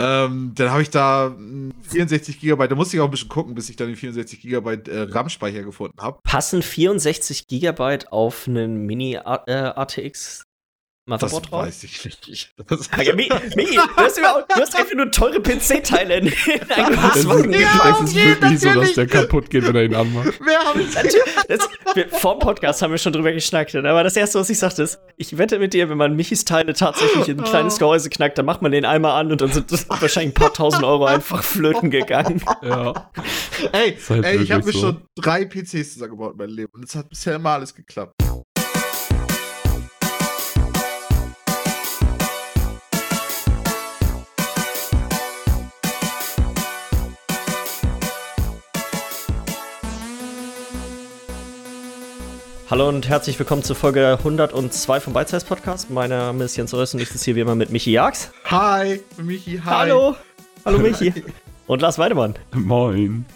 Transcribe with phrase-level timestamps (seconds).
[0.00, 1.36] Ähm, dann habe ich da
[1.82, 4.90] 64 GB, da musste ich auch ein bisschen gucken, bis ich dann den 64 GB
[4.90, 6.20] äh, RAM-Speicher gefunden habe.
[6.22, 10.46] Passen 64 GB auf einen Mini-ATX
[11.10, 11.66] Motherboard das drauf?
[11.66, 12.54] weiß ich nicht.
[12.70, 14.22] Das ja, Mi, Mi, du, hast du
[14.54, 19.06] hast einfach nur teure PC-Teile in ein Glaswagen ja, Es ist wirklich so, dass der
[19.06, 20.38] kaputt geht, wenn er ihn anmacht.
[20.44, 20.92] Wer hab ich
[21.48, 23.74] das, wir, Vor dem Podcast haben wir schon drüber geschnackt.
[23.74, 26.74] Aber das Erste, was ich sagte, ist, ich wette mit dir, wenn man Michis Teile
[26.74, 27.78] tatsächlich in ein kleines oh.
[27.78, 30.84] Gehäuse knackt, dann macht man den einmal an und dann sind wahrscheinlich ein paar tausend
[30.84, 32.42] Euro einfach flöten gegangen.
[32.62, 33.10] Ja.
[33.72, 34.78] Ey, halt ey ich habe mir so.
[34.78, 38.14] schon drei PCs zusammengebaut in meinem Leben und es hat bisher immer alles geklappt.
[52.70, 55.90] Hallo und herzlich willkommen zur Folge 102 vom Beizeis Podcast.
[55.90, 58.30] Mein Name ist Jens Röss und ich sitze hier wie immer mit Michi Jags.
[58.44, 59.64] Hi, Michi, hi.
[59.64, 60.14] Hallo.
[60.64, 61.12] Hallo Michi.
[61.66, 62.36] und Lars Weidemann.
[62.52, 63.26] Moin.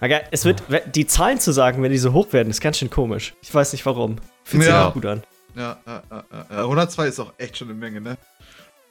[0.00, 0.62] Okay, es wird,
[0.94, 3.34] die Zahlen zu sagen, wenn die so hoch werden, ist ganz schön komisch.
[3.42, 4.18] Ich weiß nicht warum.
[4.44, 4.86] Fühlt sich ja.
[4.86, 5.24] auch gut an.
[5.56, 8.18] Ja, ja, ja, 102 ist auch echt schon eine Menge, ne?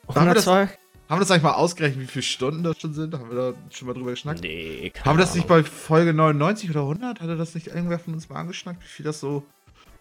[0.09, 0.67] 102?
[1.09, 3.13] Haben wir das eigentlich mal ausgerechnet, wie viele Stunden das schon sind?
[3.13, 4.41] Haben wir da schon mal drüber geschnackt?
[4.41, 7.21] Nee, keine Haben wir das nicht bei Folge 99 oder 100?
[7.21, 9.43] Hatte das nicht irgendwer von uns mal angeschnackt, wie viel das so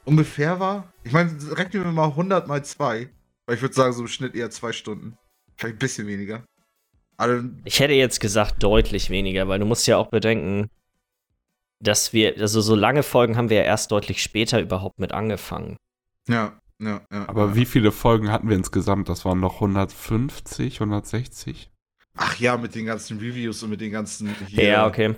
[0.05, 0.93] ungefähr war?
[1.05, 3.11] Ich meine, rechnen wir mal 100 mal 2.
[3.47, 5.19] Weil ich würde sagen, so im Schnitt eher 2 Stunden.
[5.57, 6.45] Vielleicht ein bisschen weniger.
[7.17, 10.71] Also, ich hätte jetzt gesagt, deutlich weniger, weil du musst ja auch bedenken,
[11.81, 15.77] dass wir, also so lange Folgen haben wir ja erst deutlich später überhaupt mit angefangen.
[16.29, 16.59] Ja.
[16.83, 17.55] Ja, ja, Aber ja.
[17.55, 19.09] wie viele Folgen hatten wir insgesamt?
[19.09, 21.71] Das waren noch 150, 160?
[22.15, 24.35] Ach ja, mit den ganzen Reviews und mit den ganzen.
[24.49, 24.65] Hier.
[24.65, 25.15] Ja, okay.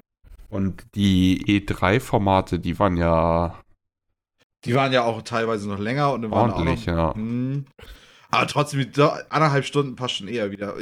[0.51, 3.59] Und die E3-Formate, die waren ja.
[4.65, 7.21] Die waren ja auch teilweise noch länger und waren ordentlich, auch noch, ja.
[7.23, 7.65] Mh.
[8.31, 8.81] Aber trotzdem,
[9.31, 10.77] anderthalb Stunden passt schon eher wieder.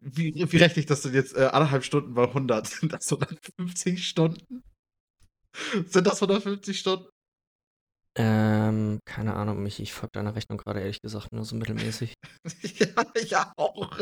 [0.00, 1.36] Wie, wie rechne ich das denn jetzt?
[1.36, 2.66] Äh, anderthalb Stunden bei 100.
[2.66, 4.62] Sind das 150 Stunden?
[5.86, 7.06] Sind das 150 Stunden?
[8.16, 12.14] Ähm, keine Ahnung, mich, ich folge deiner Rechnung gerade ehrlich gesagt nur so mittelmäßig.
[12.62, 13.98] ja, ich auch.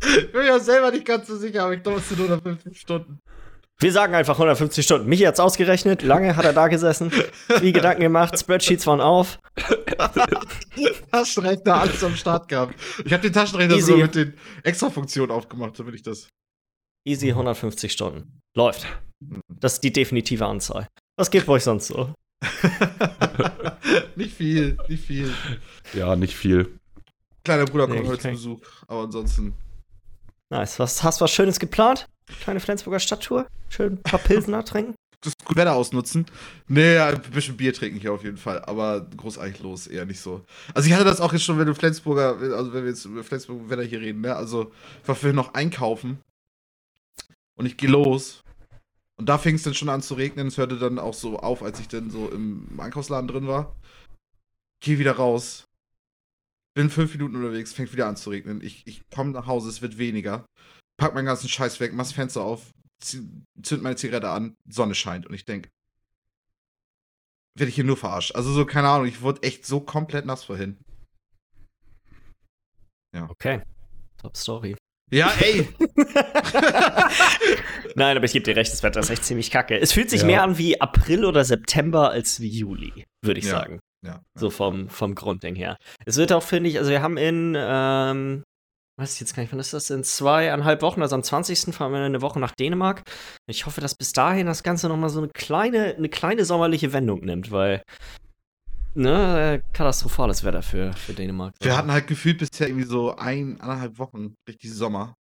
[0.00, 3.18] ich bin ja selber nicht ganz so sicher, aber ich glaube, es sind 150 Stunden.
[3.78, 5.06] Wir sagen einfach 150 Stunden.
[5.06, 7.12] Michi hat's ausgerechnet, lange hat er da gesessen,
[7.60, 9.38] wie Gedanken gemacht, Spreadsheets waren auf.
[11.10, 12.74] Taschenrechner, alles am Start gehabt.
[13.04, 16.28] Ich habe den Taschenrechner sogar mit den Extra-Funktionen aufgemacht, damit ich das.
[17.06, 18.40] Easy 150 Stunden.
[18.56, 18.86] Läuft.
[19.48, 20.86] Das ist die definitive Anzahl.
[21.18, 22.14] Was geht bei euch sonst so?
[24.16, 25.32] nicht viel, nicht viel.
[25.94, 26.78] Ja, nicht viel.
[27.44, 29.54] Kleiner Bruder kommt nee, heute zu Besuch, aber ansonsten.
[30.50, 30.78] Nice.
[30.78, 32.08] Was, hast du was Schönes geplant?
[32.42, 33.46] Kleine Flensburger Stadttour?
[33.68, 34.94] Schön ein paar Pilsener trinken?
[35.20, 36.26] Das gute Wetter ausnutzen.
[36.68, 40.44] Nee, ein bisschen Bier trinken hier auf jeden Fall, aber großartig los eher nicht so.
[40.74, 43.24] Also ich hatte das auch jetzt schon, wenn du Flensburger, also wenn wir jetzt über
[43.24, 44.36] Flensburger Wetter hier reden, ne?
[44.36, 44.72] Also
[45.02, 46.18] ich war vorhin noch einkaufen
[47.56, 48.44] und ich gehe los
[49.18, 50.48] und da fing es dann schon an zu regnen.
[50.48, 53.74] Es hörte dann auch so auf, als ich dann so im Einkaufsladen drin war.
[54.80, 55.64] Geh wieder raus.
[56.74, 58.60] Bin fünf Minuten unterwegs, fängt wieder an zu regnen.
[58.60, 60.44] Ich, ich komme nach Hause, es wird weniger.
[60.98, 65.26] Pack meinen ganzen Scheiß weg, mach das Fenster auf, zünd meine Zigarette an, Sonne scheint.
[65.26, 65.70] Und ich denke,
[67.56, 68.34] werde ich hier nur verarscht.
[68.34, 70.76] Also so, keine Ahnung, ich wurde echt so komplett nass vorhin.
[73.14, 73.30] Ja.
[73.30, 73.62] Okay.
[74.18, 74.76] Top Story.
[75.10, 75.68] Ja, ey.
[77.94, 79.78] Nein, aber ich gebe dir recht, das Wetter ist echt ziemlich kacke.
[79.78, 80.26] Es fühlt sich ja.
[80.26, 83.52] mehr an wie April oder September als wie Juli, würde ich ja.
[83.52, 83.80] sagen.
[84.04, 84.20] Ja.
[84.34, 85.76] So vom, vom Grundding her.
[86.04, 88.42] Es wird auch, finde ich, also wir haben in, ähm,
[88.98, 89.90] weiß ich jetzt gar nicht, wann ist das?
[89.90, 91.74] In zweieinhalb Wochen, also am 20.
[91.74, 93.02] fahren wir eine Woche nach Dänemark.
[93.48, 97.20] Ich hoffe, dass bis dahin das Ganze nochmal so eine kleine, eine kleine sommerliche Wendung
[97.20, 97.82] nimmt, weil
[98.96, 101.54] ne, katastrophales Wetter für, für Dänemark.
[101.60, 105.14] Wir hatten halt gefühlt bisher irgendwie so ein, anderthalb Wochen richtig Sommer.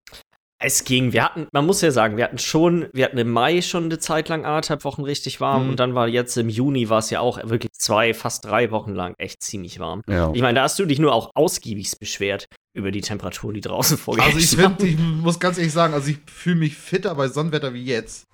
[0.65, 1.13] Es ging.
[1.13, 3.99] Wir hatten, man muss ja sagen, wir hatten schon, wir hatten im Mai schon eine
[3.99, 5.71] Zeit lang anderthalb Wochen richtig warm mhm.
[5.71, 8.95] und dann war jetzt im Juni war es ja auch wirklich zwei, fast drei Wochen
[8.95, 10.03] lang echt ziemlich warm.
[10.09, 10.31] Ja.
[10.33, 13.99] Ich meine, da hast du dich nur auch ausgiebig beschwert über die Temperatur, die draußen
[13.99, 14.25] vorgeht.
[14.25, 17.75] Also ich, find, ich muss ganz ehrlich sagen, also ich fühle mich fitter bei Sonnenwetter
[17.75, 18.27] wie jetzt.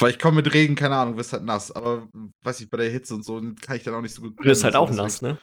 [0.00, 1.72] Weil ich komme mit Regen, keine Ahnung, wirst halt nass.
[1.72, 2.06] Aber
[2.44, 4.38] weiß ich, bei der Hitze und so kann ich dann auch nicht so gut.
[4.38, 5.38] Du wirst halt auch nass, ne?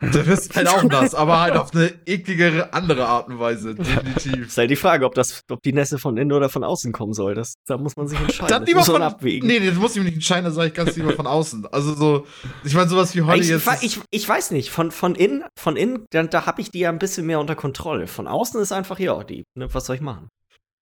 [0.00, 4.46] Du wirst halt auch nass, aber halt auf eine ekligere andere Art und Weise, definitiv.
[4.46, 7.12] Ist halt die Frage, ob, das, ob die Nässe von innen oder von außen kommen
[7.12, 7.34] soll.
[7.34, 8.48] Das, da muss man sich entscheiden.
[8.48, 9.46] Dann lieber von, abwägen.
[9.46, 11.66] Nee, das muss ich mir nicht entscheiden, da sage ich ganz lieber von außen.
[11.66, 12.26] Also so,
[12.64, 13.68] ich meine, sowas wie heute ich, jetzt.
[13.82, 16.88] Ich, ich weiß nicht, von, von innen, von innen, da, da habe ich die ja
[16.88, 18.06] ein bisschen mehr unter Kontrolle.
[18.06, 20.28] Von außen ist einfach, ja, die, ne, was soll ich machen?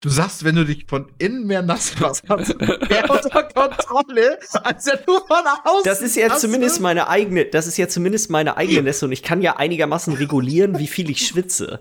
[0.02, 4.38] Du sagst, wenn du dich von innen mehr nass machst, hast du mehr unter Kontrolle,
[4.62, 5.84] als wenn du von außen.
[5.84, 9.22] Das ist ja zumindest meine eigene, das ist ja zumindest meine eigene Nässe und ich
[9.22, 11.80] kann ja einigermaßen regulieren, wie viel ich schwitze.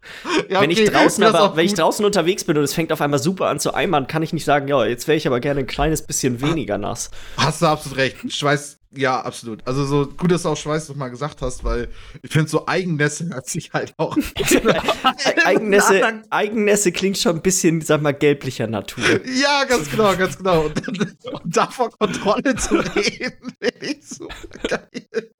[0.50, 3.01] Ja, wenn ich okay, draußen aber, wenn ich draußen unterwegs bin und es fängt auf
[3.01, 5.59] einmal super an zu eimern, kann ich nicht sagen, ja, jetzt wäre ich aber gerne
[5.59, 7.12] ein kleines bisschen weniger nass.
[7.35, 8.31] Hast du absolut recht.
[8.31, 9.65] Schweiß, ja, absolut.
[9.65, 11.89] Also so gut, dass du auch Schweiß noch mal gesagt hast, weil
[12.21, 14.18] ich finde so Eigennässe hört sich halt auch.
[15.45, 19.03] Eigennässe, Eigennässe klingt schon ein bisschen, sag mal, gelblicher Natur.
[19.25, 20.65] Ja, ganz genau, ganz genau.
[20.65, 25.31] Und, und davon Kontrolle zu reden, finde ich super geil.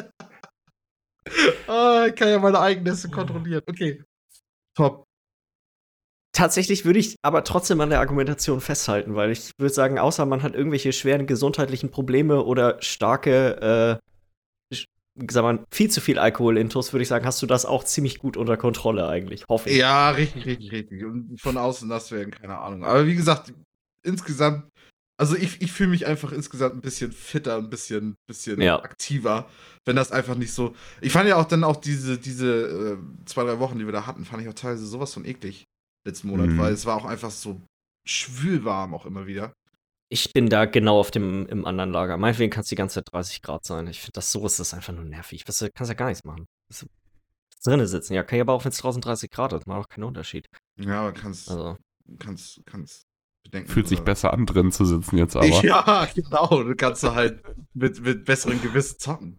[1.68, 3.63] Ah, ich kann ja meine Eigennässe kontrollieren.
[3.68, 4.04] Okay.
[4.75, 5.05] Top.
[6.36, 10.44] Tatsächlich würde ich aber trotzdem an der Argumentation festhalten, weil ich würde sagen, außer man
[10.44, 14.02] hat irgendwelche schweren gesundheitlichen Probleme oder starke,
[14.72, 14.78] äh,
[15.32, 18.36] sag mal, viel zu viel Alkoholintus, würde ich sagen, hast du das auch ziemlich gut
[18.36, 19.78] unter Kontrolle eigentlich, hoffe ich.
[19.78, 21.06] Ja, richtig, richtig, richtig.
[21.06, 22.84] Und von außen nass werden, keine Ahnung.
[22.84, 23.54] Aber wie gesagt,
[24.04, 24.68] insgesamt,
[25.18, 28.84] also ich, ich fühle mich einfach insgesamt ein bisschen fitter, ein bisschen, bisschen Ja.
[28.84, 29.48] aktiver,
[29.86, 30.76] wenn das einfach nicht so.
[31.00, 34.06] Ich fand ja auch dann auch diese, diese äh, zwei, drei Wochen, die wir da
[34.06, 35.66] hatten, fand ich auch teilweise sowas von eklig
[36.06, 36.57] letzten Monat, Mhm.
[36.57, 37.62] weil es war auch einfach so
[38.07, 39.54] schwülwarm auch immer wieder.
[40.10, 42.18] Ich bin da genau auf dem im anderen Lager.
[42.18, 43.88] Meinetwegen kann es die ganze Zeit 30 Grad sein.
[43.88, 45.44] Ich finde, das so ist das einfach nur nervig.
[45.48, 46.46] Was, du kannst ja gar nichts machen.
[46.69, 46.86] Das-
[47.63, 48.13] Drinnen sitzen.
[48.13, 49.66] Ja, kann ich aber auch, wenn es draußen 30 Grad ist.
[49.66, 50.46] Macht auch keinen Unterschied.
[50.80, 51.78] Ja, aber kannst, Also,
[52.19, 53.01] kannst, kannst
[53.44, 53.72] bedenken.
[53.72, 55.46] Fühlt sich oder- besser an, drin zu sitzen jetzt aber.
[55.63, 56.62] Ja, genau.
[56.62, 57.42] Du kannst du halt
[57.74, 59.38] mit, mit besserem Gewissen zocken.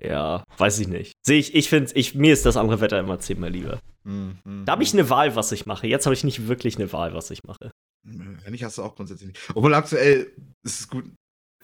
[0.00, 1.12] Ja, weiß ich nicht.
[1.26, 3.80] Sehe ich, ich finde, ich, mir ist das andere Wetter immer zehnmal lieber.
[4.04, 4.38] Mhm.
[4.64, 5.86] Da habe ich eine Wahl, was ich mache.
[5.86, 7.70] Jetzt habe ich nicht wirklich eine Wahl, was ich mache.
[8.04, 9.50] Wenn nicht, hast du auch grundsätzlich nicht.
[9.54, 10.32] Obwohl aktuell
[10.64, 11.04] ist es gut,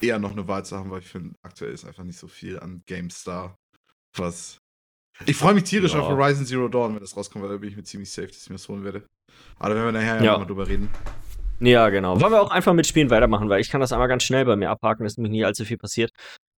[0.01, 2.59] eher noch eine Wahl zu haben, weil ich finde, aktuell ist einfach nicht so viel
[2.59, 3.57] an GameStar,
[4.17, 4.59] was.
[5.27, 6.01] Ich freue mich tierisch Ja.
[6.01, 8.43] auf Horizon Zero Dawn, wenn das rauskommt, weil da bin ich mir ziemlich safe, dass
[8.43, 9.07] ich mir das holen werde.
[9.59, 10.91] Aber da werden wir nachher ja, nochmal drüber reden.
[11.61, 12.21] Ja, genau.
[12.21, 14.57] Wollen wir auch einfach mit Spielen weitermachen, weil ich kann das einmal ganz schnell bei
[14.57, 16.11] mir abhaken, ist nämlich nie allzu viel passiert.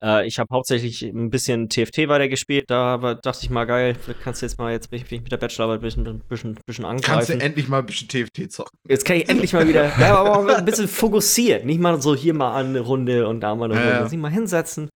[0.04, 4.46] Äh, ich habe hauptsächlich ein bisschen TFT weitergespielt, da dachte ich mal, geil, kannst du
[4.46, 6.84] jetzt mal, jetzt bin ich, bin ich mit der Bachelorarbeit ein bisschen, ein bisschen, bisschen
[6.84, 7.40] Kannst du angreifen.
[7.40, 8.78] endlich mal ein bisschen TFT zocken?
[8.88, 12.14] Jetzt kann ich endlich mal wieder, ja, aber auch ein bisschen fokussiert, nicht mal so
[12.14, 14.08] hier mal eine Runde und da mal eine Ja, Runde, ja.
[14.08, 14.90] sich mal hinsetzen,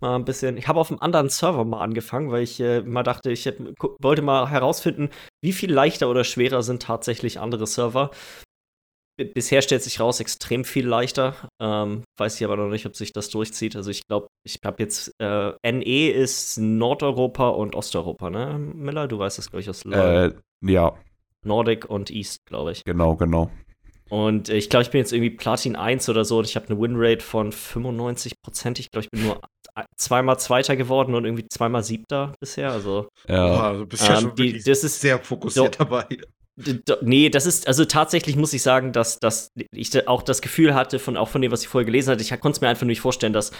[0.00, 0.56] mal ein bisschen.
[0.56, 3.60] Ich habe auf einem anderen Server mal angefangen, weil ich äh, mal dachte, ich hätt-
[4.00, 5.10] wollte mal herausfinden,
[5.44, 8.10] wie viel leichter oder schwerer sind tatsächlich andere Server.
[9.16, 11.34] Bisher stellt sich raus, extrem viel leichter.
[11.60, 13.74] Ähm, weiß ich aber noch nicht, ob sich das durchzieht.
[13.74, 18.58] Also ich glaube, ich habe jetzt äh, NE ist Nordeuropa und Osteuropa, ne?
[18.58, 19.84] Miller, du weißt das, glaube ich, aus.
[19.86, 20.32] Äh,
[20.62, 20.94] ja,
[21.44, 22.84] Nordic und East, glaube ich.
[22.84, 23.50] genau, genau.
[24.08, 26.66] Und äh, ich glaube, ich bin jetzt irgendwie Platin 1 oder so und ich habe
[26.68, 28.78] eine Winrate von 95 Prozent.
[28.78, 29.40] Ich glaube, ich bin nur
[29.96, 32.70] zweimal Zweiter geworden und irgendwie zweimal Siebter bisher.
[32.70, 36.04] Also, Ja, bist ja Ähm, schon die- wirklich das ist- sehr fokussiert dabei.
[37.02, 40.98] Nee, das ist, also tatsächlich muss ich sagen, dass, dass ich auch das Gefühl hatte,
[40.98, 43.00] von, auch von dem, was ich vorher gelesen hatte, ich konnte es mir einfach nicht
[43.00, 43.52] vorstellen, dass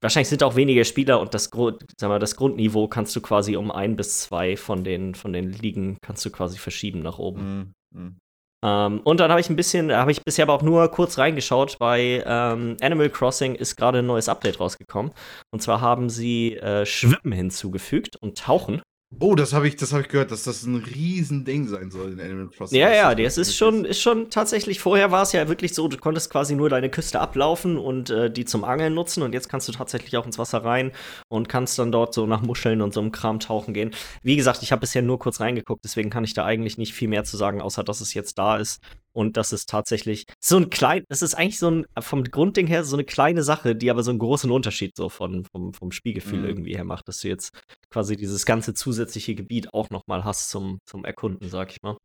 [0.00, 3.56] wahrscheinlich sind auch weniger Spieler und das, Grund, sag mal, das Grundniveau kannst du quasi
[3.56, 7.74] um ein bis zwei von den, von den Ligen kannst du quasi verschieben nach oben.
[7.92, 8.00] Mhm.
[8.00, 8.16] Mhm.
[8.62, 11.78] Ähm, und dann habe ich ein bisschen, habe ich bisher aber auch nur kurz reingeschaut.
[11.78, 15.12] Bei ähm, Animal Crossing ist gerade ein neues Update rausgekommen.
[15.50, 18.82] Und zwar haben sie äh, Schwimmen hinzugefügt und Tauchen.
[19.18, 22.20] Oh, das habe ich, das hab ich gehört, dass das ein Riesending sein soll in
[22.20, 22.78] Animal Crossing.
[22.78, 24.78] Ja, ja, das ist schon, ist schon tatsächlich.
[24.78, 28.30] Vorher war es ja wirklich so, du konntest quasi nur deine Küste ablaufen und äh,
[28.30, 29.24] die zum Angeln nutzen.
[29.24, 30.92] Und jetzt kannst du tatsächlich auch ins Wasser rein
[31.28, 33.90] und kannst dann dort so nach Muscheln und so einem Kram tauchen gehen.
[34.22, 37.08] Wie gesagt, ich habe bisher nur kurz reingeguckt, deswegen kann ich da eigentlich nicht viel
[37.08, 38.80] mehr zu sagen, außer dass es jetzt da ist.
[39.12, 42.84] Und das ist tatsächlich so ein klein, das ist eigentlich so ein, vom Grundding her
[42.84, 46.40] so eine kleine Sache, die aber so einen großen Unterschied so von, vom, vom Spielgefühl
[46.40, 46.44] Mhm.
[46.46, 47.50] irgendwie her macht, dass du jetzt
[47.90, 51.96] quasi dieses ganze zusätzliche Gebiet auch noch mal hast zum, zum Erkunden, sag ich mal.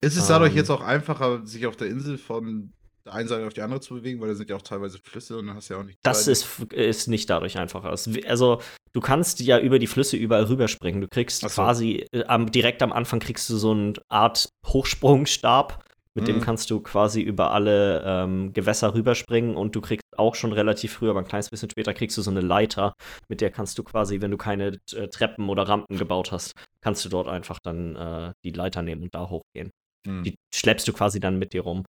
[0.00, 0.58] Ist es dadurch Ähm.
[0.58, 2.72] jetzt auch einfacher, sich auf der Insel von
[3.04, 5.38] der einen Seite auf die andere zu bewegen, weil da sind ja auch teilweise Flüsse
[5.38, 5.98] und dann hast du ja auch nicht.
[6.02, 7.90] Das ist, ist nicht dadurch einfacher.
[8.26, 8.60] Also,
[8.92, 11.00] du kannst ja über die Flüsse überall rüberspringen.
[11.00, 11.48] Du kriegst so.
[11.48, 15.82] quasi äh, am, direkt am Anfang kriegst du so eine Art Hochsprungstab.
[16.14, 16.40] Mit dem Mhm.
[16.40, 21.08] kannst du quasi über alle ähm, Gewässer rüberspringen und du kriegst auch schon relativ früh,
[21.10, 22.94] aber ein kleines bisschen später kriegst du so eine Leiter,
[23.28, 27.04] mit der kannst du quasi, wenn du keine äh, Treppen oder Rampen gebaut hast, kannst
[27.04, 29.70] du dort einfach dann äh, die Leiter nehmen und da hochgehen.
[30.06, 30.24] Hm.
[30.24, 31.84] Die schleppst du quasi dann mit dir rum.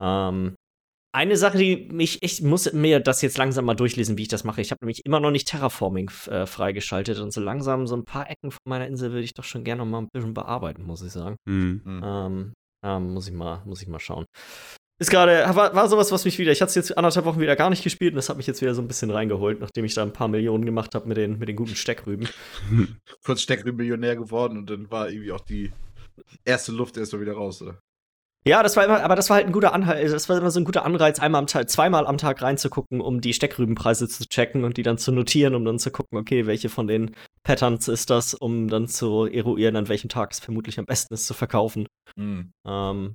[0.00, 0.54] Ähm,
[1.14, 4.44] eine Sache, die mich, ich muss mir das jetzt langsam mal durchlesen, wie ich das
[4.44, 4.62] mache.
[4.62, 8.30] Ich habe nämlich immer noch nicht Terraforming äh, freigeschaltet und so langsam so ein paar
[8.30, 11.02] Ecken von meiner Insel würde ich doch schon gerne noch mal ein bisschen bearbeiten, muss
[11.02, 11.36] ich sagen.
[11.46, 11.82] Hm.
[11.84, 12.02] Hm.
[12.02, 12.52] Ähm,
[12.84, 14.26] ähm, muss ich mal, muss ich mal schauen.
[14.98, 17.56] Ist gerade, war, war sowas, was mich wieder, ich hatte es jetzt anderthalb Wochen wieder
[17.56, 19.94] gar nicht gespielt und das hat mich jetzt wieder so ein bisschen reingeholt, nachdem ich
[19.94, 22.28] da ein paar Millionen gemacht habe mit den, mit den guten Steckrüben.
[23.24, 25.72] Kurz Steckrüben Millionär geworden und dann war irgendwie auch die
[26.44, 27.80] erste Luft erstmal wieder raus, oder?
[28.44, 30.58] Ja, das war immer, aber das war halt ein guter Anreiz, das war immer so
[30.58, 34.64] ein guter Anreiz, einmal am Tag, zweimal am Tag reinzugucken, um die Steckrübenpreise zu checken
[34.64, 38.10] und die dann zu notieren, um dann zu gucken, okay, welche von den Patterns ist
[38.10, 41.86] das, um dann zu eruieren, an welchem Tag es vermutlich am besten ist zu verkaufen.
[42.16, 42.52] Mhm.
[42.66, 43.14] Ähm,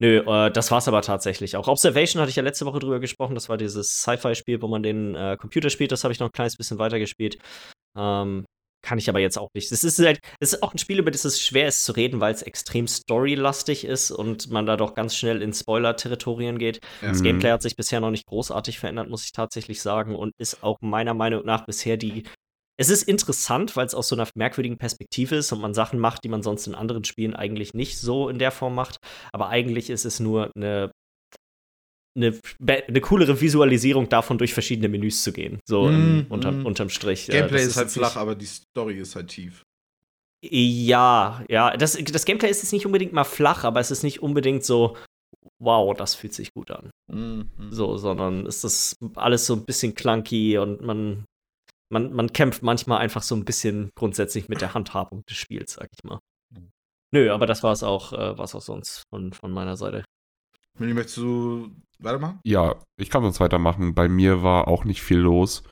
[0.00, 1.68] nö, äh, das war's aber tatsächlich auch.
[1.68, 5.14] Observation hatte ich ja letzte Woche drüber gesprochen, das war dieses Sci-Fi-Spiel, wo man den
[5.14, 7.38] äh, Computer spielt, das habe ich noch ein kleines bisschen weiter gespielt.
[7.96, 8.44] Ähm,
[8.84, 9.70] kann ich aber jetzt auch nicht.
[9.70, 12.20] Es ist halt, es ist auch ein Spiel, über das es schwer ist zu reden,
[12.20, 16.80] weil es extrem storylastig ist und man da doch ganz schnell in Spoiler-Territorien geht.
[17.00, 17.10] Ja.
[17.10, 20.64] Das Gameplay hat sich bisher noch nicht großartig verändert, muss ich tatsächlich sagen, und ist
[20.64, 22.24] auch meiner Meinung nach bisher die.
[22.82, 26.24] Es ist interessant, weil es aus so einer merkwürdigen Perspektive ist und man Sachen macht,
[26.24, 28.96] die man sonst in anderen Spielen eigentlich nicht so in der Form macht.
[29.32, 30.90] Aber eigentlich ist es nur eine
[32.16, 35.60] eine, eine coolere Visualisierung davon, durch verschiedene Menüs zu gehen.
[35.64, 36.66] So mm, unterm, mm.
[36.66, 37.28] unterm Strich.
[37.28, 39.62] Gameplay äh, ist halt flach, aber die Story ist halt tief.
[40.44, 41.76] Ja, ja.
[41.76, 44.96] Das, das Gameplay ist jetzt nicht unbedingt mal flach, aber es ist nicht unbedingt so,
[45.60, 46.90] wow, das fühlt sich gut an.
[47.06, 51.26] Mm, so, sondern ist das alles so ein bisschen clunky und man,
[51.92, 55.88] man, man kämpft manchmal einfach so ein bisschen grundsätzlich mit der Handhabung des Spiels, sag
[55.92, 56.18] ich mal.
[56.50, 56.70] Mhm.
[57.12, 60.04] Nö, aber das war es auch, äh, war's auch sonst von, von meiner Seite.
[60.78, 62.40] Mini, möchtest du weitermachen?
[62.44, 63.94] Ja, ich kann sonst weitermachen.
[63.94, 65.62] Bei mir war auch nicht viel los.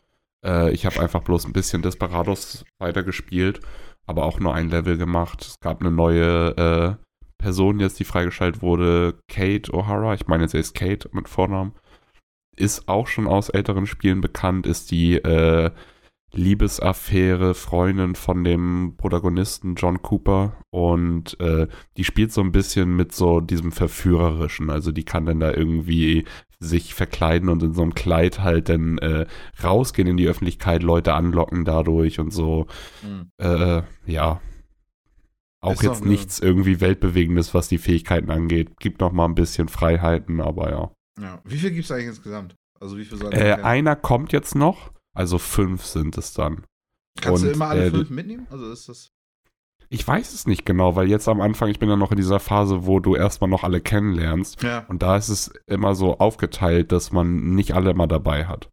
[0.44, 3.60] Äh, ich habe einfach bloß ein bisschen Desperados weitergespielt,
[4.06, 5.42] aber auch nur ein Level gemacht.
[5.42, 7.04] Es gab eine neue äh,
[7.38, 10.14] Person jetzt, die freigeschaltet wurde, Kate O'Hara.
[10.14, 11.72] Ich meine, sie ist Kate mit Vornamen.
[12.56, 15.70] Ist auch schon aus älteren Spielen bekannt, ist die äh,
[16.32, 23.12] Liebesaffäre, Freundin von dem Protagonisten John Cooper und äh, die spielt so ein bisschen mit
[23.12, 24.70] so diesem Verführerischen.
[24.70, 26.24] Also die kann dann da irgendwie
[26.60, 29.26] sich verkleiden und in so einem Kleid halt dann äh,
[29.64, 32.66] rausgehen in die Öffentlichkeit, Leute anlocken dadurch und so.
[33.02, 33.30] Mhm.
[33.38, 34.40] Äh, ja.
[35.62, 38.78] Auch Ist jetzt nichts irgendwie Weltbewegendes, was die Fähigkeiten angeht.
[38.78, 40.90] Gibt noch mal ein bisschen Freiheiten, aber ja.
[41.20, 41.40] Ja.
[41.44, 42.54] Wie viel gibt es eigentlich insgesamt?
[42.78, 44.92] Also wie viel äh, Einer kommt jetzt noch.
[45.12, 46.64] Also fünf sind es dann.
[47.20, 48.46] Kannst Und, du immer alle äh, fünf mitnehmen?
[48.50, 49.12] Also ist das.
[49.92, 52.38] Ich weiß es nicht genau, weil jetzt am Anfang, ich bin ja noch in dieser
[52.38, 54.62] Phase, wo du erstmal noch alle kennenlernst.
[54.62, 54.84] Ja.
[54.86, 58.70] Und da ist es immer so aufgeteilt, dass man nicht alle immer dabei hat.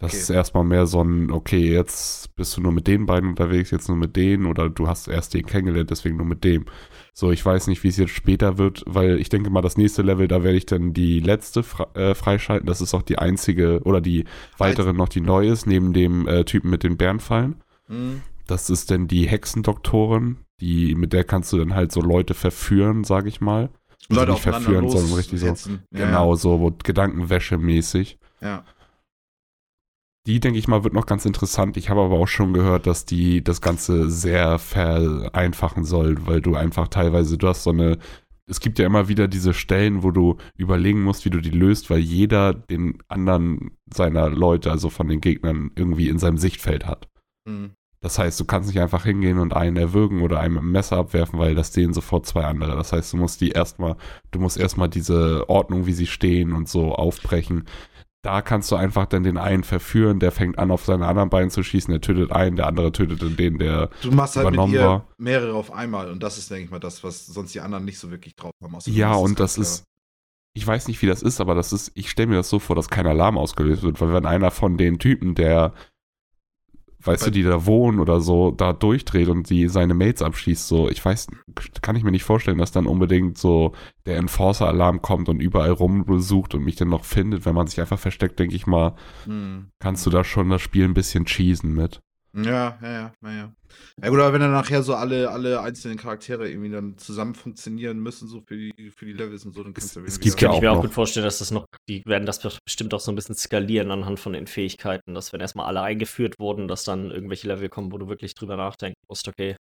[0.00, 0.20] Das okay.
[0.20, 3.86] ist erstmal mehr so ein, okay, jetzt bist du nur mit den beiden unterwegs, jetzt
[3.88, 6.64] nur mit denen oder du hast erst den kennengelernt, deswegen nur mit dem.
[7.12, 10.00] So, ich weiß nicht, wie es jetzt später wird, weil ich denke mal, das nächste
[10.00, 12.66] Level, da werde ich dann die letzte äh, freischalten.
[12.66, 14.24] Das ist auch die einzige oder die
[14.56, 17.56] weitere noch, die neu ist, neben dem äh, Typen mit den Bärenfallen.
[17.88, 18.22] Mhm.
[18.46, 23.04] Das ist dann die Hexendoktorin, die, mit der kannst du dann halt so Leute verführen,
[23.04, 23.68] sage ich mal.
[24.08, 25.46] Also Leute nicht verführen, sondern richtig so.
[25.46, 28.18] Ja, genau, so Gedankenwäsche mäßig.
[28.40, 28.64] Ja.
[30.26, 31.76] Die, denke ich mal, wird noch ganz interessant.
[31.76, 36.56] Ich habe aber auch schon gehört, dass die das Ganze sehr vereinfachen soll, weil du
[36.56, 37.98] einfach teilweise, du hast so eine,
[38.46, 41.88] es gibt ja immer wieder diese Stellen, wo du überlegen musst, wie du die löst,
[41.88, 47.08] weil jeder den anderen seiner Leute, also von den Gegnern, irgendwie in seinem Sichtfeld hat.
[47.46, 47.70] Mhm.
[48.02, 51.38] Das heißt, du kannst nicht einfach hingehen und einen erwürgen oder mit dem Messer abwerfen,
[51.38, 52.74] weil das sehen sofort zwei andere.
[52.74, 53.96] Das heißt, du musst die erstmal,
[54.30, 57.64] du musst erstmal diese Ordnung, wie sie stehen und so aufbrechen
[58.22, 61.48] da kannst du einfach dann den einen verführen, der fängt an, auf seine anderen Beine
[61.48, 64.68] zu schießen, der tötet einen, der andere tötet dann den, der Du machst halt mit
[64.68, 65.06] ihr war.
[65.16, 67.98] mehrere auf einmal und das ist, denke ich mal, das, was sonst die anderen nicht
[67.98, 68.76] so wirklich drauf haben.
[68.86, 69.84] Ja, und das ist,
[70.52, 72.76] ich weiß nicht, wie das ist, aber das ist, ich stelle mir das so vor,
[72.76, 75.72] dass kein Alarm ausgelöst wird, weil wenn einer von den Typen, der
[77.02, 80.88] weißt du, die da wohnen oder so, da durchdreht und die seine Mates abschießt, so,
[80.88, 81.28] ich weiß,
[81.82, 83.72] kann ich mir nicht vorstellen, dass dann unbedingt so
[84.06, 87.98] der Enforcer-Alarm kommt und überall rumsucht und mich dann noch findet, wenn man sich einfach
[87.98, 89.70] versteckt, denke ich mal, hm.
[89.78, 92.00] kannst du da schon das Spiel ein bisschen cheesen mit.
[92.32, 93.52] Ja, ja, ja, naja.
[94.00, 97.98] Ja gut, aber wenn dann nachher so alle, alle einzelnen Charaktere irgendwie dann zusammen funktionieren
[97.98, 100.36] müssen, so für die, für die Levels und so, dann kannst du ja Es gibt
[100.36, 103.10] kann ich mir auch gut vorstellen, dass das noch, die werden das bestimmt auch so
[103.10, 107.10] ein bisschen skalieren anhand von den Fähigkeiten, dass wenn erstmal alle eingeführt wurden, dass dann
[107.10, 109.56] irgendwelche Level kommen, wo du wirklich drüber nachdenken musst, okay.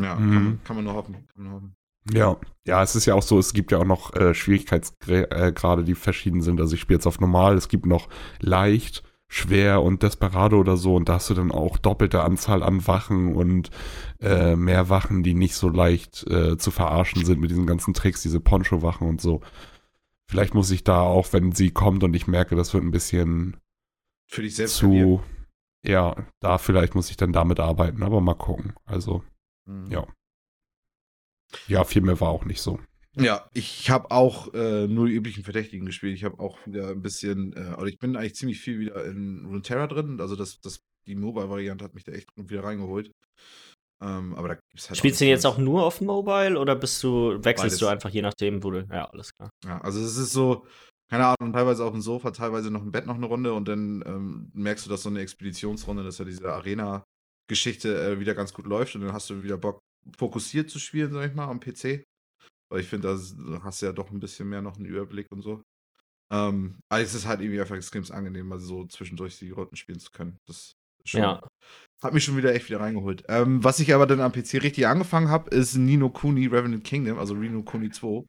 [0.00, 0.32] Ja, mhm.
[0.32, 1.14] kann, kann, man nur hoffen.
[1.14, 1.76] Kann man nur hoffen.
[2.12, 5.84] Ja, ja, es ist ja auch so, es gibt ja auch noch äh, Schwierigkeitsgrade, äh,
[5.84, 6.60] die verschieden sind.
[6.60, 8.08] Also ich spiele jetzt auf normal, es gibt noch
[8.40, 9.02] leicht,
[9.34, 13.34] schwer und Desperado oder so und da hast du dann auch doppelte Anzahl an Wachen
[13.34, 13.70] und
[14.20, 18.22] äh, mehr Wachen, die nicht so leicht äh, zu verarschen sind mit diesen ganzen Tricks,
[18.22, 19.40] diese Poncho-Wachen und so.
[20.26, 23.56] Vielleicht muss ich da auch, wenn sie kommt und ich merke, das wird ein bisschen
[24.28, 25.20] für dich selbst zu,
[25.84, 28.74] ja, da vielleicht muss ich dann damit arbeiten, aber mal gucken.
[28.84, 29.24] Also,
[29.66, 29.90] mhm.
[29.90, 30.06] ja.
[31.66, 32.78] Ja, viel mehr war auch nicht so.
[33.16, 36.16] Ja, ich habe auch äh, nur die üblichen Verdächtigen gespielt.
[36.16, 39.44] Ich habe auch wieder ein bisschen, äh, also ich bin eigentlich ziemlich viel wieder in
[39.46, 40.20] Runeterra drin.
[40.20, 43.10] Also das, das, die Mobile-Variante hat mich da echt wieder reingeholt.
[44.02, 47.32] Ähm, aber da gibt's halt Spielst du jetzt auch nur auf Mobile oder bist du,
[47.44, 47.78] wechselst Beides.
[47.78, 48.86] du einfach je nachdem, wo du.
[48.90, 49.50] Ja, alles klar.
[49.64, 50.66] Ja, also es ist so,
[51.08, 54.02] keine Ahnung, teilweise auf dem Sofa, teilweise noch im Bett noch eine Runde und dann
[54.06, 58.66] ähm, merkst du, dass so eine Expeditionsrunde, dass ja diese Arena-Geschichte äh, wieder ganz gut
[58.66, 59.78] läuft und dann hast du wieder Bock,
[60.18, 62.02] fokussiert zu spielen, sag ich mal, am PC.
[62.70, 65.42] Weil ich finde, da hast du ja doch ein bisschen mehr noch einen Überblick und
[65.42, 65.62] so.
[66.32, 70.00] Ähm, aber es ist halt irgendwie einfach extrem angenehm, mal so zwischendurch die Runden spielen
[70.00, 70.38] zu können.
[70.46, 70.72] Das
[71.04, 71.46] schon, Ja.
[72.02, 73.24] hat mich schon wieder echt wieder reingeholt.
[73.28, 77.18] Ähm, was ich aber dann am PC richtig angefangen habe, ist Nino Kuni Revenant Kingdom,
[77.18, 78.24] also Reno Kuni 2.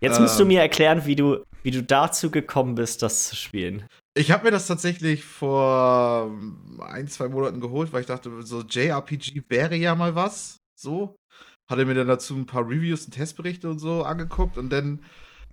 [0.00, 0.48] Jetzt musst du Ähm.
[0.48, 3.86] mir erklären, wie du, wie du dazu gekommen bist, das zu spielen.
[4.16, 8.62] Ich habe mir das tatsächlich vor ähm, ein, zwei Monaten geholt, weil ich dachte, so
[8.62, 10.58] JRPG wäre ja mal was.
[10.76, 11.16] So.
[11.70, 15.02] Hatte mir dann dazu ein paar Reviews und Testberichte und so angeguckt und dann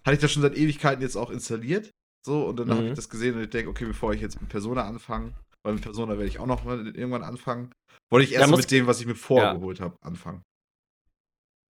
[0.06, 1.91] hatte ich das schon seit Ewigkeiten jetzt auch installiert.
[2.25, 2.88] So, und dann habe Mhm.
[2.89, 5.82] ich das gesehen und ich denke, okay, bevor ich jetzt mit Persona anfange, weil mit
[5.84, 7.72] Persona werde ich auch noch mal irgendwann anfangen,
[8.12, 10.41] wollte ich erst mit dem, was ich mir vorgeholt habe, anfangen.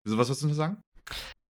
[0.03, 0.81] Wieso, was wolltest du noch sagen?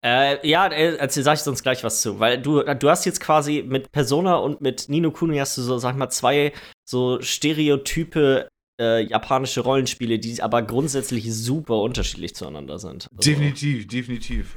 [0.04, 3.22] Äh, ja, äh, erzähl, sag ich sonst gleich was zu, weil du, du hast jetzt
[3.22, 6.54] quasi mit Persona und mit Nino Kuni hast du so, sag mal, zwei
[6.90, 8.48] so stereotype
[8.82, 13.08] äh, japanische Rollenspiele, die aber grundsätzlich super unterschiedlich zueinander sind.
[13.16, 14.56] Also, Definitiv, definitiv.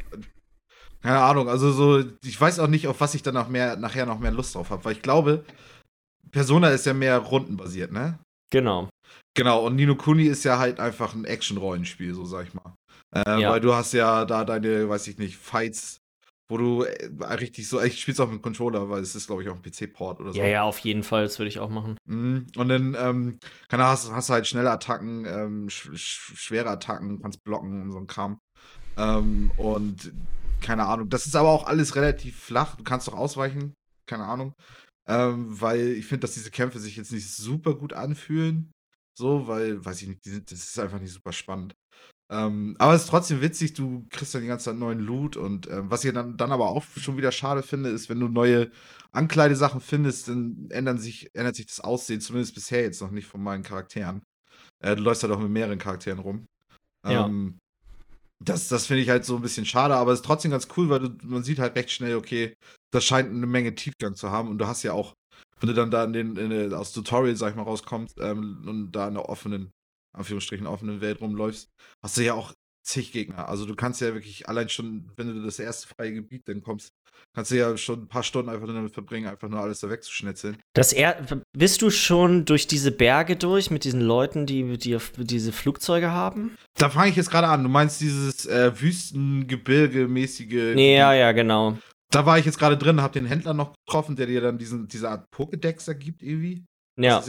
[1.02, 4.06] Keine Ahnung, also so, ich weiß auch nicht, auf was ich dann noch mehr, nachher
[4.06, 5.44] noch mehr Lust drauf habe, weil ich glaube,
[6.30, 8.18] Persona ist ja mehr rundenbasiert, ne?
[8.50, 8.88] Genau.
[9.36, 12.74] Genau, und Nino Kuni ist ja halt einfach ein Action-Rollenspiel, so sag ich mal.
[13.14, 13.50] Äh, Ja.
[13.50, 15.98] Weil du hast ja da deine, weiß ich nicht, Fights,
[16.48, 19.42] wo du äh, richtig so, ich spiel's auch mit dem Controller, weil es ist, glaube
[19.42, 20.38] ich, auch ein PC-Port oder so.
[20.38, 21.96] Ja, ja, auf jeden Fall, das würde ich auch machen.
[22.06, 22.46] Mhm.
[22.56, 26.70] Und dann, ähm, keine Ahnung, hast, hast du halt schnelle Attacken, ähm, sch sch schwere
[26.70, 28.38] Attacken, kannst blocken und so ein Kram.
[28.96, 30.12] Ähm, und
[30.60, 32.76] keine Ahnung, das ist aber auch alles relativ flach.
[32.76, 33.74] Du kannst doch ausweichen,
[34.06, 34.54] keine Ahnung.
[35.06, 38.70] Ähm, weil ich finde, dass diese Kämpfe sich jetzt nicht super gut anfühlen.
[39.16, 41.74] So, weil, weiß ich nicht, sind, das ist einfach nicht super spannend.
[42.30, 45.68] Ähm, aber es ist trotzdem witzig, du kriegst dann die ganze Zeit neuen Loot und
[45.70, 48.70] ähm, was ich dann, dann aber auch schon wieder schade finde, ist, wenn du neue
[49.12, 53.42] Ankleidesachen findest, dann ändern sich, ändert sich das Aussehen, zumindest bisher jetzt noch nicht von
[53.42, 54.22] meinen Charakteren.
[54.80, 56.46] Äh, du läufst halt auch mit mehreren Charakteren rum.
[57.06, 57.26] Ja.
[57.26, 57.58] Ähm,
[58.42, 60.88] das das finde ich halt so ein bisschen schade, aber es ist trotzdem ganz cool,
[60.88, 62.54] weil du, man sieht halt recht schnell, okay,
[62.90, 65.14] das scheint eine Menge Tiefgang zu haben und du hast ja auch,
[65.60, 68.92] wenn du dann da in den, in aus Tutorial, sag ich mal, rauskommst ähm, und
[68.92, 69.70] da in der offenen,
[70.14, 71.68] Anführungsstrichen, offenen Welt rumläufst,
[72.02, 73.48] hast du ja auch zig Gegner.
[73.48, 76.92] Also du kannst ja wirklich allein schon, wenn du das erste freie Gebiet dann kommst,
[77.32, 79.90] kannst du ja schon ein paar Stunden einfach nur damit verbringen, einfach nur alles da
[79.90, 80.58] wegzuschnetzeln.
[80.74, 81.16] Das er
[81.56, 86.56] bist du schon durch diese Berge durch mit diesen Leuten, die, die diese Flugzeuge haben?
[86.78, 87.62] Da fange ich jetzt gerade an.
[87.62, 90.74] Du meinst dieses äh, Wüstengebirge-mäßige.
[90.74, 91.78] Nee, ja, ja, genau.
[92.10, 94.86] Da war ich jetzt gerade drin, hab den Händler noch getroffen, der dir dann diesen,
[94.86, 96.64] diese Art Pokédex ergibt, irgendwie.
[97.00, 97.22] Ja.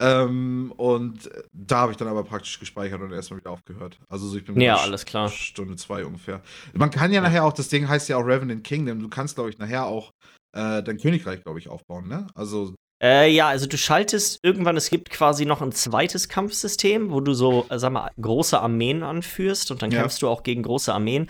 [0.00, 3.98] Ähm, und da habe ich dann aber praktisch gespeichert und erstmal wieder aufgehört.
[4.08, 5.28] Also so ich bin Ja, alles klar.
[5.28, 6.42] Stunde zwei ungefähr.
[6.74, 9.50] Man kann ja, nachher auch, das Ding heißt ja auch Revenant Kingdom, du kannst, glaube
[9.50, 10.10] ich, nachher auch
[10.56, 12.26] äh, dein Königreich, glaube ich, aufbauen, ne?
[12.34, 17.20] Also, Äh, ja, also du schaltest irgendwann, es gibt quasi noch ein zweites Kampfsystem, wo
[17.20, 20.00] du so, äh, sag mal, große Armeen anführst und dann Ja.
[20.00, 21.28] kämpfst du auch gegen große Armeen.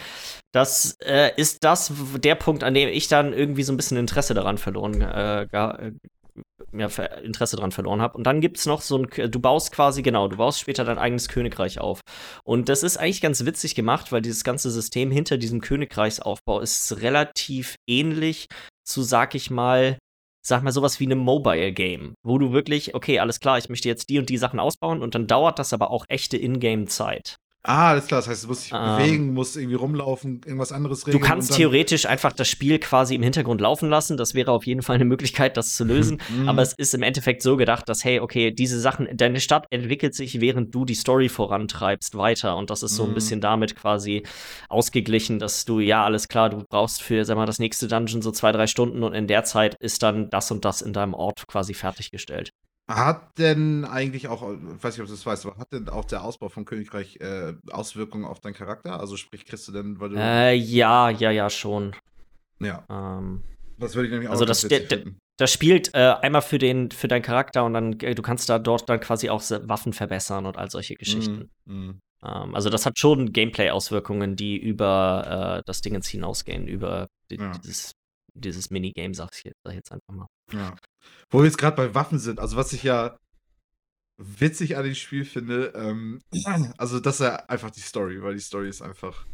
[0.52, 4.34] Das äh, ist das, der Punkt, an dem ich dann irgendwie so ein bisschen Interesse
[4.34, 5.92] daran verloren, äh, äh,
[6.72, 6.86] ja,
[7.22, 8.16] Interesse daran verloren habe.
[8.16, 10.98] Und dann gibt es noch so ein, du baust quasi, genau, du baust später dein
[10.98, 12.00] eigenes Königreich auf.
[12.44, 17.00] Und das ist eigentlich ganz witzig gemacht, weil dieses ganze System hinter diesem Königreichsaufbau ist
[17.02, 18.46] relativ ähnlich
[18.84, 19.98] zu, sag ich mal,
[20.44, 24.08] sag mal, sowas wie einem Mobile-Game, wo du wirklich, okay, alles klar, ich möchte jetzt
[24.08, 27.36] die und die Sachen ausbauen und dann dauert das aber auch echte Ingame-Zeit.
[27.64, 28.96] Ah, alles klar, das heißt, du musst dich Ähm.
[28.96, 31.22] bewegen, musst irgendwie rumlaufen, irgendwas anderes Du regeln.
[31.22, 34.16] kannst und dann- theoretisch einfach das Spiel quasi im Hintergrund laufen lassen.
[34.16, 36.20] Das wäre auf jeden Fall eine Möglichkeit, das zu lösen.
[36.28, 36.48] Mhm.
[36.48, 40.14] Aber es ist im Endeffekt so gedacht, dass, hey, okay, diese Sachen, deine Stadt entwickelt
[40.14, 42.56] sich, während du die Story vorantreibst, weiter.
[42.56, 43.14] Und das ist so ein Mhm.
[43.14, 44.22] bisschen damit quasi
[44.68, 48.30] ausgeglichen, dass du, ja, alles klar, du brauchst für, sag mal, das nächste Dungeon so
[48.32, 51.46] zwei, drei Stunden und in der Zeit ist dann das und das in deinem Ort
[51.46, 52.50] quasi fertiggestellt.
[52.96, 56.04] Hat denn eigentlich auch, ich weiß nicht, ob du das weißt, aber hat denn auch
[56.04, 58.98] der Ausbau vom Königreich äh, Auswirkungen auf deinen Charakter?
[59.00, 60.16] Also sprich, kriegst du denn, weil du.
[60.16, 61.94] Äh, ja, ja, ja, schon.
[62.60, 63.42] ja, Ähm,
[63.78, 64.66] das würde ich nämlich auch also das-
[65.38, 68.58] das spielt äh, einmal für den für deinen Charakter und dann äh, du kannst da
[68.58, 71.50] dort dann quasi auch Waffen verbessern und all solche Geschichten.
[71.64, 71.74] Mhm.
[71.86, 72.00] Mhm.
[72.24, 77.50] Ähm, also das hat schon Gameplay-Auswirkungen, die über äh, das Ding ins hinausgehen, über Ja.
[77.58, 77.92] dieses,
[78.34, 80.26] dieses Minigame, sag ich, jetzt, sag ich jetzt einfach mal.
[80.52, 80.74] Ja.
[81.30, 83.16] Wo wir jetzt gerade bei Waffen sind, also was ich ja
[84.18, 86.20] witzig an dem Spiel finde, ähm,
[86.78, 89.26] also das ist ja einfach die Story, weil die Story ist einfach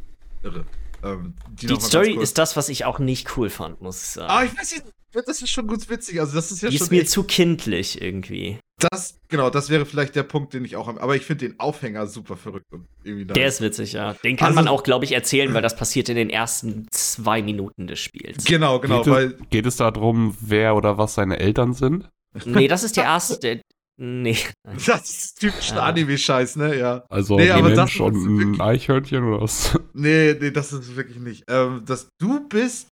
[0.43, 0.65] irre.
[1.03, 4.31] Ähm, Die, ganz Story ist das, was ich auch nicht cool fand, muss ich sagen.
[4.31, 6.19] Ah, ich weiß nicht, das ist schon gut witzig.
[6.19, 8.59] Also das ist ja die schon ist mir echt- zu kindlich irgendwie.
[8.91, 11.01] Das, genau, das wäre vielleicht der Punkt, den ich auch habe.
[11.01, 12.65] Aber ich finde den Aufhänger super verrückt.
[12.71, 14.13] Und irgendwie der ist witzig, ja.
[14.13, 17.41] Den kann also, man auch, glaube ich, erzählen, weil das passiert in den ersten zwei
[17.41, 18.45] Minuten des Spiels.
[18.45, 19.03] Genau, genau.
[19.03, 22.09] Geht, weil, es, geht es darum, wer oder was seine Eltern sind?
[22.45, 23.61] Nee, das ist der erste.
[23.97, 24.37] Nee.
[24.85, 25.81] Das ist typisch ja.
[25.81, 26.77] Anime-Scheiß, ne?
[26.77, 27.03] Ja.
[27.09, 29.77] Also nee, ein Mensch und ein Eichhörnchen oder was?
[29.93, 31.43] Nee, nee, das ist wirklich nicht.
[31.49, 32.87] Ähm, dass du bist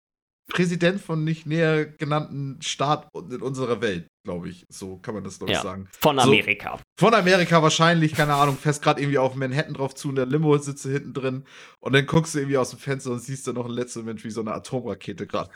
[0.48, 4.64] Präsident von nicht näher genannten Staat in unserer Welt, glaube ich.
[4.68, 5.88] So kann man das, glaube ich, ja, sagen.
[5.98, 6.76] Von Amerika.
[6.76, 10.26] So, von Amerika wahrscheinlich, keine Ahnung, fährst gerade irgendwie auf Manhattan drauf zu in der
[10.26, 11.44] Limo sitze hinten drin
[11.80, 14.24] und dann guckst du irgendwie aus dem Fenster und siehst dann noch ein letzter Mensch,
[14.24, 15.50] wie so eine Atomrakete gerade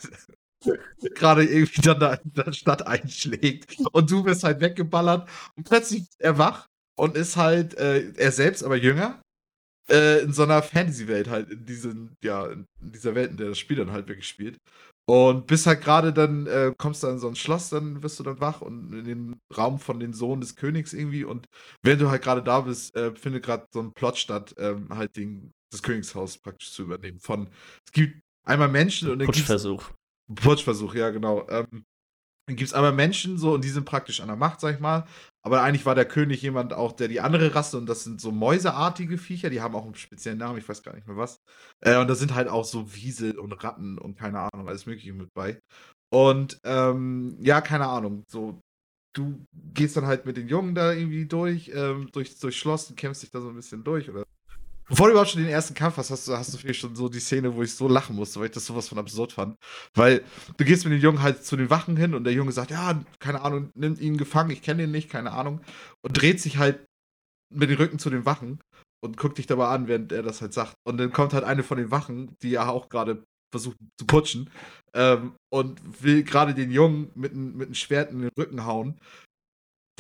[1.14, 6.04] gerade irgendwie dann da in der Stadt einschlägt und du wirst halt weggeballert und plötzlich
[6.18, 6.66] er wach
[6.98, 9.22] und ist halt äh, er selbst aber jünger
[9.90, 13.58] äh, in so einer Fantasy-Welt halt, in diesen, ja, in dieser Welt, in der das
[13.58, 14.58] Spiel dann halt wirklich spielt.
[15.08, 18.22] Und bis halt gerade dann, äh, kommst du in so ein Schloss, dann wirst du
[18.22, 21.24] dann wach und in den Raum von den Sohn des Königs irgendwie.
[21.24, 21.46] Und
[21.82, 25.16] wenn du halt gerade da bist, äh, findet gerade so ein Plot statt, ähm, halt
[25.16, 27.18] den, das Königshaus praktisch zu übernehmen.
[27.18, 27.48] Von,
[27.84, 29.90] es gibt einmal Menschen und dann Putschversuch.
[30.32, 31.44] Putschversuch, ja, genau.
[31.48, 31.84] Ähm,
[32.46, 34.80] dann gibt es einmal Menschen so und die sind praktisch an der Macht, sag ich
[34.80, 35.06] mal.
[35.42, 38.30] Aber eigentlich war der König jemand auch, der die andere Rasse, und das sind so
[38.30, 41.40] mäuseartige Viecher, die haben auch einen speziellen Namen, ich weiß gar nicht mehr was.
[41.80, 45.14] Äh, und da sind halt auch so Wiesel und Ratten und keine Ahnung, alles Mögliche
[45.14, 45.58] mit bei.
[46.12, 48.60] Und ähm, ja, keine Ahnung, so
[49.12, 52.96] du gehst dann halt mit den Jungen da irgendwie durch, ähm, durch, durch Schloss und
[52.96, 54.24] kämpfst dich da so ein bisschen durch oder
[54.90, 57.20] Bevor du überhaupt schon den ersten Kampf hast, hast du, hast du schon so die
[57.20, 59.56] Szene, wo ich so lachen musste, weil ich das sowas von absurd fand.
[59.94, 60.24] Weil
[60.56, 63.00] du gehst mit dem Jungen halt zu den Wachen hin und der Junge sagt, ja,
[63.20, 65.60] keine Ahnung, nimmt ihn gefangen, ich kenne ihn nicht, keine Ahnung.
[66.02, 66.84] Und dreht sich halt
[67.54, 68.58] mit dem Rücken zu den Wachen
[69.00, 70.74] und guckt dich dabei an, während er das halt sagt.
[70.84, 73.22] Und dann kommt halt eine von den Wachen, die ja auch gerade
[73.52, 74.50] versucht zu putschen,
[74.94, 78.98] ähm, und will gerade den Jungen mit, mit einem Schwert in den Rücken hauen.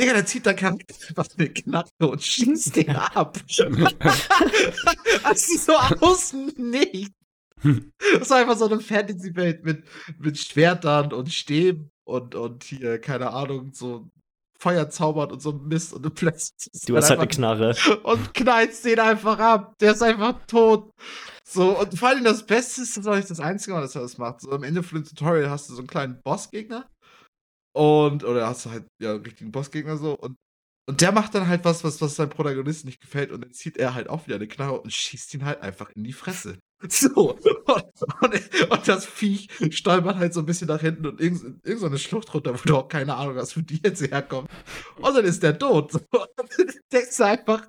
[0.00, 3.38] Digga, der zieht da einfach eine Knarre und schießt den ab.
[5.22, 7.12] also so außen nicht.
[8.18, 9.84] Das war einfach so eine Fantasy-Welt mit,
[10.18, 14.10] mit Schwertern und Stäben und, und hier, keine Ahnung, so
[14.58, 16.84] Feuerzaubern und so Mist und du plötzlich.
[16.86, 17.74] Du hast halt eine Knarre.
[18.02, 19.74] Und knallst den einfach ab.
[19.80, 20.92] Der ist einfach tot.
[21.44, 24.18] So, und vor allem das Beste ist, das ist nicht das Einzige dass er das
[24.18, 24.42] macht.
[24.42, 26.88] So, am Ende von dem Tutorial hast du so einen kleinen Bossgegner
[27.72, 30.14] und, oder hast du halt, ja, einen richtigen Bossgegner so.
[30.14, 30.36] Und,
[30.88, 33.30] und der macht dann halt was, was, was seinem Protagonisten nicht gefällt.
[33.30, 36.04] Und dann zieht er halt auch wieder eine Knarre und schießt ihn halt einfach in
[36.04, 36.58] die Fresse.
[36.88, 37.36] So.
[37.36, 37.44] Und,
[38.22, 41.98] und, und das Viech stolpert halt so ein bisschen nach hinten und irgendeine irgend so
[41.98, 44.48] Schlucht runter, wo du auch keine Ahnung hast, wo die jetzt herkommt.
[44.96, 45.92] Und dann ist der tot.
[45.92, 46.00] So.
[46.90, 47.68] Denkst du einfach,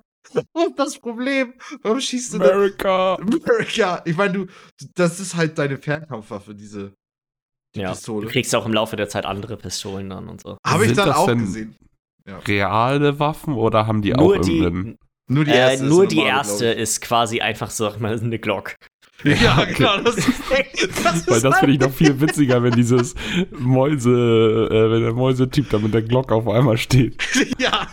[0.52, 3.16] und das Problem, warum schießt du America.
[3.16, 4.02] America.
[4.04, 4.46] Ich meine, du,
[4.94, 6.94] das ist halt deine Fernkampfwaffe, diese,
[7.74, 8.26] die ja, Pistole.
[8.26, 10.58] Du kriegst auch im Laufe der Zeit andere Pistolen dann und so.
[10.66, 11.76] Habe ich dann auch gesehen.
[12.26, 12.38] Ja.
[12.38, 14.98] Reale Waffen oder haben die nur auch die, irgendeinen.
[15.28, 18.76] Nur die erste, äh, nur die erste ist quasi einfach so sag mal eine Glock.
[19.24, 19.98] Ja, genau.
[19.98, 20.28] Das ist,
[21.04, 23.14] das Weil das finde ich noch viel witziger, wenn dieses
[23.50, 27.22] Mäuse, äh, wenn der Mäusetyp da mit der Glock auf einmal steht.
[27.58, 27.86] Ja.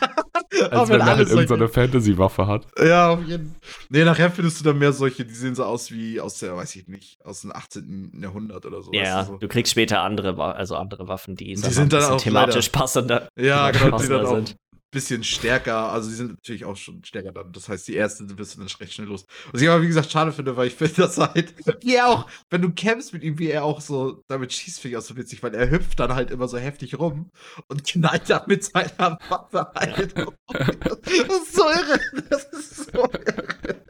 [0.72, 2.66] Als wenn er halt irgendeine so Fantasy-Waffe hat.
[2.84, 3.86] Ja, auf jeden Fall.
[3.90, 6.76] Nee, nachher findest du dann mehr solche, die sehen so aus wie aus der, weiß
[6.76, 8.20] ich nicht, aus dem 18.
[8.22, 8.92] Jahrhundert oder so.
[8.92, 9.38] Ja, du, so.
[9.38, 13.30] du kriegst später andere, also andere Waffen, die, die sind dann auch thematisch leider, passender.
[13.36, 14.58] Ja, genau, die dann auch, sind
[14.92, 17.52] bisschen stärker, also sie sind natürlich auch schon stärker dann.
[17.52, 19.26] Das heißt, die erste bist du dann recht schnell los.
[19.52, 22.28] Was ich aber, wie gesagt, schade finde, weil ich finde das halt, wie er auch,
[22.50, 25.16] wenn du campst mit ihm, wie er auch so damit schießt, finde ich auch so
[25.16, 27.32] witzig, weil er hüpft dann halt immer so heftig rum
[27.68, 30.16] und knallt da mit seiner Waffe halt.
[30.48, 32.00] das ist so irre.
[32.30, 33.86] Das ist so irre.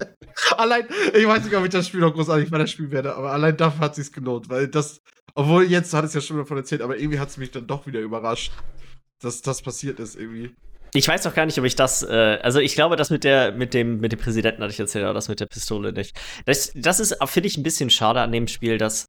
[0.57, 3.55] Allein, ich weiß nicht, ob ich das Spiel noch großartig weiter spielen werde, aber allein
[3.55, 5.01] dafür hat es sich gelohnt, weil das,
[5.35, 7.87] obwohl jetzt hat es ja schon davon erzählt, aber irgendwie hat es mich dann doch
[7.87, 8.51] wieder überrascht,
[9.21, 10.55] dass das passiert ist irgendwie.
[10.93, 13.51] Ich weiß auch gar nicht, ob ich das, äh, also ich glaube, das mit der,
[13.51, 16.19] mit dem, mit dem Präsidenten hatte ich erzählt, aber das mit der Pistole nicht.
[16.45, 19.07] Das, das ist, finde ich, ein bisschen schade an dem Spiel, dass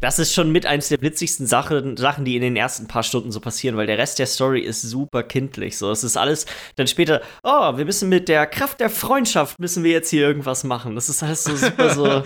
[0.00, 3.32] das ist schon mit eins der witzigsten Sachen, Sachen, die in den ersten paar Stunden
[3.32, 5.78] so passieren, weil der Rest der Story ist super kindlich.
[5.78, 6.46] So, es ist alles
[6.76, 10.64] dann später, oh, wir müssen mit der Kraft der Freundschaft müssen wir jetzt hier irgendwas
[10.64, 10.94] machen.
[10.94, 12.04] Das ist alles so super so.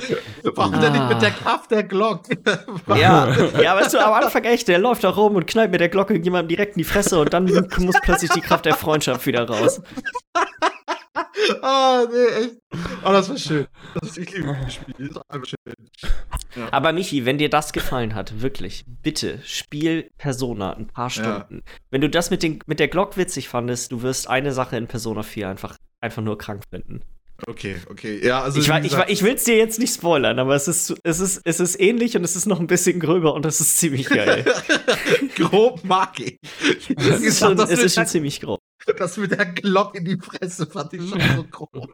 [0.54, 0.80] Warum ah.
[0.80, 2.36] denn nicht mit der Kraft der Glocke?
[2.88, 5.88] ja, ja, weißt du, am Anfang echt, der läuft da rum und knallt mit der
[5.88, 7.44] Glocke jemandem direkt in die Fresse und dann
[7.78, 9.80] muss plötzlich die Kraft der Freundschaft wieder raus.
[11.62, 12.58] ah, nee, echt.
[13.04, 13.66] Oh, das war schön.
[14.00, 14.94] Das, ich liebe das Spiel.
[14.98, 15.74] Das ist einfach schön.
[16.56, 16.72] Ja.
[16.72, 21.62] Aber Michi, wenn dir das gefallen hat, wirklich, bitte, spiel Persona ein paar Stunden.
[21.64, 21.72] Ja.
[21.90, 24.86] Wenn du das mit, den, mit der Glock witzig fandest, du wirst eine Sache in
[24.86, 27.02] Persona 4 einfach, einfach nur krank finden.
[27.46, 28.24] Okay, okay.
[28.24, 30.38] Ja, also ich, wie wa- ich, gesagt, wa- ich will es dir jetzt nicht spoilern,
[30.38, 33.34] aber es ist, es, ist, es ist ähnlich und es ist noch ein bisschen gröber
[33.34, 34.44] und das ist ziemlich geil.
[35.36, 36.38] grob mag ich.
[36.96, 38.58] es ist schon, das, es ist schon der, ziemlich grob.
[38.98, 41.88] das mit der Glocke in die Fresse fand ich schon so grob.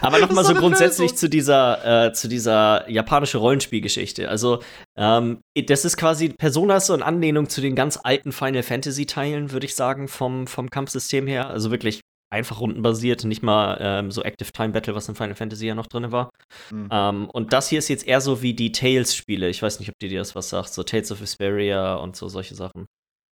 [0.00, 4.26] Aber nochmal Das so war grundsätzlich zu dieser, äh, zu dieser japanischen Rollenspielgeschichte.
[4.28, 4.62] Also,
[4.96, 9.04] ähm, das ist quasi Persona ist so in Anlehnung zu den ganz alten Final Fantasy
[9.04, 11.50] Teilen, würde ich sagen, vom, vom Kampfsystem her.
[11.50, 15.66] Also wirklich einfach rundenbasiert, nicht mal ähm, so Active Time Battle, was in Final Fantasy
[15.66, 16.30] ja noch drin war.
[16.70, 16.88] Mhm.
[16.90, 19.48] Ähm, und das hier ist jetzt eher so wie die Tales-Spiele.
[19.48, 20.72] Ich weiß nicht, ob dir das was sagt.
[20.72, 22.86] So Tales of Vesperia und so solche Sachen.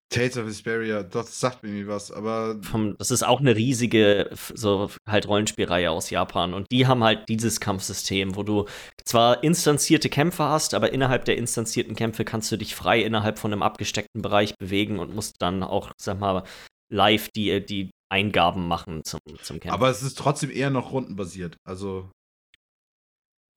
[0.09, 4.30] Tales of Vesperia, das sagt mir irgendwie was, aber Vom, das ist auch eine riesige,
[4.54, 6.54] so halt Rollenspielreihe aus Japan.
[6.54, 8.66] Und die haben halt dieses Kampfsystem, wo du
[9.04, 13.52] zwar instanzierte Kämpfe hast, aber innerhalb der instanzierten Kämpfe kannst du dich frei innerhalb von
[13.52, 16.44] einem abgesteckten Bereich bewegen und musst dann auch, sag mal,
[16.88, 19.71] live die, die Eingaben machen zum, zum Kämpfen.
[19.75, 21.57] aber es ist trotzdem eher noch rundenbasiert.
[21.64, 22.11] Also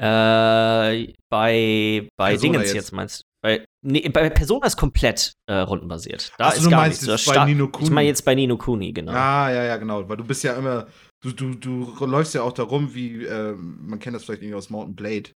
[0.02, 2.74] Äh, bei bei Persona Dingens jetzt.
[2.76, 2.92] jetzt.
[2.94, 3.24] meinst du?
[3.42, 6.34] Bei, nee, bei Persona ist komplett äh, rundenbasiert.
[6.38, 7.26] Da Ach ist du gar meinst nichts.
[7.26, 7.90] bei sta- Ni no Ich Kuni.
[7.90, 9.12] meine jetzt bei Nino Kuni, genau.
[9.14, 10.08] Ah, ja, ja, genau.
[10.10, 10.88] Weil du bist ja immer,
[11.22, 14.70] du, du, du läufst ja auch darum, wie, ähm, man kennt das vielleicht irgendwie aus
[14.70, 15.32] Mountain Blade.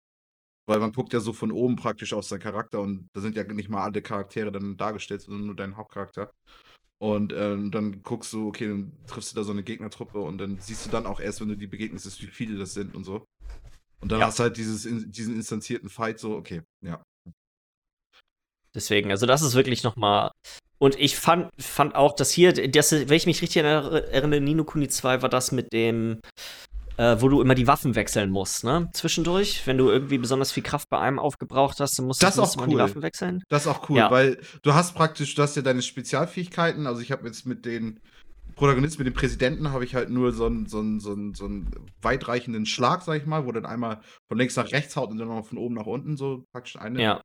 [0.68, 3.42] Weil man guckt ja so von oben praktisch auf seinen Charakter und da sind ja
[3.44, 6.30] nicht mal alle Charaktere dann dargestellt, sondern nur dein Hauptcharakter.
[7.02, 10.58] Und ähm, dann guckst du, okay, dann triffst du da so eine Gegnertruppe und dann
[10.60, 13.24] siehst du dann auch erst, wenn du die begegnest, wie viele das sind und so.
[14.00, 14.26] Und dann Ja.
[14.26, 17.02] hast du halt dieses, in, diesen instanzierten Fight so, okay, ja.
[18.72, 20.30] Deswegen, also das ist wirklich noch mal
[20.78, 24.64] und ich fand, fand auch, dass hier, das, wenn ich mich richtig erinnere, erinnere, Nino
[24.64, 26.20] Kuni 2 war das mit dem,
[26.96, 28.88] äh, wo du immer die Waffen wechseln musst, ne?
[28.92, 32.40] Zwischendurch, wenn du irgendwie besonders viel Kraft bei einem aufgebraucht hast, dann musst, Das ist
[32.40, 32.80] musst auch du mal die cool.
[32.82, 33.42] Waffen wechseln.
[33.48, 34.10] Das ist auch cool, Ja.
[34.10, 36.86] weil du hast praktisch, du hast ja deine Spezialfähigkeiten.
[36.86, 38.00] Also ich habe jetzt mit den
[38.62, 41.46] Protagonisten, mit dem Präsidenten, habe ich halt nur so einen, so, einen, so, einen, so
[41.46, 41.68] einen
[42.00, 45.26] weitreichenden Schlag, sag ich mal, wo dann einmal von links nach rechts haut und dann
[45.26, 47.02] noch von oben nach unten, so praktisch eine.
[47.02, 47.22] Ja.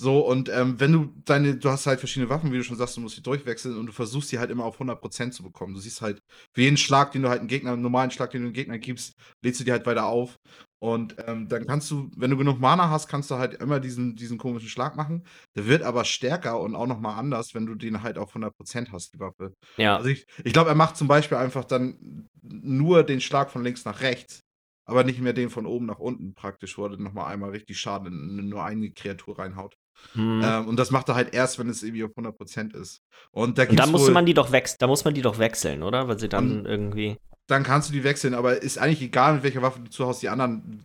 [0.00, 2.96] So, und ähm, wenn du deine, du hast halt verschiedene Waffen, wie du schon sagst,
[2.96, 5.74] du musst die durchwechseln und du versuchst die halt immer auf 100% zu bekommen.
[5.74, 6.20] Du siehst halt,
[6.54, 8.78] für jeden Schlag, den du halt einen Gegner, einen normalen Schlag, den du einem Gegner
[8.78, 9.12] gibst,
[9.44, 10.36] lädst du die halt weiter auf.
[10.80, 14.14] Und ähm, dann kannst du, wenn du genug Mana hast, kannst du halt immer diesen,
[14.14, 15.24] diesen komischen Schlag machen.
[15.56, 19.14] Der wird aber stärker und auch nochmal anders, wenn du den halt auf 100% hast,
[19.14, 19.54] die Waffe.
[19.76, 19.96] Ja.
[19.96, 23.84] Also ich, ich glaube, er macht zum Beispiel einfach dann nur den Schlag von links
[23.84, 24.44] nach rechts,
[24.84, 28.38] aber nicht mehr den von oben nach unten praktisch, wo er nochmal einmal richtig Schaden
[28.38, 29.76] in nur eine Kreatur reinhaut.
[30.12, 30.42] Hm.
[30.44, 33.02] Ähm, und das macht er halt erst, wenn es irgendwie auf 100% ist.
[33.32, 35.82] Und da und dann musste man die doch wechseln, da muss man die doch wechseln,
[35.82, 36.06] oder?
[36.06, 37.16] Weil sie dann irgendwie.
[37.48, 40.28] Dann kannst du die wechseln, aber ist eigentlich egal, mit welcher Waffe du zuhaust, die
[40.28, 40.84] anderen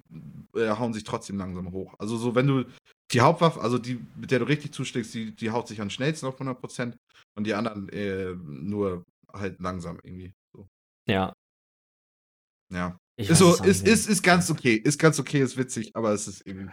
[0.56, 1.94] äh, hauen sich trotzdem langsam hoch.
[2.00, 2.66] Also so, wenn du
[3.12, 6.26] die Hauptwaffe, also die, mit der du richtig zuschlägst, die, die haut sich am schnellsten
[6.26, 6.94] auf 100%
[7.36, 10.34] und die anderen äh, nur halt langsam irgendwie.
[10.54, 10.68] So.
[11.08, 11.34] Ja.
[12.72, 12.98] Ja.
[13.18, 14.76] Ich Ist so, ist, ist, ist ganz okay.
[14.76, 16.72] Ist ganz okay, ist witzig, aber es ist irgendwie.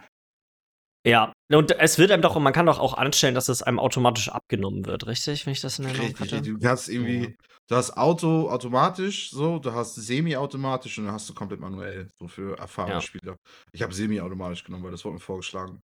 [1.05, 3.79] Ja, und es wird einem doch, und man kann doch auch anstellen, dass es einem
[3.79, 5.45] automatisch abgenommen wird, richtig?
[5.45, 6.41] Wenn ich das in Erinnerung Richtig, hatte?
[6.43, 7.50] Du kannst irgendwie, Ja.
[7.71, 12.27] Du hast Auto automatisch, so, du hast semi-automatisch und dann hast du komplett manuell, so
[12.27, 13.01] für erfahrene Ja.
[13.01, 13.37] Spieler.
[13.71, 15.79] Ich habe semi-automatisch genommen, weil das wurde mir vorgeschlagen.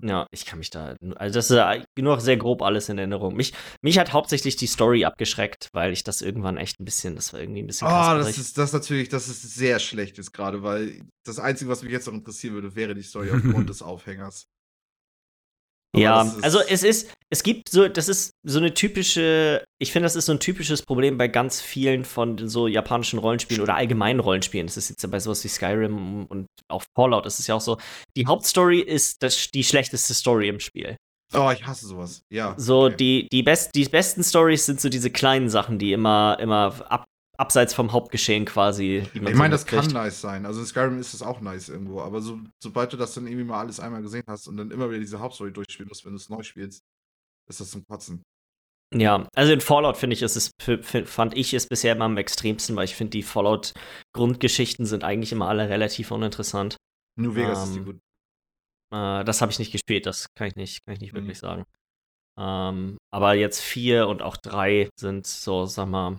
[0.00, 0.96] Ja, ich kann mich da.
[1.16, 3.36] Also, das ist nur sehr grob alles in Erinnerung.
[3.36, 3.52] Mich,
[3.82, 7.40] mich hat hauptsächlich die Story abgeschreckt, weil ich das irgendwann echt ein bisschen, das war
[7.40, 8.46] irgendwie ein bisschen Ah, das kasperig.
[8.46, 12.06] ist das natürlich, das ist sehr schlecht jetzt gerade, weil das Einzige, was mich jetzt
[12.06, 14.46] noch interessieren würde, wäre die Story aufgrund des Aufhängers.
[15.94, 19.64] Aber Ja, das ist- also es ist, es gibt so, das ist so eine typische,
[19.78, 23.62] ich finde, das ist so ein typisches Problem bei ganz vielen von so japanischen Rollenspielen
[23.62, 24.66] oder allgemeinen Rollenspielen.
[24.66, 27.60] Das ist jetzt ja bei sowas wie Skyrim und auch Fallout ist es ja auch
[27.60, 27.78] so.
[28.16, 30.96] Die Hauptstory ist das, die schlechteste Story im Spiel.
[31.34, 32.22] Oh, ich hasse sowas.
[32.30, 32.54] Ja.
[32.58, 32.96] So, okay.
[32.96, 37.04] die, die, best, die besten Stories sind so diese kleinen Sachen, die immer, immer ab,
[37.42, 39.06] abseits vom Hauptgeschehen quasi.
[39.12, 39.94] Ich so meine, das kann mitkriegt.
[39.94, 40.46] nice sein.
[40.46, 43.44] Also in Skyrim ist es auch nice irgendwo, aber so, sobald du das dann irgendwie
[43.44, 46.16] mal alles einmal gesehen hast und dann immer wieder diese Hauptstory durchspielen musst, wenn du
[46.16, 46.82] es neu spielst,
[47.48, 48.22] ist das zum Kotzen.
[48.94, 50.50] Ja, also in Fallout finde ich, ist es,
[51.06, 55.48] fand ich es bisher immer am extremsten, weil ich finde, die Fallout-Grundgeschichten sind eigentlich immer
[55.48, 56.76] alle relativ uninteressant.
[57.18, 57.96] New Vegas ist die Ähm, gut.
[58.94, 61.16] Äh, das habe ich nicht gespielt, das kann ich nicht, kann ich nicht Mhm.
[61.18, 61.64] wirklich sagen.
[62.38, 66.18] Ähm, aber jetzt vier und auch drei sind so, sag mal,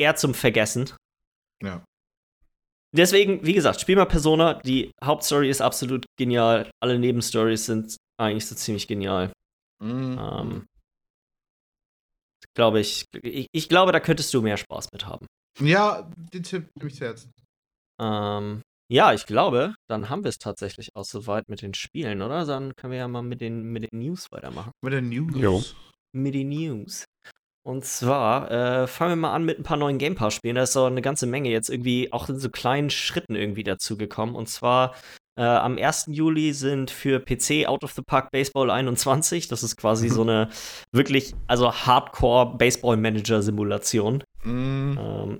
[0.00, 0.90] eher zum Vergessen.
[1.62, 1.84] Ja.
[2.96, 4.54] Deswegen, wie gesagt, spiel mal Persona.
[4.54, 6.70] Die Hauptstory ist absolut genial.
[6.82, 9.32] Alle Nebenstories sind eigentlich so ziemlich genial.
[9.82, 10.18] Mhm.
[10.18, 10.66] Ähm,
[12.56, 15.26] glaube ich, ich, ich glaube, da könntest du mehr Spaß mit haben.
[15.60, 17.32] Ja, den Tipp nehme ich zu Herzen.
[18.00, 22.44] Ähm, ja, ich glaube, dann haben wir es tatsächlich auch soweit mit den Spielen, oder?
[22.44, 24.72] Dann können wir ja mal mit den, mit den News weitermachen.
[24.82, 25.36] Mit der News.
[25.36, 25.62] Jo.
[26.12, 27.04] Mit den News.
[27.62, 30.56] Und zwar äh, fangen wir mal an mit ein paar neuen Game Pass-Spielen.
[30.56, 34.34] Da ist so eine ganze Menge jetzt irgendwie auch in so kleinen Schritten irgendwie dazugekommen.
[34.34, 34.94] Und zwar
[35.36, 36.06] äh, am 1.
[36.08, 39.48] Juli sind für PC Out of the Park Baseball 21.
[39.48, 40.48] Das ist quasi so eine
[40.92, 44.24] wirklich, also Hardcore Baseball-Manager-Simulation.
[44.44, 44.98] Mm.
[44.98, 45.38] Ähm,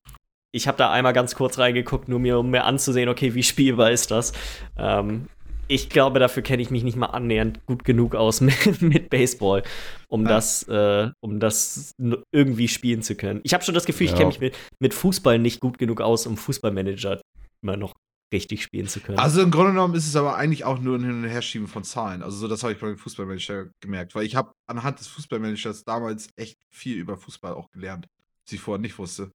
[0.53, 3.93] ich habe da einmal ganz kurz reingeguckt, nur mir, um mir anzusehen, okay, wie spielbar
[3.93, 4.33] ist das.
[4.77, 5.27] Ähm,
[5.71, 9.63] ich glaube, dafür kenne ich mich nicht mal annähernd gut genug aus mit, mit Baseball,
[10.09, 10.29] um Ja.
[10.31, 11.93] das, äh, um das
[12.33, 13.41] irgendwie spielen zu können.
[13.45, 14.17] Ich habe schon das Gefühl, ich Ja.
[14.19, 17.21] kenne mich mit, mit Fußball nicht gut genug aus, um Fußballmanager
[17.63, 17.95] immer noch
[18.33, 19.19] richtig spielen zu können.
[19.19, 21.83] Also im Grunde genommen ist es aber eigentlich auch nur ein Hin- und Herschieben von
[21.85, 22.23] Zahlen.
[22.23, 26.29] Also so, das habe ich beim Fußballmanager gemerkt, weil ich habe anhand des Fußballmanagers damals
[26.37, 28.07] echt viel über Fußball auch gelernt,
[28.47, 29.31] was ich vorher nicht wusste.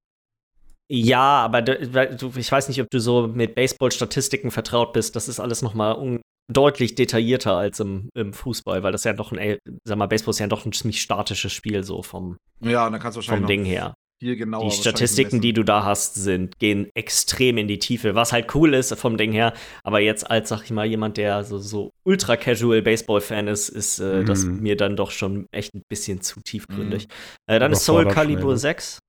[0.87, 5.15] Ja, aber du, ich weiß nicht, ob du so mit Baseball-Statistiken vertraut bist.
[5.15, 9.13] Das ist alles noch mal un deutlich detaillierter als im, im Fußball, weil das ja
[9.13, 12.89] doch ein, sag mal, Baseball ist ja doch ein ziemlich statisches Spiel so vom, Ja,
[12.89, 13.95] dann kannst du wahrscheinlich vom Ding her.
[14.21, 18.31] viel genauer Die Statistiken, die du da hast, sind, gehen extrem in die Tiefe, was
[18.31, 19.53] halt cool ist vom Ding her.
[19.83, 23.99] Aber jetzt als, sag ich mal, jemand, der so, so ultra casual Baseball-Fan ist, ist
[23.99, 24.59] äh, das Mhm.
[24.61, 27.07] mir dann doch schon echt ein bisschen zu tiefgründig.
[27.47, 28.57] Äh, dann ist Soul Calibur schnell, ne?
[28.59, 28.99] 6.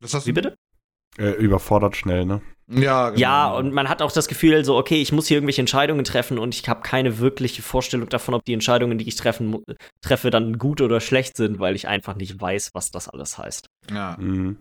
[0.00, 0.56] Was hast Wie bitte?
[1.18, 2.42] Äh, überfordert schnell, ne?
[2.68, 3.20] Ja, genau.
[3.20, 6.38] Ja, und man hat auch das Gefühl, so, okay, ich muss hier irgendwelche Entscheidungen treffen
[6.38, 9.62] und ich habe keine wirkliche Vorstellung davon, ob die Entscheidungen, die ich treffen,
[10.02, 13.66] treffe, dann gut oder schlecht sind, weil ich einfach nicht weiß, was das alles heißt.
[13.90, 14.16] Ja.
[14.18, 14.58] Mhm.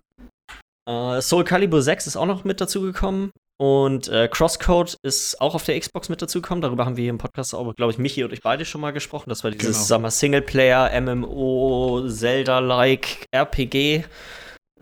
[0.87, 3.31] Äh, Soul Calibur 6 ist auch noch mit dazugekommen.
[3.57, 6.61] Und äh, Crosscode ist auch auf der Xbox mit dazugekommen.
[6.61, 8.91] Darüber haben wir hier im Podcast auch, glaube ich, Michi und ich beide schon mal
[8.91, 9.29] gesprochen.
[9.29, 10.01] Das war dieses, Genau.
[10.01, 14.03] mal, Singleplayer, MMO, Zelda-like RPG.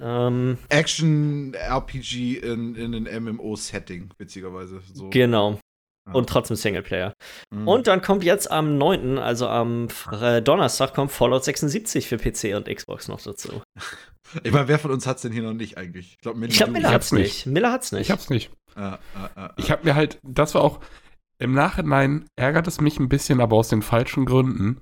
[0.04, 4.82] Ähm, Action-RPG in, in einem MMO-Setting, witzigerweise.
[4.94, 5.10] So.
[5.10, 5.60] genau.
[6.06, 6.14] Ja.
[6.16, 7.14] Und trotzdem Singleplayer.
[7.54, 7.66] Mhm.
[7.68, 12.56] Und dann kommt jetzt am 9., also am Fre- Donnerstag, kommt Fallout 76 für PC
[12.58, 13.62] und Xbox noch dazu.
[14.42, 16.14] Ich meine, wer von uns hat's denn hier noch nicht eigentlich?
[16.14, 17.46] Ich glaube, Ich glaube, Miller hat's hab's nicht.
[17.46, 18.02] Miller hat's nicht.
[18.02, 18.50] Ich hab's nicht.
[18.76, 20.80] Ja, ja, ja, Ich habe mir halt, das war auch,
[21.38, 24.82] im Nachhinein ärgert es mich ein bisschen, aber aus den falschen Gründen,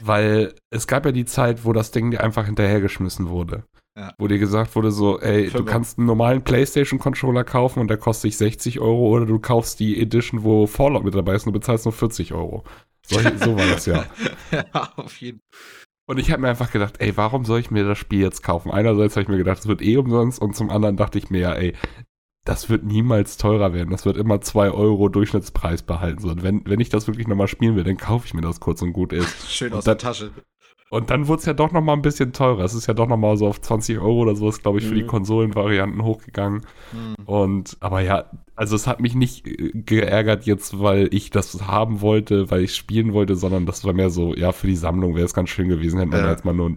[0.00, 3.64] weil es gab ja die Zeit, wo das Ding dir einfach hinterhergeschmissen wurde.
[3.96, 4.12] Ja.
[4.18, 5.72] Wo dir gesagt wurde so, ey, du Fünfer.
[5.72, 10.00] kannst einen normalen Playstation-Controller kaufen und der kostet dich 60 Euro oder du kaufst die
[10.00, 12.62] Edition, wo Fallout mit dabei ist und du bezahlst nur 40 Euro.
[13.06, 14.04] So, so war das ja.
[14.52, 15.40] ja, auf jeden
[16.06, 18.70] Und ich habe mir einfach gedacht, ey, warum soll ich mir das Spiel jetzt kaufen?
[18.70, 21.40] Einerseits habe ich mir gedacht, es wird eh umsonst und zum anderen dachte ich mir
[21.40, 21.74] ja, ey,
[22.44, 23.90] das wird niemals teurer werden.
[23.90, 26.20] Das wird immer 2 Euro Durchschnittspreis behalten.
[26.20, 28.60] So, und wenn, wenn ich das wirklich nochmal spielen will, dann kaufe ich mir das
[28.60, 29.50] kurz und gut ist.
[29.50, 30.30] Schön Und aus der Tasche.
[30.90, 32.62] Und dann wurde es ja doch nochmal ein bisschen teurer.
[32.64, 35.02] Es ist ja doch nochmal so auf 20 Euro oder sowas, glaube ich, für die
[35.02, 35.08] Mhm.
[35.08, 36.64] Konsolenvarianten hochgegangen.
[36.92, 37.14] Hm.
[37.26, 42.00] Und, aber ja, also es hat mich nicht äh, geärgert jetzt, weil ich das haben
[42.02, 45.24] wollte, weil ich spielen wollte, sondern das war mehr so, ja, für die Sammlung wäre
[45.26, 46.30] es ganz schön gewesen, hätte man Ja.
[46.30, 46.76] jetzt mal nur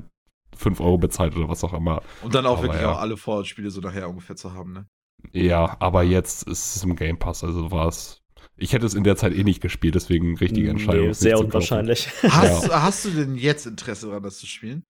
[0.57, 2.01] 5 Euro bezahlt oder was auch immer.
[2.23, 2.91] Und dann auch Aber wirklich ja.
[2.93, 4.87] auch alle Fallout-Spiele so nachher ungefähr zu haben, ne?
[5.33, 8.18] Ja, aber jetzt ist es im Game Pass, also war es.
[8.59, 11.07] Ich hätte es in der Zeit eh nicht gespielt, deswegen richtige Entscheidung.
[11.07, 12.09] Nee, sehr unwahrscheinlich.
[12.23, 14.83] Hast, hast du denn jetzt Interesse daran, das zu spielen?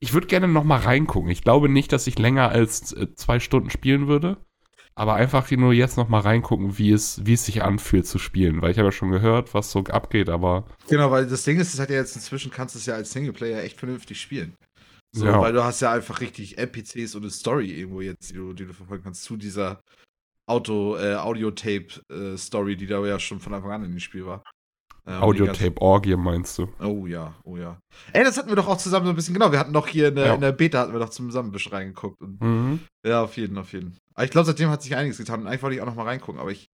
[0.00, 1.30] Ich würde gerne noch mal reingucken.
[1.30, 4.36] Ich glaube nicht, dass ich länger als äh, zwei Stunden spielen würde.
[4.96, 8.62] Aber einfach nur jetzt noch mal reingucken, wie es, wie es sich anfühlt zu spielen.
[8.62, 11.74] Weil ich habe ja schon gehört, was so abgeht, aber Genau, weil das Ding ist,
[11.74, 14.54] es hat ja jetzt inzwischen kannst du es ja als Singleplayer echt vernünftig spielen.
[15.12, 15.40] So, Ja.
[15.40, 18.66] weil du hast ja einfach richtig NPCs und eine Story irgendwo jetzt, die du, die
[18.66, 19.80] du verfolgen kannst zu dieser
[20.46, 24.42] Auto, äh, Audiotape-Story, die da ja schon von Anfang an in dem Spiel war.
[25.06, 26.68] Ähm, Audiotape-Orgie meinst du?
[26.82, 27.78] Oh ja, oh ja.
[28.12, 30.08] Ey, das hatten wir doch auch zusammen so ein bisschen, genau, wir hatten doch hier
[30.08, 30.34] in der, Ja.
[30.34, 32.20] in der Beta hatten wir doch zusammen ein bisschen reingeguckt.
[32.22, 32.80] Und, Mhm.
[33.06, 33.98] ja, auf jeden, auf jeden.
[34.14, 36.04] Aber ich glaube, seitdem hat sich einiges getan und eigentlich wollte ich auch noch mal
[36.04, 36.68] reingucken, aber ich,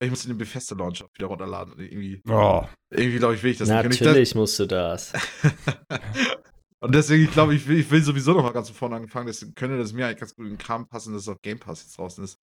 [0.00, 1.72] ich muss den Bethesda-Launcher wieder runterladen.
[1.74, 3.84] Und irgendwie, Oh, irgendwie glaube ich, will ich das nicht.
[3.84, 5.12] Und ich- Natürlich musst du das.
[6.80, 9.26] Und deswegen, ich glaube, ich will, ich will sowieso noch mal ganz von vorne anfangen.
[9.26, 11.58] Deswegen könnte das mir eigentlich ganz gut in den Kram passen, dass es auf Game
[11.58, 12.36] Pass jetzt draußen ist.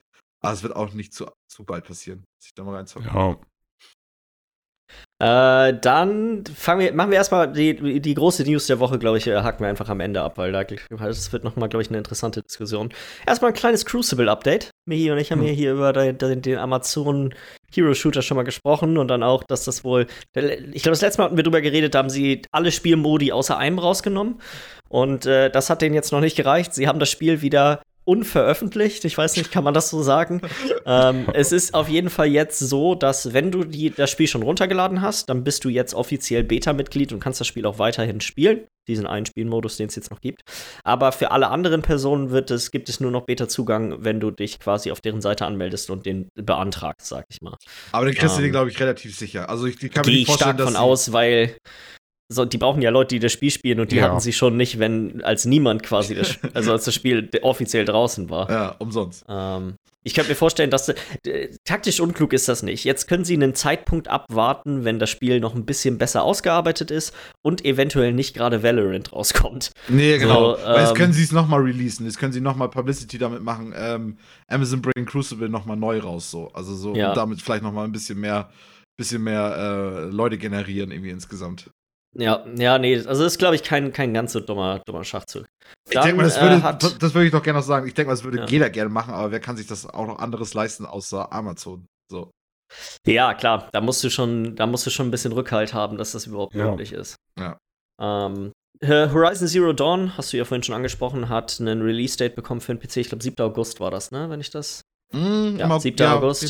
[0.43, 3.07] Aber es wird auch nicht zu, zu bald passieren, dass ich da mal reinzocke.
[3.07, 3.37] ja.
[5.19, 9.25] Äh, dann fangen wir, machen wir erstmal die, die große News der Woche, glaube ich,
[9.25, 11.97] äh, haken wir einfach am Ende ab, weil da das wird nochmal, glaube ich, eine
[11.97, 12.93] interessante Diskussion.
[13.25, 14.69] Erstmal ein kleines Crucible-Update.
[14.85, 15.47] Michi und ich haben Hm.
[15.47, 17.33] ja hier über den, den, den Amazon
[17.73, 21.21] Hero Shooter schon mal gesprochen und dann auch, dass das wohl, ich glaube, das letzte
[21.21, 24.41] Mal hatten wir drüber geredet, da haben sie alle Spielmodi außer einem rausgenommen
[24.89, 26.73] und äh, das hat denen jetzt noch nicht gereicht.
[26.73, 29.05] Sie haben das Spiel wieder unveröffentlicht.
[29.05, 30.41] Ich weiß nicht, kann man das so sagen?
[30.85, 34.43] ähm, es ist auf jeden Fall jetzt so, dass wenn du die, das Spiel schon
[34.43, 38.67] runtergeladen hast, dann bist du jetzt offiziell Beta-Mitglied und kannst das Spiel auch weiterhin spielen.
[38.87, 40.41] Diesen einen Spielmodus, den es jetzt noch gibt.
[40.83, 44.59] Aber für alle anderen Personen wird es, gibt es nur noch Beta-Zugang, wenn du dich
[44.59, 47.55] quasi auf deren Seite anmeldest und den beantragst, sag ich mal.
[47.93, 49.49] Aber dann kriegst du Ähm, den, glaube ich, relativ sicher.
[49.49, 51.55] Also ich, ich kann mir Gehe nicht ich vorstellen, stark von aus, weil
[52.33, 54.03] so, die brauchen ja Leute, die das Spiel spielen und die Ja.
[54.09, 58.29] hatten sie schon nicht, wenn als niemand quasi das, also als das Spiel offiziell draußen
[58.29, 58.49] war.
[58.49, 59.23] Ja, umsonst.
[59.29, 59.75] Ähm,
[60.05, 60.95] ich könnte mir vorstellen, dass äh,
[61.63, 62.83] taktisch unklug ist das nicht.
[62.83, 67.13] Jetzt können sie einen Zeitpunkt abwarten, wenn das Spiel noch ein bisschen besser ausgearbeitet ist
[67.41, 69.71] und eventuell nicht gerade Valorant rauskommt.
[69.87, 70.57] Nee, genau.
[70.57, 72.05] So, Weil jetzt ähm, können sie es nochmal releasen.
[72.05, 73.73] Jetzt können sie nochmal Publicity damit machen.
[73.77, 74.17] Ähm,
[74.49, 76.49] Amazon bringt Crucible nochmal neu raus, so.
[76.53, 77.09] Also so, Ja.
[77.09, 78.49] und damit vielleicht nochmal ein bisschen mehr,
[78.97, 81.69] bisschen mehr äh, Leute generieren, irgendwie insgesamt.
[82.15, 85.45] Ja, ja, nee, also das ist, glaube ich, kein, kein ganz so dummer, dummer Schachzug.
[85.89, 87.87] Ich denke mal, das äh, würde, hat- das, würde ich doch gerne noch sagen.
[87.87, 88.45] Ich denke mal, das würde Ja.
[88.45, 91.85] jeder gerne machen, aber wer kann sich das auch noch anderes leisten außer Amazon?
[92.11, 92.29] So.
[93.07, 96.11] Ja, klar, da musst du schon, da musst du schon ein bisschen Rückhalt haben, dass
[96.11, 96.69] das überhaupt Ja.
[96.69, 97.15] möglich ist.
[97.39, 97.57] Ja.
[98.01, 102.61] Ähm, äh, Horizon Zero Dawn, hast du ja vorhin schon angesprochen, hat einen Release-Date bekommen
[102.61, 102.97] für den PC.
[102.97, 103.35] Ich glaube, 7.
[103.43, 104.29] August war das, ne?
[104.29, 104.81] Wenn ich das.
[105.13, 106.05] Mm, Ja, immer- 7.
[106.07, 106.43] August.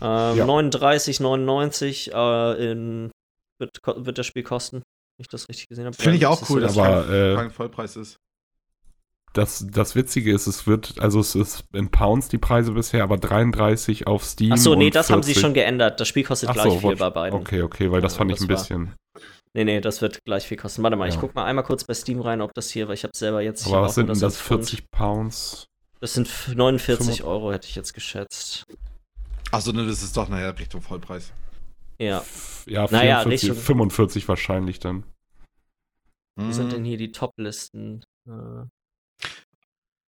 [0.00, 0.44] Ähm, Ja.
[0.44, 3.10] 39,99 äh, in,
[3.58, 4.76] wird, wird das Spiel kosten.
[5.16, 5.96] Wenn ich das richtig gesehen habe.
[5.96, 8.16] Finde ich auch cool, das dass Aber, es kein, äh, kein Vollpreis ist.
[9.32, 13.16] Das, das Witzige ist, es wird, also es ist in Pounds die Preise bisher, aber
[13.18, 14.52] 33 auf Steam.
[14.52, 15.98] Ach so, nee, und das haben sie 40 schon geändert.
[15.98, 17.38] Das Spiel kostet Ach gleich so, viel bei beiden.
[17.40, 18.94] Okay, okay, weil das Ja, fand ich das ein war- bisschen.
[19.56, 20.82] Nee, nee, das wird gleich viel kosten.
[20.84, 21.20] Warte mal, ich Ja.
[21.20, 23.64] guck mal einmal kurz bei Steam rein, ob das hier, weil ich habe selber jetzt
[23.66, 24.34] hier Aber was sind denn das?
[24.34, 24.66] in Pfund.
[24.68, 25.66] 40 Pounds?
[26.00, 28.64] Das sind f- 49 Fünfund- Euro, hätte ich jetzt geschätzt.
[29.52, 31.32] Achso, ne, das ist doch nachher Richtung Vollpreis.
[31.98, 32.24] Ja.
[32.66, 35.04] Ja, Naja, 44, Richtung- 45 wahrscheinlich dann.
[36.36, 38.04] Wie sind denn hier die Top-Listen?
[38.28, 38.64] Äh,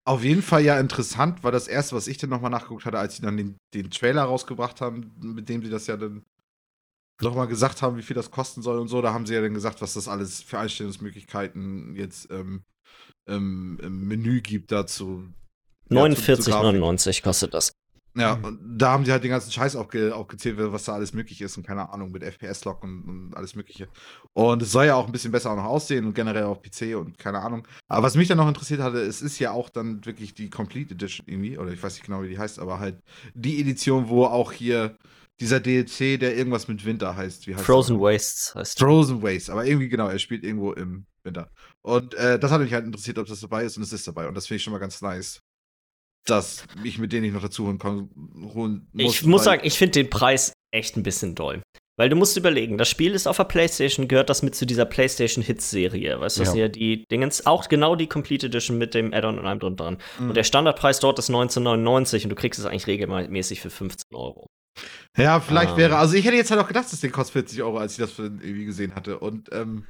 [0.06, 3.16] Auf jeden Fall ja interessant, war das erste, was ich dann nochmal nachgeguckt hatte, als
[3.18, 6.24] sie dann den, den Trailer rausgebracht haben, mit dem sie das ja dann
[7.22, 9.02] nochmal gesagt haben, wie viel das kosten soll und so.
[9.02, 12.64] Da haben sie ja dann gesagt, was das alles für Einstellungsmöglichkeiten jetzt ähm,
[13.30, 15.24] ähm, im Menü gibt dazu.
[15.90, 16.82] Ja, zu- zu Grafik.
[16.82, 17.72] 49,99 kostet das.
[18.16, 18.44] Ja, Mhm.
[18.44, 21.58] und da haben sie halt den ganzen Scheiß aufge aufgezählt, was da alles möglich ist
[21.58, 23.88] und keine Ahnung, mit FPS-Lock und, und alles Mögliche.
[24.34, 26.96] Und es soll ja auch ein bisschen besser auch noch aussehen und generell auf PC
[26.96, 27.68] und keine Ahnung.
[27.88, 30.94] Aber was mich dann noch interessiert hatte, es ist ja auch dann wirklich die Complete
[30.94, 33.00] Edition irgendwie, oder ich weiß nicht genau, wie die heißt, aber halt
[33.34, 34.96] die Edition, wo auch hier
[35.40, 37.48] dieser DLC, der irgendwas mit Winter heißt.
[37.48, 38.04] Wie heißt Frozen der?
[38.14, 41.50] Wastes heißt Frozen Waste, aber irgendwie genau, er spielt irgendwo im Winter.
[41.82, 44.28] Und äh, das hat mich halt interessiert, ob das dabei ist und es ist dabei.
[44.28, 45.40] Und das finde ich schon mal ganz nice,
[46.26, 48.10] dass ich mit denen nicht noch dazu holen, kann,
[48.54, 49.14] holen muss.
[49.16, 51.62] Ich muss sagen, ich finde den Preis echt ein bisschen doll.
[51.96, 54.86] Weil du musst überlegen, das Spiel ist auf der PlayStation, gehört das mit zu dieser
[54.86, 56.20] PlayStation Hits-Serie.
[56.20, 56.52] Weißt du, das Ja.
[56.54, 59.76] sind ja die Dingens, auch genau die Complete Edition mit dem Add-on und allem drum
[59.76, 59.98] dran.
[60.20, 60.30] Mhm.
[60.30, 64.48] Und der Standardpreis dort ist 19,99 und du kriegst es eigentlich regelmäßig für 15 Euro.
[65.16, 65.78] Ja, vielleicht Ah.
[65.78, 68.00] wäre, also ich hätte jetzt halt auch gedacht, das Ding kostet 40 Euro, als ich
[68.00, 69.20] das irgendwie gesehen hatte.
[69.20, 69.86] Und ähm,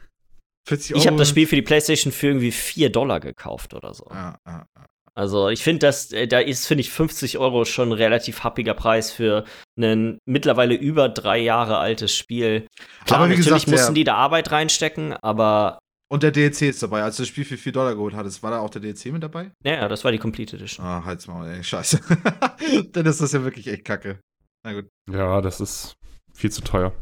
[0.67, 1.01] 40 Euro.
[1.01, 4.07] Ich habe das Spiel für die PlayStation für irgendwie 4 Dollar gekauft oder so.
[4.09, 4.85] Ja, ja, ja.
[5.15, 8.73] Also ich finde, dass äh, da ist, finde ich, 50 Euro schon ein relativ happiger
[8.73, 9.45] Preis für
[9.77, 12.67] ein mittlerweile über drei Jahre altes Spiel.
[13.05, 15.79] Klar, Aber wie natürlich gesagt, mussten die da Arbeit reinstecken, aber
[16.11, 17.03] Und der DLC ist dabei.
[17.03, 19.21] Als du das Spiel für 4 Dollar geholt hattest, war da auch der DLC mit
[19.23, 19.51] dabei?
[19.63, 20.85] naja, das war die Complete Edition.
[20.85, 21.99] Ah, halt's mal, ey, scheiße.
[22.91, 24.19] Dann ist das ja wirklich echt kacke.
[24.63, 24.87] Na gut.
[25.11, 25.93] Ja, das ist
[26.33, 26.93] viel zu teuer.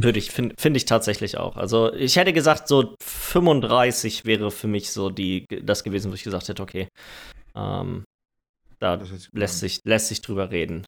[0.00, 1.56] Würde ich, finde find ich tatsächlich auch.
[1.56, 6.22] Also ich hätte gesagt, so 35 wäre für mich so die, das gewesen, wo ich
[6.22, 6.88] gesagt hätte, okay,
[7.56, 8.04] ähm,
[8.78, 9.00] da
[9.32, 10.84] lässt sich, lässt sich drüber reden.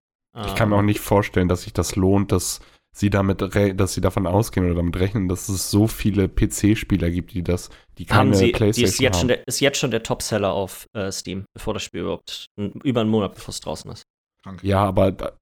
[0.46, 2.60] Ich kann mir auch Ähm, nicht vorstellen, dass sich das lohnt, dass
[2.92, 7.10] sie damit, re- dass sie davon ausgehen oder damit rechnen, dass es so viele PC-Spieler
[7.10, 9.20] gibt, die das, die keine haben sie, die PlayStation ist jetzt, haben.
[9.20, 13.00] schon der, ist jetzt schon der Topseller auf äh, Steam, bevor das Spiel überhaupt über
[13.00, 14.02] einen Monat bevor es draußen ist.
[14.44, 14.62] Krank.
[14.62, 15.32] Ja, aber da,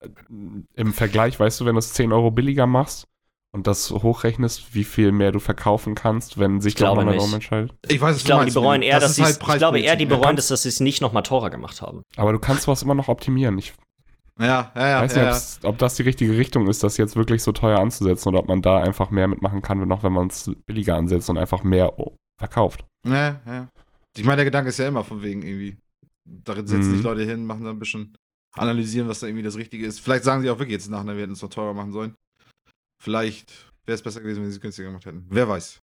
[0.74, 3.04] im Vergleich, weißt du, wenn du es 10 Euro billiger machst
[3.52, 7.22] und das hochrechnest, wie viel mehr du verkaufen kannst, wenn sich Ich glaube nochmal nicht.
[7.22, 7.74] darum entscheidet.
[7.88, 8.26] Ich weiß, was Ich du
[8.60, 11.12] glaube, eher, dass halt ich glaube eher, die bereuen, dass, dass sie es nicht noch
[11.12, 12.02] mal teurer gemacht haben.
[12.16, 13.56] Aber du kannst sowas immer noch optimieren.
[13.58, 13.72] Ich
[14.38, 15.00] Ja, ja, ja.
[15.02, 15.68] weiß ja, nicht, ja.
[15.68, 18.60] ob das die richtige Richtung ist, das jetzt wirklich so teuer anzusetzen oder ob man
[18.62, 22.16] da einfach mehr mitmachen kann, noch wenn man es billiger ansetzt und einfach mehr oh,
[22.38, 22.84] verkauft.
[23.06, 23.68] Ja, ja.
[24.16, 25.78] Ich meine, der Gedanke ist ja immer von wegen irgendwie.
[26.24, 26.94] Darin setzen Mhm.
[26.96, 28.14] sich Leute hin, machen da ein bisschen,
[28.54, 30.00] analysieren, was da irgendwie das Richtige ist.
[30.00, 32.14] Vielleicht sagen sie auch wirklich jetzt nachher, wir hätten es noch teurer machen sollen.
[33.00, 35.26] Vielleicht wäre es besser gewesen, wenn sie es günstiger gemacht hätten.
[35.30, 35.80] Wer weiß.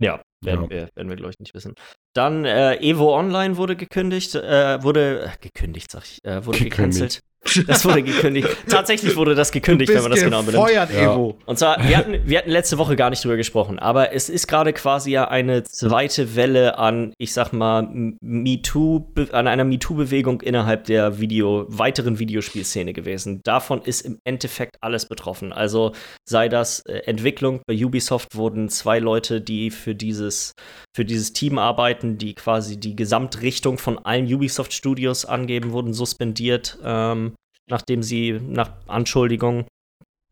[0.00, 0.70] Ja, werden, Ja.
[0.70, 1.74] Wir, werden wir, glaube ich, nicht wissen.
[2.14, 7.22] Dann äh, Evo Online wurde gekündigt, äh, wurde, äh, gekündigt, sag ich, äh, wurde gecancelt.
[7.66, 8.48] Das wurde gekündigt.
[8.68, 10.64] Tatsächlich wurde das gekündigt, wenn man das genau benimmt.
[10.64, 11.12] gefeuert, Ja.
[11.12, 11.36] Evo.
[11.44, 14.46] Und zwar, wir hatten, wir hatten letzte Woche gar nicht drüber gesprochen, aber es ist
[14.46, 17.88] gerade quasi ja eine zweite Welle an, ich sag mal,
[18.20, 23.40] MeToo, an einer MeToo-Bewegung innerhalb der Video, weiteren Videospielszene gewesen.
[23.42, 25.52] Davon ist im Endeffekt alles betroffen.
[25.52, 25.92] Also
[26.24, 30.52] sei das äh, Entwicklung, bei Ubisoft wurden zwei Leute, die für dieses,
[30.94, 37.34] für dieses Team arbeiten, die quasi die Gesamtrichtung von allen Ubisoft-Studios angeben, wurden suspendiert, ähm,
[37.68, 39.66] nachdem sie nach Anschuldigungen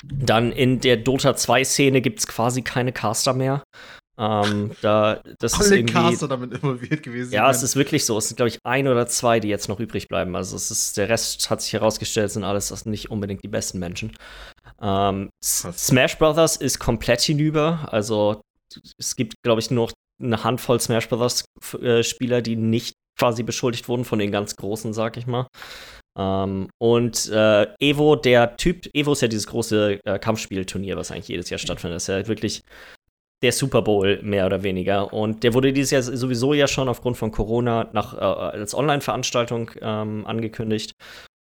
[0.03, 3.63] Dann in der Dota 2-Szene gibt es quasi keine Caster mehr.
[4.19, 7.33] Ähm, da, das Alle ist irgendwie, Caster damit involviert gewesen.
[7.33, 8.19] Ja, es ist wirklich so.
[8.19, 10.37] Es sind, glaube ich, ein oder zwei, die jetzt noch übrig bleiben.
[10.37, 13.79] Also es ist, der Rest hat sich herausgestellt, sind alles das nicht unbedingt die besten
[13.79, 14.13] Menschen.
[14.83, 15.31] Ähm.
[15.43, 17.89] Smash Brothers ist komplett hinüber.
[17.91, 18.43] Also
[18.99, 23.43] es gibt, glaube ich, nur noch eine Handvoll Smash f- äh, Spieler, die nicht quasi
[23.43, 25.47] beschuldigt wurden von den ganz Großen, sag ich mal.
[26.19, 31.29] Ähm, und äh, Evo, der Typ, Evo ist ja dieses große äh, Kampfspielturnier, was eigentlich
[31.29, 31.97] jedes Jahr stattfindet.
[31.97, 32.63] Das ist ja wirklich
[33.43, 35.13] der Super Bowl mehr oder weniger.
[35.13, 39.71] Und der wurde dieses Jahr sowieso ja schon aufgrund von Corona nach, äh, als Online-Veranstaltung
[39.81, 40.93] ähm, angekündigt.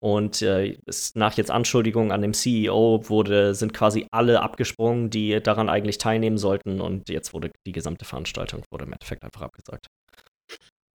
[0.03, 0.79] Und äh,
[1.15, 6.39] nach jetzt Anschuldigungen an dem CEO wurde, sind quasi alle abgesprungen, die daran eigentlich teilnehmen
[6.39, 6.81] sollten.
[6.81, 9.87] Und jetzt wurde die gesamte Veranstaltung wurde im Endeffekt einfach abgesagt.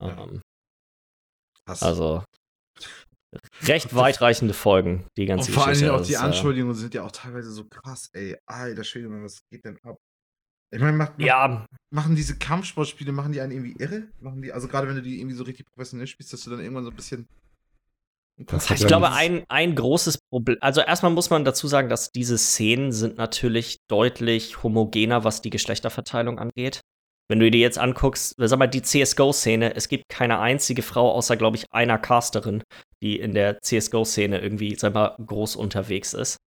[0.02, 0.24] Ja.
[0.24, 0.42] Ähm,
[1.68, 2.24] also
[3.64, 7.12] recht weitreichende Folgen, die und ganze vor allem auch die äh, Anschuldigungen sind ja auch
[7.12, 8.38] teilweise so krass, ey.
[8.46, 9.98] Alter Schwede, was geht denn ab?
[10.76, 14.04] Ich meine, macht, macht, Ja, machen diese Kampfsportspiele, machen die einen irgendwie irre?
[14.20, 16.60] Machen die, also gerade wenn du die irgendwie so richtig professionell spielst, dass du dann
[16.60, 17.28] irgendwann so ein bisschen.
[18.38, 22.38] Das Ich glaube, ein, ein großes Problem, also erstmal muss man dazu sagen, dass diese
[22.38, 26.82] Szenen sind natürlich deutlich homogener, was die Geschlechterverteilung angeht.
[27.30, 31.38] Wenn du dir jetzt anguckst, sag mal, die CSGO-Szene, es gibt keine einzige Frau, außer,
[31.38, 32.62] glaube ich, einer Casterin,
[33.02, 36.38] die in der CSGO-Szene irgendwie, sag mal, groß unterwegs ist.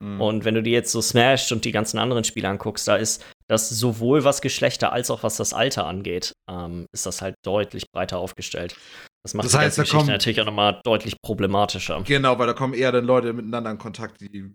[0.00, 0.20] Mhm.
[0.20, 3.24] Und wenn du dir jetzt so Smash und die ganzen anderen Spiele anguckst, da ist
[3.48, 7.84] das sowohl was Geschlechter als auch was das Alter angeht, ähm, ist das halt deutlich
[7.92, 8.76] breiter aufgestellt.
[9.24, 12.02] Das macht Das die heißt, da Geschichte kommen- natürlich auch nochmal deutlich problematischer.
[12.04, 14.52] Genau, weil da kommen eher dann Leute miteinander in Kontakt, die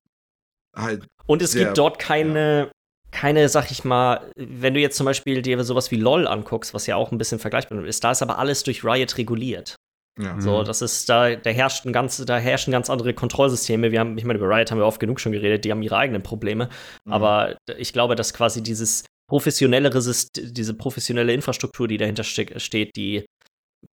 [0.75, 1.05] halt.
[1.25, 2.71] Und es Sehr, gibt dort keine,
[3.11, 6.87] keine, sag ich mal, wenn du jetzt zum Beispiel dir sowas wie LOL anguckst, was
[6.87, 9.75] ja auch ein bisschen vergleichbar ist, da ist aber alles durch Riot reguliert.
[10.19, 10.33] Ja.
[10.33, 10.41] Mhm.
[10.41, 13.91] So, das ist, da, da herrscht ein ganz, da herrschen ganz andere Kontrollsysteme.
[13.91, 15.97] Wir haben, ich meine, über Riot haben wir oft genug schon geredet, die haben ihre
[15.97, 16.69] eigenen Probleme.
[17.05, 17.13] Mhm.
[17.13, 20.01] Aber ich glaube, dass quasi dieses professionellere
[20.35, 23.25] diese professionelle Infrastruktur, die dahinter ste steht, die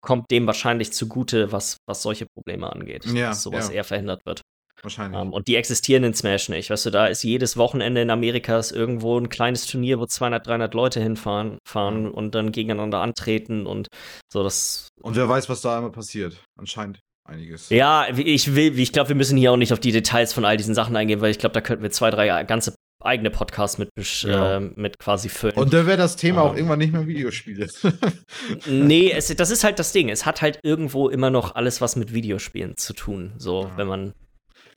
[0.00, 3.06] kommt dem wahrscheinlich zugute, was, was solche Probleme angeht.
[3.06, 3.76] Ja, dass sowas ja.
[3.76, 4.42] eher verhindert wird.
[4.82, 5.20] Wahrscheinlich.
[5.20, 6.70] Ähm, und die existieren in Smash nicht.
[6.70, 10.46] Weißt du, da ist jedes Wochenende in Amerika ist irgendwo ein kleines Turnier, wo 200,
[10.46, 13.88] 300 Leute hinfahren fahren und dann gegeneinander antreten und
[14.32, 14.42] so.
[14.42, 14.88] Das.
[15.02, 16.42] Und wer weiß, was da einmal passiert.
[16.58, 17.68] Anscheinend einiges.
[17.70, 20.56] Ja, ich will, ich glaube, wir müssen hier auch nicht auf die Details von all
[20.56, 22.74] diesen Sachen eingehen, weil ich glaube, da könnten wir zwei, drei ganze
[23.04, 23.90] eigene Podcasts mit,
[24.24, 24.56] Ja.
[24.56, 25.54] äh, mit quasi füllen.
[25.56, 26.56] Und dann wäre das Thema auch Ähm.
[26.56, 27.68] irgendwann nicht mehr Videospiele.
[28.66, 30.08] nee, es, das ist halt das Ding.
[30.08, 33.32] Es hat halt irgendwo immer noch alles was mit Videospielen zu tun.
[33.38, 33.72] So, Ja.
[33.76, 34.12] wenn man.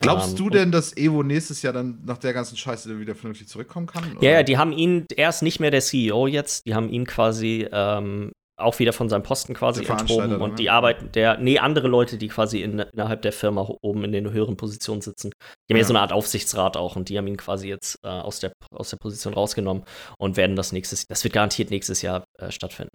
[0.01, 3.47] Glaubst ähm, du denn, dass Evo nächstes Jahr dann nach der ganzen Scheiße wieder vernünftig
[3.47, 4.03] zurückkommen kann?
[4.03, 4.29] Ja, oder?
[4.29, 7.67] ja, die haben ihn, er ist nicht mehr der CEO jetzt, die haben ihn quasi
[7.71, 10.55] ähm, auch wieder von seinem Posten quasi enthoben und ne?
[10.55, 14.31] die arbeiten, der, nee, andere Leute, die quasi in, innerhalb der Firma oben in den
[14.31, 15.31] höheren Positionen sitzen.
[15.69, 15.87] Die haben ja Ja.
[15.87, 18.89] so eine Art Aufsichtsrat auch und die haben ihn quasi jetzt äh, aus, der, aus
[18.89, 19.83] der Position rausgenommen
[20.17, 22.91] und werden das nächstes, das wird garantiert nächstes Jahr äh, stattfinden.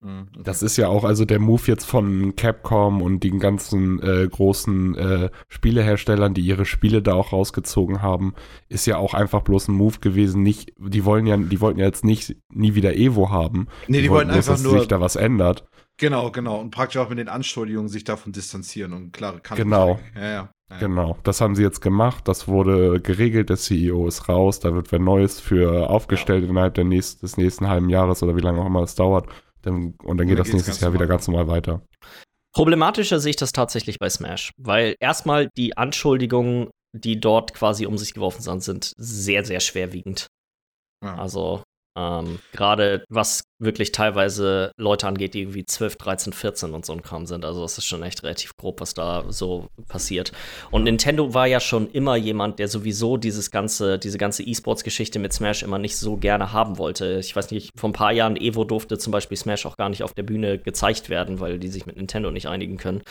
[0.00, 0.40] Mhm, okay.
[0.44, 4.94] Das ist ja auch also der Move jetzt von Capcom und den ganzen äh, großen
[4.96, 8.34] äh, Spieleherstellern, die ihre Spiele da auch rausgezogen haben,
[8.68, 10.42] ist ja auch einfach bloß ein Move gewesen.
[10.42, 13.68] Nicht, die wollen ja, die wollten ja jetzt nicht nie wieder Evo haben.
[13.88, 14.78] Nee, die wollten bloß, einfach dass nur.
[14.78, 15.66] sich da was ändert.
[15.98, 16.60] Genau, genau.
[16.60, 19.98] Und praktisch auch mit den Anschuldigungen sich davon distanzieren und klare Kante Genau.
[20.14, 20.48] Ja, ja.
[20.70, 20.78] ja.
[20.78, 22.28] Genau, das haben sie jetzt gemacht.
[22.28, 23.48] Das wurde geregelt.
[23.48, 24.60] Der CEO ist raus.
[24.60, 28.42] Da wird wer Neues für aufgestellt innerhalb der nächst, des nächsten halben Jahres oder wie
[28.42, 29.28] lange auch immer es dauert.
[29.66, 31.16] Dann, und dann geht dann das nächstes Jahr wieder normal.
[31.16, 31.82] ganz normal weiter.
[32.54, 37.98] Problematischer sehe ich das tatsächlich bei Smash, weil erstmal die Anschuldigungen, die dort quasi um
[37.98, 40.28] sich geworfen sind, sind sehr, sehr schwerwiegend.
[41.04, 41.16] Ja.
[41.16, 41.62] Also
[41.98, 47.02] ähm, gerade was wirklich teilweise Leute angeht, die irgendwie 12, 13, 14 und so ein
[47.02, 47.44] Kram sind.
[47.44, 50.32] Also das ist schon echt relativ grob, was da so passiert.
[50.70, 55.32] Und Nintendo war ja schon immer jemand, der sowieso dieses ganze, diese ganze E-Sports-Geschichte mit
[55.32, 57.18] Smash immer nicht so gerne haben wollte.
[57.20, 60.02] Ich weiß nicht, vor ein paar Jahren Evo durfte zum Beispiel Smash auch gar nicht
[60.02, 63.02] auf der Bühne gezeigt werden, weil die sich mit Nintendo nicht einigen können.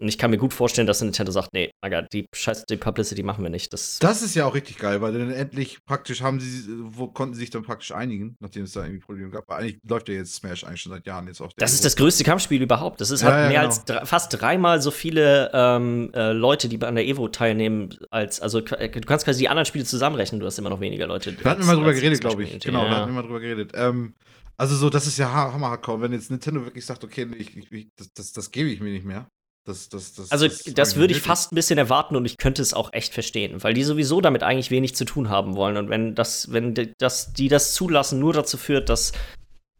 [0.00, 3.22] Und ich kann mir gut vorstellen, dass Nintendo sagt, nee, Alter, die scheiß die Publicity
[3.22, 3.72] machen wir nicht.
[3.72, 7.34] Das, Das ist ja auch richtig geil, weil dann endlich praktisch haben sie, wo konnten
[7.34, 9.46] sie sich dann praktisch einigen, nachdem es da irgendwie Probleme gab.
[9.48, 11.80] Weil eigentlich läuft ja jetzt Smash eigentlich schon seit Jahren jetzt auf der Das ist
[11.80, 11.84] Evo.
[11.84, 13.00] das größte Kampfspiel überhaupt.
[13.00, 13.66] Das ist Ja, halt ja, mehr genau.
[13.74, 18.40] als dre- fast dreimal so viele ähm, äh, Leute, die an der Evo teilnehmen, als
[18.40, 21.32] also k- du kannst quasi die anderen Spiele zusammenrechnen, du hast immer noch weniger Leute.
[21.34, 22.58] Da hatten wir mal drüber geredet, glaube ich.
[22.60, 22.96] Genau, da ja.
[22.96, 23.72] hatten wir mal drüber geredet.
[23.74, 24.14] Ähm,
[24.56, 26.00] also so, das ist ja ha- hammer hardcore.
[26.02, 29.04] Wenn jetzt Nintendo wirklich sagt, okay, ich, ich, das, das, das gebe ich mir nicht
[29.04, 29.26] mehr.
[29.66, 32.72] Das, das, das, Also das, würde ich fast ein bisschen erwarten und ich könnte es
[32.72, 36.14] auch echt verstehen, weil die sowieso damit eigentlich wenig zu tun haben wollen und wenn
[36.14, 39.12] das, wenn das, die das zulassen, nur dazu führt, dass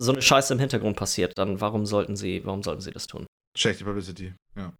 [0.00, 3.26] so eine Scheiße im Hintergrund passiert, dann warum sollten sie, warum sollten sie das tun?
[3.56, 4.72] Schlechte Publicity, ja.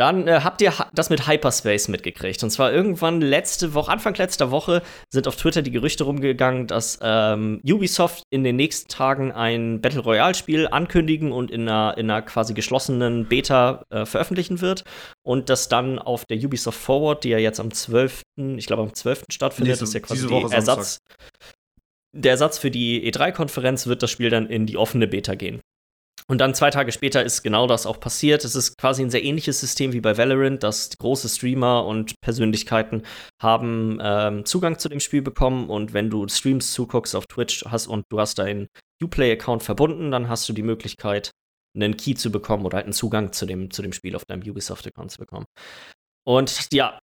[0.00, 2.42] Dann äh, habt ihr das mit Hyperspace mitgekriegt.
[2.42, 4.80] Und zwar irgendwann letzte Woche, Anfang letzter Woche,
[5.12, 10.00] sind auf Twitter die Gerüchte rumgegangen, dass ähm, Ubisoft in den nächsten Tagen ein Battle
[10.00, 14.84] Royale-Spiel ankündigen und in einer, in einer quasi geschlossenen Beta äh, veröffentlichen wird.
[15.22, 18.22] Und das dann auf der Ubisoft Forward, die ja jetzt am 12.,
[18.56, 19.24] ich glaube am 12.
[19.30, 20.96] stattfindet, Nächste- ist ja quasi die Ersatz.
[22.12, 25.60] Der Ersatz für die E3-Konferenz wird das Spiel dann in die offene Beta gehen.
[26.26, 28.44] Und dann zwei Tage später ist genau das auch passiert.
[28.44, 33.02] Es ist quasi ein sehr ähnliches System wie bei Valorant, dass große Streamer und Persönlichkeiten
[33.42, 37.88] haben ähm, Zugang zu dem Spiel bekommen und wenn du Streams zuguckst auf Twitch hast
[37.88, 38.68] und du hast deinen
[39.02, 41.32] Uplay-Account verbunden, dann hast du die Möglichkeit,
[41.74, 44.48] einen Key zu bekommen oder halt einen Zugang zu dem, zu dem Spiel auf deinem
[44.48, 45.46] Ubisoft-Account zu bekommen.
[46.24, 46.98] Und ja,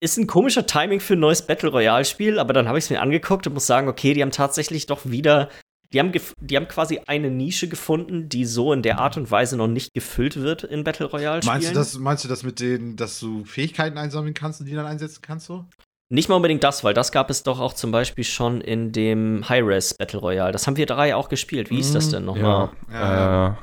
[0.00, 3.00] ist ein komischer Timing für ein neues Battle Royale-Spiel, aber dann habe ich es mir
[3.00, 5.48] angeguckt und muss sagen, okay, die haben tatsächlich doch wieder
[5.92, 9.56] die haben, die haben quasi eine Nische gefunden, die so in der Art und Weise
[9.56, 11.54] noch nicht gefüllt wird in Battle Royale-Spielen.
[11.54, 14.74] Meinst du, das, meinst du das mit denen, dass du Fähigkeiten einsammeln kannst und die
[14.74, 15.64] dann einsetzen kannst so?
[16.12, 19.48] Nicht mal unbedingt das, weil das gab es doch auch zum Beispiel schon in dem
[19.48, 20.52] High-Res Battle Royale.
[20.52, 21.70] Das haben wir drei auch gespielt.
[21.70, 22.70] Wie hieß das denn nochmal?
[22.92, 23.54] Ja, Äh,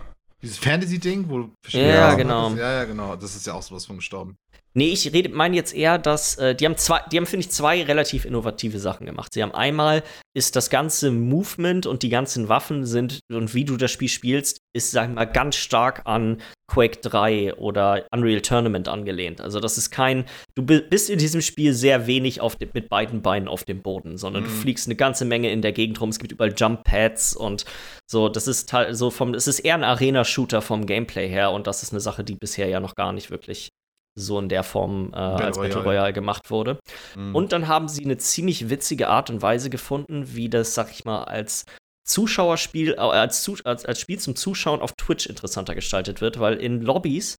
[0.41, 2.51] Dieses Fantasy-Ding, wo du Ja, genau.
[2.51, 3.15] Ja, ja, genau.
[3.17, 4.37] Das ist ja auch sowas von gestorben.
[4.77, 7.51] Nee, ich rede, meine jetzt eher, dass äh, die haben zwei, die haben, finde ich,
[7.51, 9.33] zwei relativ innovative Sachen gemacht.
[9.33, 10.03] Sie haben einmal
[10.35, 14.59] ist das ganze Movement und die ganzen Waffen sind und wie du das Spiel spielst,
[14.75, 16.39] ist, sag ich mal, ganz stark an
[16.71, 19.41] Quake 3 oder Unreal Tournament angelehnt.
[19.41, 22.87] Also das ist kein, du bi- bist in diesem Spiel sehr wenig auf de, mit
[22.87, 24.55] beiden Beinen auf dem Boden, sondern du Mhm.
[24.57, 26.09] fliegst eine ganze Menge in der Gegend rum.
[26.09, 27.65] Es gibt überall Jump Pads und
[28.05, 28.29] so.
[28.29, 31.93] Das ist so vom, es ist eher ein Arena-Shooter vom Gameplay her und das ist
[31.93, 33.69] eine Sache, die bisher ja noch gar nicht wirklich
[34.17, 36.13] so in der Form äh, als Battle Royale.
[36.13, 36.79] Gemacht wurde.
[37.15, 37.35] Mhm.
[37.35, 41.05] Und dann haben sie eine ziemlich witzige Art und Weise gefunden, wie das, sag ich
[41.05, 41.65] mal, als
[42.05, 46.81] Zuschauerspiel, äh, als, als, als Spiel zum Zuschauen auf Twitch interessanter gestaltet wird, weil in
[46.81, 47.37] Lobbys,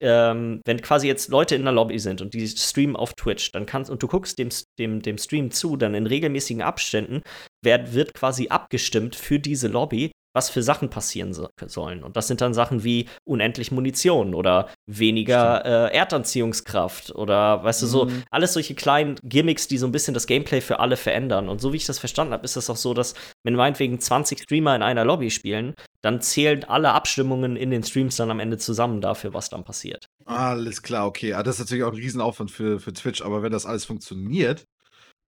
[0.00, 3.66] ähm, wenn quasi jetzt Leute in einer Lobby sind und die streamen auf Twitch, dann
[3.66, 7.22] kannst und du guckst dem, dem, dem Stream zu, dann in regelmäßigen Abständen
[7.62, 12.02] wird, wird quasi abgestimmt für diese Lobby, was für Sachen passieren so, sollen.
[12.04, 17.86] Und das sind dann Sachen wie unendlich Munition oder weniger äh, Erdanziehungskraft oder weißt du
[17.86, 18.22] so, Mhm.
[18.30, 21.48] alles solche kleinen Gimmicks, die so ein bisschen das Gameplay für alle verändern.
[21.48, 23.14] Und so wie ich das verstanden habe, ist das auch so, dass
[23.44, 28.16] wenn meinetwegen 20 Streamer in einer Lobby spielen, dann zählen alle Abstimmungen in den Streams
[28.16, 30.06] dann am Ende zusammen dafür, was dann passiert.
[30.24, 31.34] Alles klar, okay.
[31.34, 34.64] Ah, das ist natürlich auch ein Riesenaufwand für, für Twitch, aber wenn das alles funktioniert,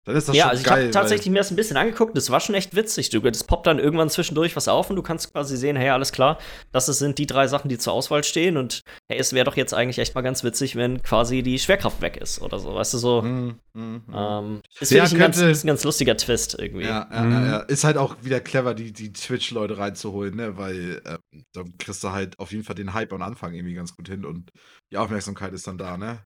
[0.04, 2.28] dann ist das ja, schon also ich habe tatsächlich mir das ein bisschen angeguckt, das
[2.30, 3.10] war schon echt witzig.
[3.10, 6.10] Du, das poppt dann irgendwann zwischendurch was auf und du kannst quasi sehen, hey, alles
[6.10, 6.38] klar,
[6.72, 9.74] das sind die drei Sachen, die zur Auswahl stehen und hey, es wäre doch jetzt
[9.74, 12.98] eigentlich echt mal ganz witzig, wenn quasi die Schwerkraft weg ist oder so, weißt du,
[12.98, 13.22] so.
[13.22, 14.02] Mm, mm, mm.
[14.12, 16.84] Ähm, ist Ja, ein, ganz, ein ganz lustiger Twist irgendwie.
[16.84, 17.58] Ja, ja, ja, ja.
[17.60, 20.56] Ist halt auch wieder clever, die, die Twitch-Leute reinzuholen, ne?
[20.56, 23.94] Weil ähm, da kriegst du halt auf jeden Fall den Hype am Anfang irgendwie ganz
[23.94, 24.50] gut hin und
[24.90, 26.24] die Aufmerksamkeit ist dann da, ne?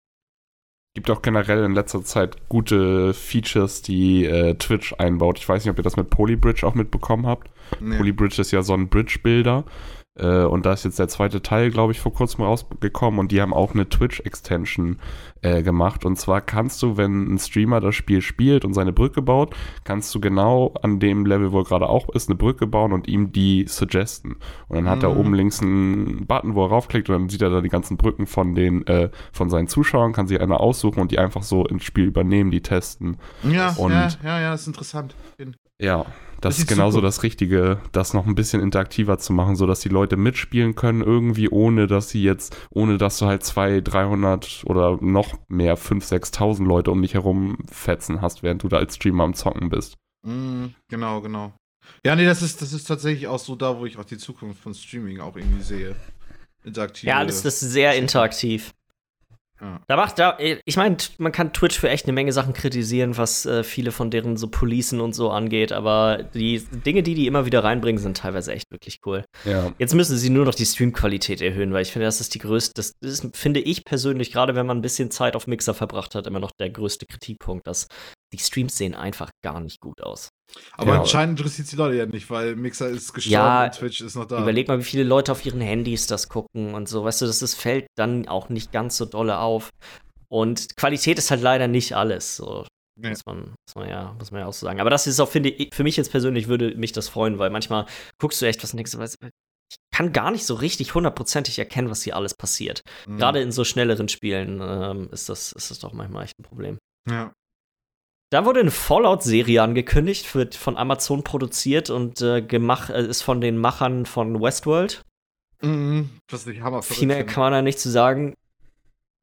[0.97, 5.39] Gibt auch generell in letzter Zeit gute Features, die äh, Twitch einbaut.
[5.39, 7.51] Ich weiß nicht, ob ihr das mit Polybridge auch mitbekommen habt.
[7.81, 7.99] Nee.
[7.99, 9.65] Polybridge ist ja so ein Bridge-Builder.
[10.19, 13.21] Äh, und da ist jetzt der zweite Teil, glaube ich, vor kurzem rausgekommen.
[13.21, 14.99] Und die haben auch eine Twitch-Extension
[15.43, 16.05] äh, gemacht.
[16.05, 19.55] Und zwar kannst du, wenn ein Streamer das Spiel spielt und seine Brücke baut,
[19.85, 23.07] kannst du genau an dem Level, wo er gerade auch ist, eine Brücke bauen und
[23.09, 24.37] ihm die suggesten.
[24.69, 25.19] Und dann hat er Mhm.
[25.21, 28.27] oben links einen Button, wo er raufklickt und dann sieht er da die ganzen Brücken
[28.27, 31.85] von den, äh, von seinen Zuschauern, kann sich eine aussuchen und die einfach so ins
[31.85, 33.19] Spiel übernehmen, die testen.
[33.43, 35.15] Ja, Und- ja, ja, ja, ist interessant.
[35.81, 36.07] Ja,
[36.41, 37.17] das ist ist genauso Zukunft.
[37.17, 41.49] das Richtige, das noch ein bisschen interaktiver zu machen, sodass die Leute mitspielen können, irgendwie,
[41.49, 46.65] ohne dass sie jetzt, ohne dass du halt 200, 300 oder noch mehr, 5.000, 6.000
[46.67, 49.97] Leute um dich herum fetzen hast, während du da als Streamer am Zocken bist.
[50.27, 51.53] Mm, genau, genau.
[52.05, 54.61] Ja, nee, das ist, das ist tatsächlich auch so da, wo ich auch die Zukunft
[54.61, 55.95] von Streaming auch irgendwie sehe.
[56.65, 57.11] Interaktive.
[57.11, 58.73] Ja, das, das ist sehr interaktiv.
[59.61, 59.81] Ja.
[59.87, 63.47] Da macht da, ich meine, man kann Twitch für echt eine Menge Sachen kritisieren, was
[63.47, 67.47] äh, viele von deren so Policen und so angeht, aber die Dinge, die die immer
[67.47, 69.25] wieder reinbringen, sind teilweise echt wirklich cool.
[69.45, 69.73] Ja.
[69.79, 72.75] Jetzt müssen sie nur noch die Streamqualität erhöhen, weil ich finde, das ist die größte,
[72.75, 76.27] das ist, finde ich persönlich, gerade wenn man ein bisschen Zeit auf Mixer verbracht hat,
[76.27, 77.89] immer noch der größte Kritikpunkt, dass
[78.33, 80.31] die Streams sehen einfach gar nicht gut aus.
[80.73, 81.01] Aber Ja.
[81.01, 84.27] anscheinend interessiert die Leute ja nicht, weil Mixer ist gestorben Ja, und Twitch ist noch
[84.27, 84.43] da.
[84.43, 87.05] Überleg mal, wie viele Leute auf ihren Handys das gucken und so.
[87.05, 89.71] Weißt du, das ist, fällt dann auch nicht ganz so dolle auf.
[90.29, 92.37] Und Qualität ist halt leider nicht alles.
[92.37, 92.67] So.
[92.99, 93.11] Nee.
[93.11, 94.81] Muss, man, muss, man ja, muss man ja auch so sagen.
[94.81, 97.51] Aber das ist auch, finde ich, für mich jetzt persönlich würde mich das freuen, weil
[97.51, 97.87] manchmal
[98.19, 99.19] guckst du echt was und denkst, weißt
[99.69, 102.83] ich kann gar nicht so richtig hundertprozentig erkennen, was hier alles passiert.
[103.07, 103.19] Mhm.
[103.19, 106.79] Gerade in so schnelleren Spielen ähm, ist, das, ist das doch manchmal echt ein Problem.
[107.09, 107.33] Ja.
[108.37, 113.41] Da wurde eine Fallout-Serie angekündigt, wird von Amazon produziert und äh, gemacht, äh, ist von
[113.41, 115.01] den Machern von Westworld.
[115.63, 116.11] Mhm.
[116.31, 118.35] Was ich hammer Viel mehr kann man da nicht zu sagen.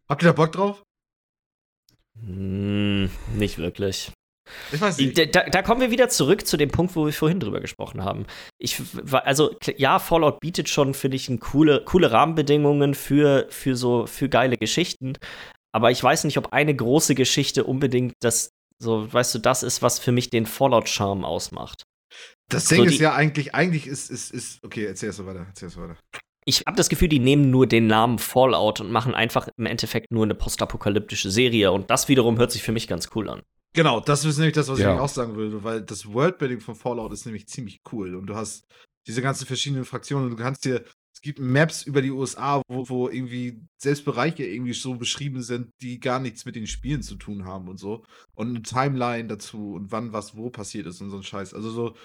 [0.10, 0.82] Habt ihr da Bock drauf?
[2.26, 4.12] Hm, nicht wirklich.
[4.72, 5.36] Ich weiß nicht.
[5.36, 8.26] Da, da, kommen wir wieder zurück zu dem Punkt, wo wir vorhin drüber gesprochen haben.
[8.58, 14.28] Ich, also, ja, Fallout bietet schon, finde ich, coole, coole Rahmenbedingungen für, für so, für
[14.28, 15.20] geile Geschichten.
[15.72, 18.50] Aber ich weiß nicht, ob eine große Geschichte unbedingt das,
[18.82, 21.84] so, weißt du, das ist, was für mich den Fallout-Charme ausmacht.
[22.50, 25.46] Das Ding so, ist ja eigentlich, eigentlich ist, ist, ist, okay, erzähl es so weiter,
[25.48, 25.98] erzähl es so weiter.
[26.46, 30.12] Ich habe das Gefühl, die nehmen nur den Namen Fallout und machen einfach im Endeffekt
[30.12, 31.72] nur eine postapokalyptische Serie.
[31.72, 33.42] Und das wiederum hört sich für mich ganz cool an.
[33.74, 34.94] Genau, das ist nämlich das, was ja.
[34.94, 38.36] ich auch sagen würde, weil das Worldbuilding von Fallout ist nämlich ziemlich cool und du
[38.36, 38.66] hast
[39.08, 40.84] diese ganzen verschiedenen Fraktionen und du kannst dir,
[41.24, 46.00] gibt Maps über die USA, wo, wo irgendwie selbst Bereiche irgendwie so beschrieben sind, die
[46.00, 48.06] gar nichts mit den Spielen zu tun haben und so
[48.36, 51.54] und eine Timeline dazu und wann was wo passiert ist und so ein Scheiß.
[51.54, 51.96] Also so,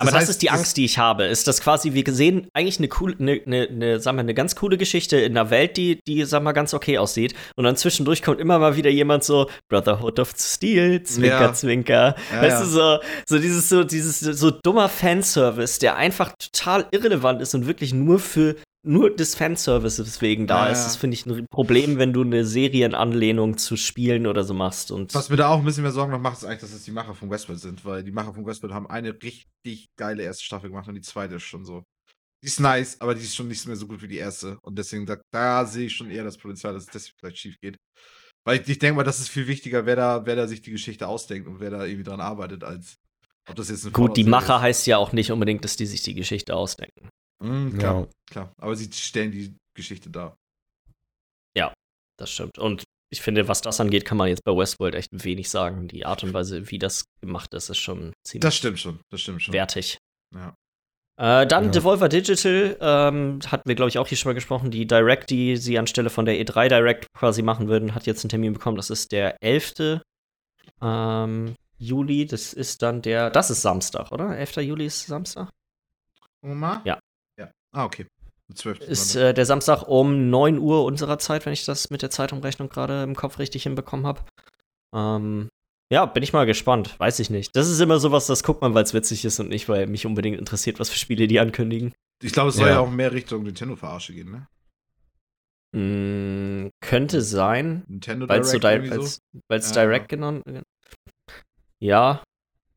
[0.00, 1.24] aber das, heißt, das ist die Angst, die ich habe.
[1.24, 4.54] Ist das quasi, wir sehen eigentlich eine coole, eine, eine, eine, sagen wir, eine ganz
[4.54, 7.34] coole Geschichte in einer Welt, die, die, sagen wir, ganz okay aussieht.
[7.56, 11.52] Und dann zwischendurch kommt immer mal wieder jemand so, Brotherhood of Steel, Zwinker, ja.
[11.52, 12.14] Zwinker.
[12.32, 12.60] Ja, weißt ja.
[12.60, 17.66] du, so, so dieses, so, dieses, so dummer Fanservice, der einfach total irrelevant ist und
[17.66, 20.84] wirklich nur für nur des Fanservices wegen da ja, ist.
[20.84, 24.90] Das finde ich ein Problem, wenn du eine Serienanlehnung zu Spielen oder so machst.
[24.90, 26.84] Und Was mir da auch ein bisschen mehr Sorgen noch macht, ist eigentlich, dass es
[26.84, 30.44] die Macher von Westworld sind, weil die Macher von Westworld haben eine richtig geile erste
[30.44, 31.82] Staffel gemacht und die zweite ist schon so.
[32.42, 34.58] Die ist nice, aber die ist schon nicht mehr so gut wie die erste.
[34.62, 37.76] Und deswegen, da, da sehe ich schon eher das Potenzial, dass das vielleicht schief geht.
[38.46, 40.70] Weil ich, ich denke mal, das ist viel wichtiger, wer da, wer da sich die
[40.70, 42.94] Geschichte ausdenkt und wer da irgendwie dran arbeitet, als
[43.48, 44.62] ob das jetzt eine Gut, die Macher ist.
[44.62, 47.10] heißt ja auch nicht unbedingt, dass die sich die Geschichte ausdenken.
[47.40, 48.08] Mhm, klar, ja.
[48.30, 48.52] klar.
[48.58, 50.36] Aber sie stellen die Geschichte dar.
[51.56, 51.72] Ja,
[52.18, 52.58] das stimmt.
[52.58, 55.88] Und ich finde, was das angeht, kann man jetzt bei Westworld echt wenig sagen.
[55.88, 58.42] Die Art und Weise, wie das gemacht ist, ist schon ziemlich.
[58.42, 59.54] Das stimmt schon, das stimmt schon.
[59.54, 59.98] Wertig.
[60.34, 60.54] Ja.
[61.18, 61.70] Äh, dann ja.
[61.70, 64.70] Devolver Digital, ähm, hatten wir, glaube ich, auch hier schon mal gesprochen.
[64.70, 68.28] Die Direct, die sie anstelle von der E3 Direct quasi machen würden, hat jetzt einen
[68.30, 68.76] Termin bekommen.
[68.76, 70.00] Das ist der 11.
[70.80, 72.26] Ähm, Juli.
[72.26, 73.30] Das ist dann der.
[73.30, 74.36] Das ist Samstag, oder?
[74.36, 74.58] 11.
[74.58, 75.50] Juli ist Samstag?
[76.42, 76.82] Oma?
[76.84, 76.97] Ja.
[77.78, 78.06] Ah, okay.
[78.52, 78.80] 12.
[78.80, 82.68] Ist äh, der Samstag um 9 Uhr unserer Zeit, wenn ich das mit der Zeitumrechnung
[82.68, 84.22] gerade im Kopf richtig hinbekommen habe.
[84.92, 85.48] Ähm,
[85.92, 86.98] ja, bin ich mal gespannt.
[86.98, 87.54] Weiß ich nicht.
[87.54, 90.06] Das ist immer sowas, das guckt man, weil es witzig ist und nicht, weil mich
[90.06, 91.94] unbedingt interessiert, was für Spiele die ankündigen.
[92.20, 92.74] Ich glaube, es soll ja.
[92.74, 94.48] ja auch mehr Richtung Nintendo-Verarsche gehen,
[95.72, 96.64] ne?
[96.64, 97.84] Mm, könnte sein.
[97.86, 98.60] Nintendo Direct.
[99.46, 99.74] Weil es so?
[99.74, 100.42] Direct genommen.
[101.78, 102.24] Ja,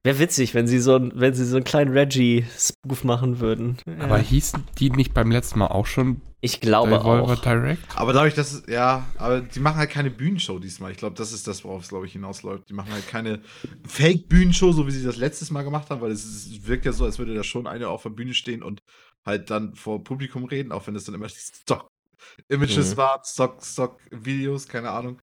[0.03, 3.77] Wäre witzig, wenn sie so, wenn sie so einen kleinen Reggie-Spoof machen würden.
[3.99, 4.23] Aber ja.
[4.23, 6.21] hießen die nicht beim letzten Mal auch schon?
[6.43, 7.41] Ich glaube Devolver auch.
[7.41, 7.83] Direct?
[7.95, 10.91] Aber dadurch, dass es, ja, aber die machen halt keine Bühnenshow diesmal.
[10.91, 12.67] Ich glaube, das ist das, worauf es, glaube ich, hinausläuft.
[12.67, 13.43] Die machen halt keine
[13.85, 17.05] Fake-Bühnenshow, so wie sie das letztes Mal gemacht haben, weil es, es wirkt ja so,
[17.05, 18.81] als würde da schon einer auf der Bühne stehen und
[19.23, 22.97] halt dann vor Publikum reden, auch wenn es dann immer Stock-Images mhm.
[22.97, 23.21] waren,
[23.61, 25.21] Stock-Videos, keine Ahnung.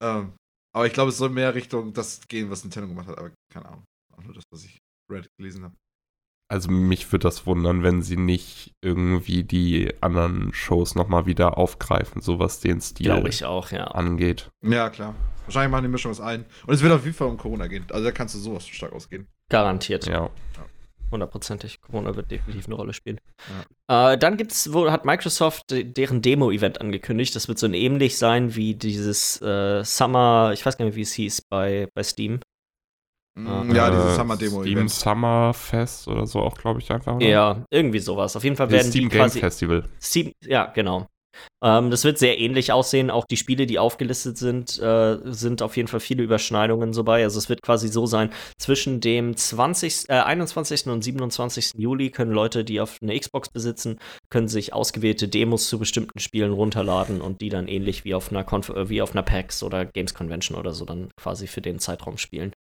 [0.00, 0.34] Ähm,
[0.72, 3.66] aber ich glaube, es soll mehr Richtung das gehen, was Nintendo gemacht hat, aber keine
[3.66, 3.84] Ahnung.
[4.24, 4.78] Nur das, was ich
[5.10, 5.74] Reddit gelesen habe.
[6.52, 12.20] Also mich würde das wundern, wenn sie nicht irgendwie die anderen Shows nochmal wieder aufgreifen,
[12.20, 13.84] so was den Stil ich auch, ja.
[13.84, 14.50] angeht.
[14.62, 15.14] Ja, klar.
[15.46, 16.44] Wahrscheinlich machen die Mischung was ein.
[16.66, 17.86] Und es wird auf jeden Fall um Corona gehen.
[17.90, 19.28] Also da kannst du sowas stark ausgehen.
[19.48, 20.06] Garantiert.
[20.06, 20.30] Ja.
[21.10, 21.80] Hundertprozentig.
[21.80, 23.18] Corona wird definitiv eine Rolle spielen.
[23.88, 24.12] Ja.
[24.12, 27.34] Äh, dann gibt's, wo hat Microsoft deren Demo-Event angekündigt.
[27.34, 31.12] Das wird so ähnlich sein wie dieses äh, Summer, ich weiß gar nicht, wie es
[31.12, 32.40] hieß bei, bei Steam.
[33.34, 34.90] Mm, ja, dieses Summer Demo Steam Event.
[34.90, 37.16] Summer Fest oder so auch, glaube ich, einfach.
[37.16, 37.26] Oder?
[37.26, 38.36] Ja, irgendwie sowas.
[38.36, 39.84] Auf jeden Fall werden Steam die Game Festival.
[40.00, 41.06] Steam, ja, genau.
[41.62, 43.10] Ähm, das wird sehr ähnlich aussehen.
[43.10, 47.22] Auch die Spiele, die aufgelistet sind, äh, sind auf jeden Fall viele Überschneidungen so bei.
[47.22, 50.88] Also es wird quasi so sein, zwischen dem 20, äh, 21.
[50.88, 51.72] und 27.
[51.76, 53.98] Juli können Leute, die auf eine Xbox besitzen,
[54.30, 58.44] können sich ausgewählte Demos zu bestimmten Spielen runterladen und die dann ähnlich wie auf einer,
[58.44, 61.78] Conf äh, wie auf einer PAX oder Games Convention oder so dann quasi für den
[61.78, 62.52] Zeitraum spielen.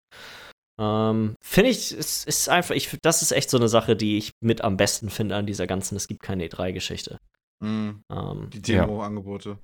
[0.81, 4.33] Ähm, finde ich, es ist einfach, ich, das ist echt so eine Sache, die ich
[4.41, 7.19] mit am besten finde an dieser ganzen Es gibt keine E3-Geschichte.
[7.63, 8.03] Mhm.
[8.11, 9.59] Ähm, die Demo-Angebote.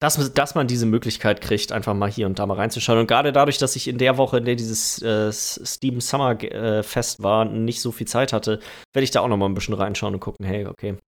[0.00, 3.00] Dass, dass man diese Möglichkeit kriegt, einfach mal hier und da mal reinzuschauen.
[3.00, 6.82] Und gerade dadurch, dass ich in der Woche, in der dieses äh, Steam Summer äh,
[6.82, 8.60] Fest war, nicht so viel Zeit hatte,
[8.92, 10.98] werde ich da auch noch mal ein bisschen reinschauen und gucken, hey, okay.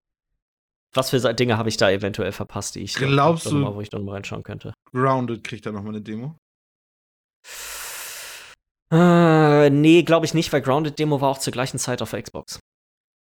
[0.93, 3.81] Was für Dinge habe ich da eventuell verpasst, die ich Glaubst da, du, mal, wo
[3.81, 4.73] ich dann mal reinschauen könnte?
[4.91, 6.35] Grounded kriegt da noch mal eine Demo?
[8.93, 12.23] Äh, nee, glaube ich nicht, weil Grounded Demo war auch zur gleichen Zeit auf der
[12.23, 12.59] Xbox.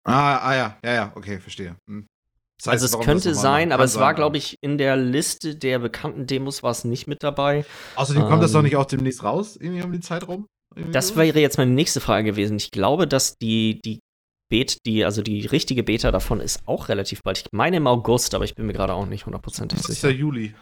[0.05, 1.77] Ah, ah ja, ja, ja, okay, verstehe.
[1.89, 2.07] Hm.
[2.59, 5.79] Das heißt, also es könnte sein, aber es war, glaube ich, in der Liste der
[5.79, 7.67] bekannten Demos war es nicht mit dabei.
[7.97, 10.47] Außerdem ähm, kommt das doch ähm, nicht auch demnächst raus, irgendwie um die Zeit rum?
[10.93, 12.57] Das wäre jetzt meine nächste Frage gewesen.
[12.57, 14.01] Ich glaube, dass die, die
[14.49, 17.39] Bet, die, also die richtige Beta davon ist auch relativ bald.
[17.39, 19.89] Ich meine im August, aber ich bin mir gerade auch nicht hundertprozentig sicher.
[19.89, 20.55] Das ist der Juli.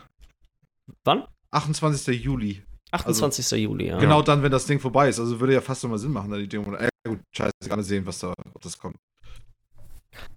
[1.04, 1.24] Wann?
[1.50, 2.22] 28.
[2.22, 2.62] Juli.
[2.94, 3.50] 28.
[3.62, 3.98] Juli, ja.
[3.98, 5.18] Genau dann, wenn das Ding vorbei ist.
[5.18, 6.74] Also würde ja fast nochmal Sinn machen, da die Demo.
[6.74, 8.96] Äh, gut, scheiße, gerade sehen, was da, ob das kommt.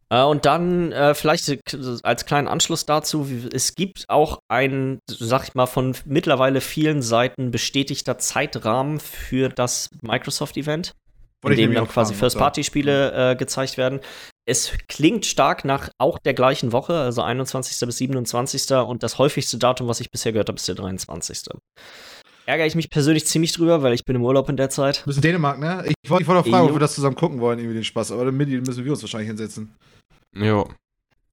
[0.09, 1.59] Äh, und dann äh, vielleicht
[2.03, 7.51] als kleinen Anschluss dazu, es gibt auch ein, sag ich mal, von mittlerweile vielen Seiten
[7.51, 10.93] bestätigter Zeitrahmen für das Microsoft-Event,
[11.45, 13.99] in dem dann quasi First-Party-Spiele äh, gezeigt werden.
[14.49, 17.85] Es klingt stark nach auch der gleichen Woche, also 21.
[17.85, 18.71] bis 27.
[18.77, 21.43] Und das häufigste Datum, was ich bisher gehört habe, ist der 23
[22.47, 25.01] ärgere ich mich persönlich ziemlich drüber, weil ich bin im Urlaub in der Zeit.
[25.01, 25.83] Du bist in Dänemark, ne?
[26.01, 28.11] Ich wollte wollt auch fragen, ob wir das zusammen gucken wollen, irgendwie den Spaß.
[28.11, 29.75] Aber dann müssen wir uns wahrscheinlich hinsetzen.
[30.33, 30.69] Jo.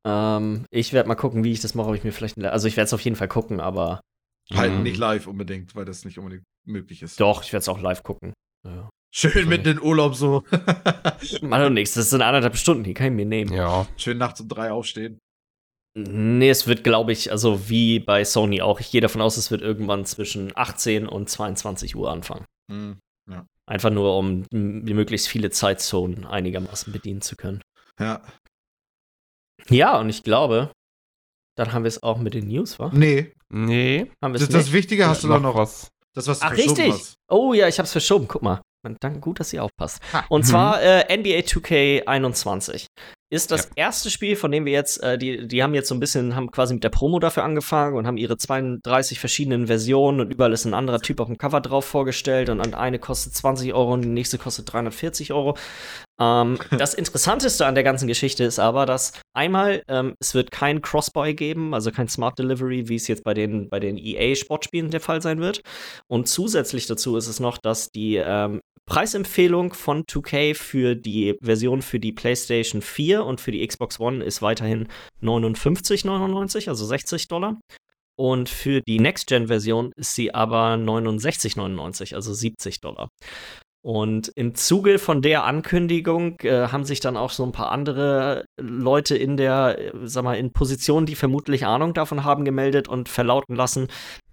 [0.05, 2.39] Ähm, ich werde mal gucken, wie ich das mache, ob ich mir vielleicht.
[2.45, 4.01] Also ich werde es auf jeden Fall gucken, aber.
[4.53, 4.83] Halt mhm.
[4.83, 7.19] nicht live unbedingt, weil das nicht unbedingt möglich ist.
[7.19, 8.35] Doch, ich werde es auch live gucken.
[8.67, 8.91] Ja.
[9.11, 10.43] Schön mitten in Urlaub so.
[11.41, 13.53] Mach doch nichts, das sind anderthalb Stunden, die kann ich mir nehmen.
[13.55, 13.87] Ja.
[13.97, 15.19] Schön nachts um drei aufstehen.
[15.97, 18.81] Nee, es wird, glaube ich, also wie bei Sony auch.
[18.81, 22.45] Ich gehe davon aus, es wird irgendwann zwischen 18 und 22 Uhr anfangen.
[22.69, 22.99] Mhm.
[23.31, 23.47] Ja.
[23.67, 27.63] Einfach nur, um möglichst viele Zeitzonen einigermaßen bedienen zu können.
[27.99, 28.23] Ja.
[29.69, 30.73] Ja, und ich glaube,
[31.57, 32.91] dann haben wir es auch mit den News, wa?
[32.93, 33.33] Nee.
[33.49, 34.11] Nee.
[34.23, 35.55] Haben das, das Wichtige hast ja, du da noch.
[35.55, 35.89] Was.
[36.13, 36.93] Das, was du Ach, richtig.
[36.93, 37.15] Hast.
[37.31, 38.27] Oh ja, ich hab's verschoben.
[38.27, 38.61] Guck mal.
[39.01, 40.03] Danke, gut, dass ihr aufpasst.
[40.13, 40.27] Ha.
[40.29, 40.47] Und mhm.
[40.47, 42.87] zwar äh, NBA 2K21
[43.35, 43.87] ist das ja.
[43.87, 46.51] erste Spiel, von dem wir jetzt, äh, die, die haben jetzt so ein bisschen, haben
[46.51, 50.65] quasi mit der Promo dafür angefangen und haben ihre 32 verschiedenen Versionen und überall ist
[50.65, 54.09] ein anderer Typ auf dem Cover drauf vorgestellt und eine kostet 20 Euro und die
[54.09, 55.57] nächste kostet 340 Euro.
[56.21, 60.81] Ähm, das Interessanteste an der ganzen Geschichte ist aber, dass einmal ähm, es wird kein
[60.81, 65.01] Crossbuy geben, also kein Smart Delivery, wie es jetzt bei den, bei den EA-Sportspielen der
[65.01, 65.61] Fall sein wird.
[66.07, 71.81] Und zusätzlich dazu ist es noch, dass die ähm, Preisempfehlung von 2K für die Version
[71.81, 74.89] für die PlayStation 4 und für die Xbox One ist weiterhin
[75.23, 77.59] 59,99, also 60 Dollar.
[78.17, 83.09] Und für die Next-Gen-Version ist sie aber 69,99, also 70 Dollar.
[83.85, 88.47] Und im Zuge von der Ankündigung äh, haben sich dann auch so ein paar andere
[88.59, 93.11] Leute in der, äh, sag mal, in Positionen, die vermutlich Ahnung davon haben, gemeldet und
[93.11, 93.89] verlauten lassen,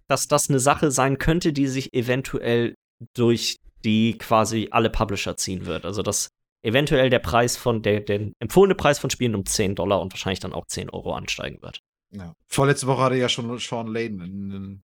[0.07, 2.75] dass das eine Sache sein könnte, die sich eventuell
[3.13, 5.85] durch die quasi alle Publisher ziehen wird.
[5.85, 6.29] Also dass
[6.61, 10.39] eventuell der Preis von der, der empfohlene Preis von Spielen um 10 Dollar und wahrscheinlich
[10.39, 11.81] dann auch 10 Euro ansteigen wird.
[12.11, 12.35] Ja.
[12.47, 14.81] Vorletzte Woche hatte ja schon Sean Layden in einem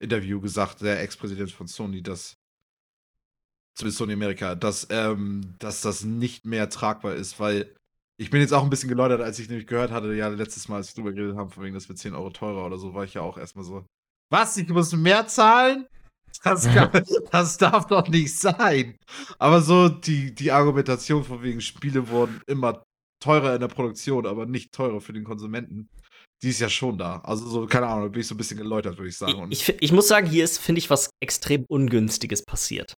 [0.00, 2.36] Interview gesagt, der Ex-Präsident von Sony, dass
[3.74, 7.74] zumindest Sony Amerika, dass, ähm, dass das nicht mehr tragbar ist, weil
[8.18, 10.76] ich bin jetzt auch ein bisschen geläutert, als ich nämlich gehört hatte, ja, letztes Mal,
[10.76, 13.04] als wir drüber geredet haben, von wegen, das wird 10 Euro teurer oder so, war
[13.04, 13.84] ich ja auch erstmal so,
[14.30, 15.86] was, ich muss mehr zahlen?
[16.44, 16.90] Das, kann,
[17.30, 18.96] das darf doch nicht sein.
[19.38, 22.82] Aber so die, die Argumentation von wegen Spiele wurden immer
[23.22, 25.88] teurer in der Produktion, aber nicht teurer für den Konsumenten.
[26.42, 27.18] Die ist ja schon da.
[27.18, 29.46] Also so, keine Ahnung, da bin ich so ein bisschen geläutert, würde ich sagen.
[29.50, 32.94] Ich, ich, ich muss sagen, hier ist, finde ich, was extrem Ungünstiges passiert.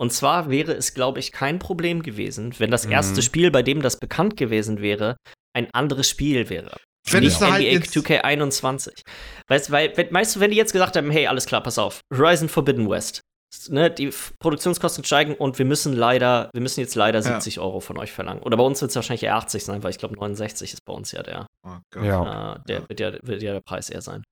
[0.00, 3.24] Und zwar wäre es, glaube ich, kein Problem gewesen, wenn das erste mhm.
[3.24, 5.16] Spiel, bei dem das bekannt gewesen wäre,
[5.56, 6.76] ein anderes Spiel wäre.
[7.12, 9.02] Wenn nicht NBA halt 2K21.
[9.48, 12.48] Weißt, weil, weißt du, wenn die jetzt gesagt haben, hey, alles klar, pass auf, Horizon
[12.48, 13.22] Forbidden West,
[13.68, 17.62] ne, die Produktionskosten steigen und wir müssen leider, wir müssen jetzt leider 70 ja.
[17.62, 18.42] Euro von euch verlangen.
[18.42, 20.92] Oder bei uns wird es wahrscheinlich eher 80 sein, weil ich glaube 69 ist bei
[20.92, 21.46] uns ja der.
[21.64, 22.54] Oh ja.
[22.54, 24.22] Äh, der Wird, ja, wird ja der Preis eher sein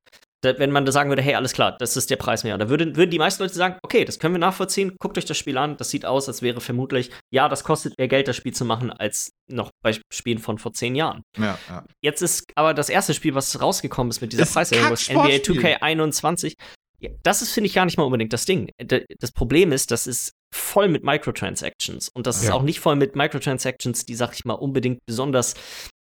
[0.43, 2.97] wenn man da sagen würde, hey, alles klar, das ist der Preis mehr, da würden,
[2.97, 5.77] würden die meisten Leute sagen, okay, das können wir nachvollziehen, guckt euch das Spiel an,
[5.77, 8.91] das sieht aus, als wäre vermutlich, ja, das kostet mehr Geld, das Spiel zu machen,
[8.91, 11.23] als noch bei Spielen von vor zehn Jahren.
[11.39, 11.85] Ja, ja.
[12.03, 16.55] Jetzt ist aber das erste Spiel, was rausgekommen ist mit dieser Preiserhöhung, NBA 2K21.
[16.99, 18.71] Ja, das ist, finde ich, gar nicht mal unbedingt das Ding.
[18.79, 22.09] Das Problem ist, das ist voll mit Microtransactions.
[22.15, 25.55] Und das ist auch nicht voll mit Microtransactions, die, sag ich mal, unbedingt besonders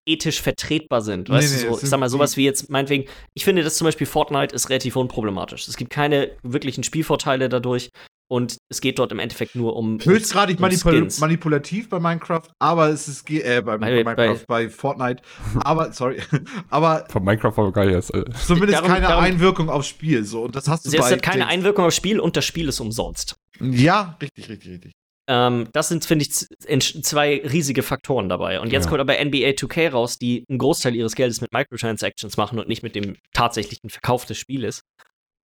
[0.06, 1.28] ethisch vertretbar sind.
[1.28, 3.76] Weißt nee, nee, du, so, ich sag mal, sowas wie jetzt, meinetwegen, ich finde, dass
[3.76, 5.68] zum Beispiel Fortnite ist relativ unproblematisch.
[5.68, 7.90] Es gibt keine wirklichen Spielvorteile dadurch.
[8.26, 10.00] Und es geht dort im Endeffekt nur um.
[10.00, 14.70] Höchstgradig um manipul manipulativ bei Minecraft, aber es ist äh, bei, bei, bei, Minecraft, bei
[14.70, 15.22] Fortnite.
[15.62, 16.22] Aber, sorry,
[16.70, 17.04] aber.
[17.10, 18.14] Von Minecraft war geil jetzt.
[18.14, 18.24] Äh.
[18.46, 20.24] Zumindest darum, keine darum, Einwirkung aufs Spiel.
[20.24, 20.44] So.
[20.44, 23.36] Und das hast du Es hat keine Einwirkung aufs Spiel und das Spiel ist umsonst.
[23.60, 24.92] Ja, richtig, richtig, richtig.
[25.26, 28.60] Ähm, das sind, finde ich, zwei riesige Faktoren dabei.
[28.60, 28.90] Und jetzt ja.
[28.90, 32.82] kommt aber NBA 2K raus, die einen Großteil ihres Geldes mit Microtransactions machen und nicht
[32.82, 34.82] mit dem tatsächlichen Verkauf des Spieles.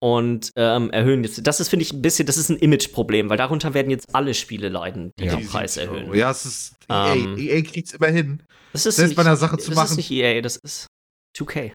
[0.02, 1.46] Und ähm, erhöhen jetzt.
[1.46, 4.32] Das ist, finde ich, ein bisschen, das ist ein Image-Problem, weil darunter werden jetzt alle
[4.32, 5.36] Spiele leiden, die ja.
[5.36, 6.14] den Preis erhöhen.
[6.14, 7.14] Ja, es ist EA.
[7.14, 8.42] Ähm, EA kriegt es immer hin.
[8.72, 9.84] Das ist Selbst nicht, bei einer Sache zu das machen.
[9.84, 10.86] Das ist nicht EA, das ist
[11.36, 11.72] 2K.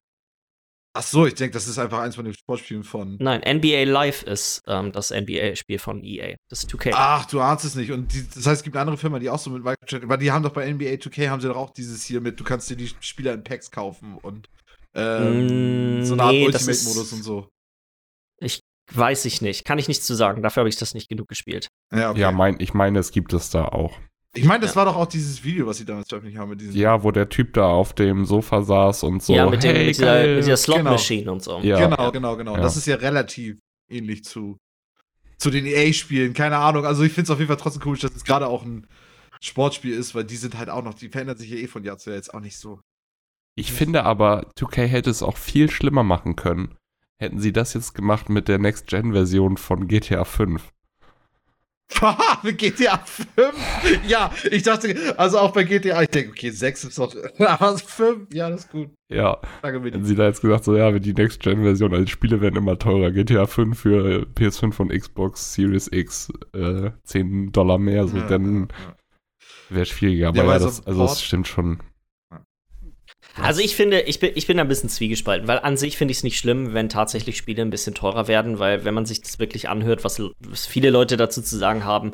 [0.98, 3.18] Ach so, ich denke, das ist einfach eins von den Sportspielen von.
[3.20, 6.38] Nein, NBA Live ist ähm, das NBA-Spiel von EA.
[6.48, 6.92] Das ist 2K.
[6.94, 7.92] Ach, du ahnst es nicht.
[7.92, 10.20] Und die, das heißt, es gibt eine andere Firma, die auch so mit Microtransactions, weil
[10.20, 12.70] die haben doch bei NBA 2K haben sie doch auch dieses hier mit, du kannst
[12.70, 14.48] dir die Spieler in Packs kaufen und
[14.94, 17.50] ähm, mm, so eine Art nee, Ultimate-Modus und so.
[18.94, 19.66] weiß ich nicht.
[19.66, 20.44] Kann ich nichts zu sagen.
[20.44, 21.68] Dafür habe ich das nicht genug gespielt.
[21.94, 22.22] Ja, okay.
[22.22, 24.00] Ja, mein, ich meine, es gibt es da auch.
[24.36, 24.76] Ich meine, das Ja.
[24.78, 26.76] war doch auch dieses Video, was sie damals veröffentlicht haben mit diesem.
[26.76, 29.34] Ja, wo der Typ da auf dem Sofa saß und so.
[29.34, 30.92] ja, mit, dem, hey, mit, dieser, mit dieser Slot Genau.
[30.92, 31.60] Machine und so.
[31.62, 31.80] Ja.
[31.88, 32.56] Genau, genau, genau.
[32.56, 32.62] Ja.
[32.62, 33.58] Das ist ja relativ
[33.90, 34.58] ähnlich zu,
[35.38, 36.34] zu den EA-Spielen.
[36.34, 36.86] Keine Ahnung.
[36.86, 38.88] Also ich finde es auf jeden Fall trotzdem cool, dass es gerade auch ein
[39.42, 41.98] Sportspiel ist, weil die sind halt auch noch, die verändern sich ja eh von Jahr
[41.98, 42.80] zu Jahr jetzt auch nicht so.
[43.58, 46.76] Ich finde aber, 2K hätte es auch viel schlimmer machen können.
[47.18, 50.72] Hätten sie das jetzt gemacht mit der Next-Gen-Version von GTA 5.
[52.44, 53.28] GTA 5?
[54.08, 58.34] Ja, ich dachte, also auch bei GTA, ich denke, okay, 6 ist doch, aber 5,
[58.34, 58.90] ja, das ist gut.
[59.08, 62.80] Ja, hätten sie da jetzt gesagt, so ja, die Next-Gen-Version, also die Spiele werden immer
[62.80, 63.12] teurer.
[63.12, 68.28] GTA 5 für äh, PS5 und Xbox Series X, äh, 10 Dollar mehr, so, Ja,
[68.28, 68.96] dann ja, ja.
[69.70, 70.30] wäre schwieriger.
[70.30, 71.80] Aber Ja, das, also das stimmt schon.
[73.42, 76.20] Also ich finde, ich bin, ich bin ein bisschen zwiegespalten, weil an sich finde ich
[76.20, 79.40] es nicht schlimm, wenn tatsächlich Spiele ein bisschen teurer werden, weil wenn man sich das
[79.40, 82.14] wirklich anhört, was, was viele Leute dazu zu sagen haben,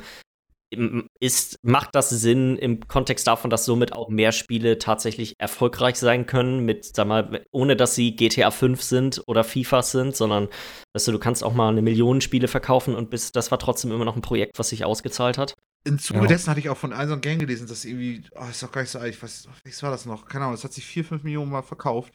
[1.20, 6.26] ist, macht das Sinn im Kontext davon, dass somit auch mehr Spiele tatsächlich erfolgreich sein
[6.26, 10.48] können, mit, sag mal, ohne dass sie GTA 5 sind oder FIFA sind, sondern,
[10.94, 13.92] weißt du, du kannst auch mal eine Million Spiele verkaufen und bis, das war trotzdem
[13.92, 15.54] immer noch ein Projekt, was sich ausgezahlt hat.
[15.84, 16.26] Im Zuge Ja.
[16.26, 18.90] dessen hatte ich auch von einem Gang gelesen, dass irgendwie, oh, ist doch gar nicht
[18.90, 20.26] so alt, ich weiß, was war das noch?
[20.26, 22.12] Keine Ahnung, das hat sich 4, 5 Millionen Mal verkauft.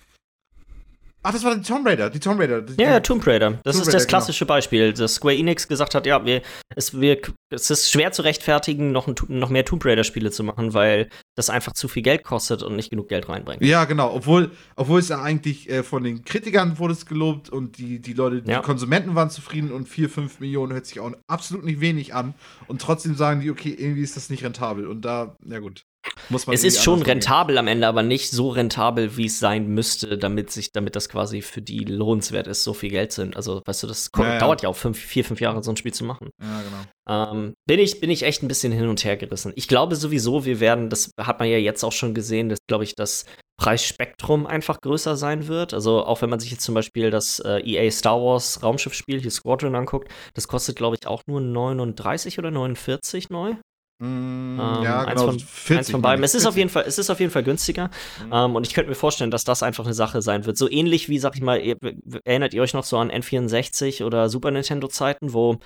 [1.23, 2.61] Ach, das war die Tomb Raider, die Tomb Raider.
[2.61, 3.59] Die, Ja, ja, Tomb Raider.
[3.63, 4.09] Das Tomb ist Raider, das genau.
[4.09, 6.41] klassische Beispiel, dass Square Enix gesagt hat, ja, wir,
[6.75, 10.73] es, wir, es ist schwer zu rechtfertigen, noch, ein, noch mehr Tomb Raider-Spiele zu machen,
[10.73, 13.61] weil das einfach zu viel Geld kostet und nicht genug Geld reinbringt.
[13.61, 14.13] Ja, genau.
[14.13, 18.13] Obwohl, obwohl es ja eigentlich äh, von den Kritikern wurde es gelobt und die, die
[18.13, 18.61] Leute, die Ja.
[18.61, 22.35] Konsumenten waren zufrieden und 4, 5 Millionen hört sich auch absolut nicht wenig an.
[22.67, 24.87] Und trotzdem sagen die, okay, irgendwie ist das nicht rentabel.
[24.87, 25.83] Und da, na gut.
[26.29, 29.67] Muss man Es ist schon rentabel am Ende, aber nicht so rentabel, wie es sein
[29.67, 33.35] müsste, damit sich, damit das quasi für die lohnenswert ist, so viel Geld sind.
[33.35, 34.39] Also, weißt du, das Ja, ja.
[34.39, 36.29] dauert ja auch fünf, vier, fünf Jahre, so ein Spiel zu machen.
[36.41, 37.33] Ja, genau.
[37.33, 39.53] Ähm, bin, ich, bin ich echt ein bisschen hin und her gerissen.
[39.55, 42.83] Ich glaube sowieso, wir werden, das hat man ja jetzt auch schon gesehen, dass, glaube
[42.83, 43.25] ich, das
[43.59, 45.73] Preisspektrum einfach größer sein wird.
[45.73, 49.31] Also auch wenn man sich jetzt zum Beispiel das äh, EA Star Wars Raumschiffspiel, hier
[49.31, 53.55] Squadron, anguckt, das kostet, glaube ich, auch nur 39 oder 49 neu.
[53.99, 55.31] Mm, Ähm, ja, eins genau.
[55.31, 56.23] von- 40, Eins von beiden.
[56.23, 56.57] Es ist auf 40.
[56.57, 57.89] jeden Fall, es ist auf jeden Fall günstiger.
[58.25, 58.31] Mhm.
[58.33, 60.57] Ähm, und ich könnte mir vorstellen, dass das einfach eine Sache sein wird.
[60.57, 61.77] So ähnlich wie, sag ich mal, ihr,
[62.25, 65.57] erinnert ihr euch noch so an N64 oder Super Nintendo Zeiten, wo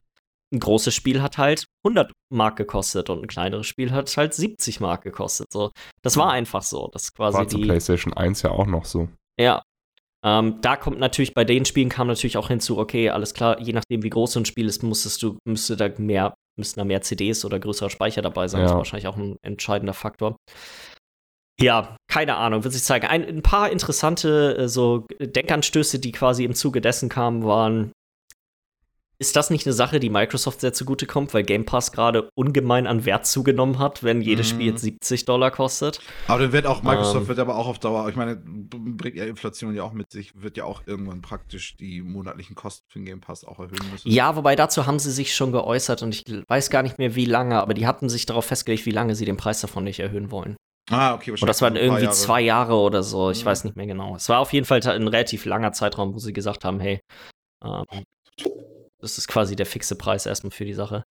[0.53, 4.79] ein großes Spiel hat halt 100 Mark gekostet und ein kleineres Spiel hat halt 70
[4.81, 5.47] Mark gekostet.
[5.51, 5.71] So,
[6.01, 6.89] das war einfach so.
[6.91, 7.63] Das quasi War zu die.
[7.63, 9.07] PlayStation 1 ja auch noch so.
[9.39, 9.61] Ja.
[10.23, 13.73] Ähm, da kommt natürlich, bei den Spielen kam natürlich auch hinzu, okay, alles klar, je
[13.73, 17.01] nachdem, wie groß so ein Spiel ist, musstest du, müsste da mehr, müssten da mehr
[17.01, 18.61] CDs oder größerer Speicher dabei sein.
[18.61, 18.75] Das Ja.
[18.75, 20.35] ist wahrscheinlich auch ein entscheidender Faktor.
[21.59, 23.05] Ja, keine Ahnung, wird sich zeigen.
[23.07, 27.91] Ein, ein paar interessante äh, so Denkanstöße, die quasi im Zuge dessen kamen, waren.
[29.21, 33.05] Ist das nicht eine Sache, die Microsoft sehr zugutekommt, weil Game Pass gerade ungemein an
[33.05, 34.55] Wert zugenommen hat, wenn jedes Mhm.
[34.55, 35.99] Spiel jetzt 70 Dollar kostet?
[36.27, 37.27] Aber dann wird auch, Microsoft Ähm.
[37.27, 40.57] wird aber auch auf Dauer, ich meine, bringt ja Inflation ja auch mit sich, wird
[40.57, 44.09] ja auch irgendwann praktisch die monatlichen Kosten für den Game Pass auch erhöhen müssen.
[44.09, 47.25] Ja, wobei dazu haben sie sich schon geäußert und ich weiß gar nicht mehr, wie
[47.25, 50.31] lange, aber die hatten sich darauf festgelegt, wie lange sie den Preis davon nicht erhöhen
[50.31, 50.55] wollen.
[50.89, 51.41] Ah, okay, wahrscheinlich.
[51.43, 52.15] Und das waren irgendwie Jahre.
[52.15, 53.49] zwei Jahre oder so, ich Mhm.
[53.49, 54.15] weiß nicht mehr genau.
[54.15, 56.99] Es war auf jeden Fall ein relativ langer Zeitraum, wo sie gesagt haben, hey,
[57.63, 57.85] ähm,
[59.01, 61.03] das ist quasi der fixe Preis erstmal für die Sache.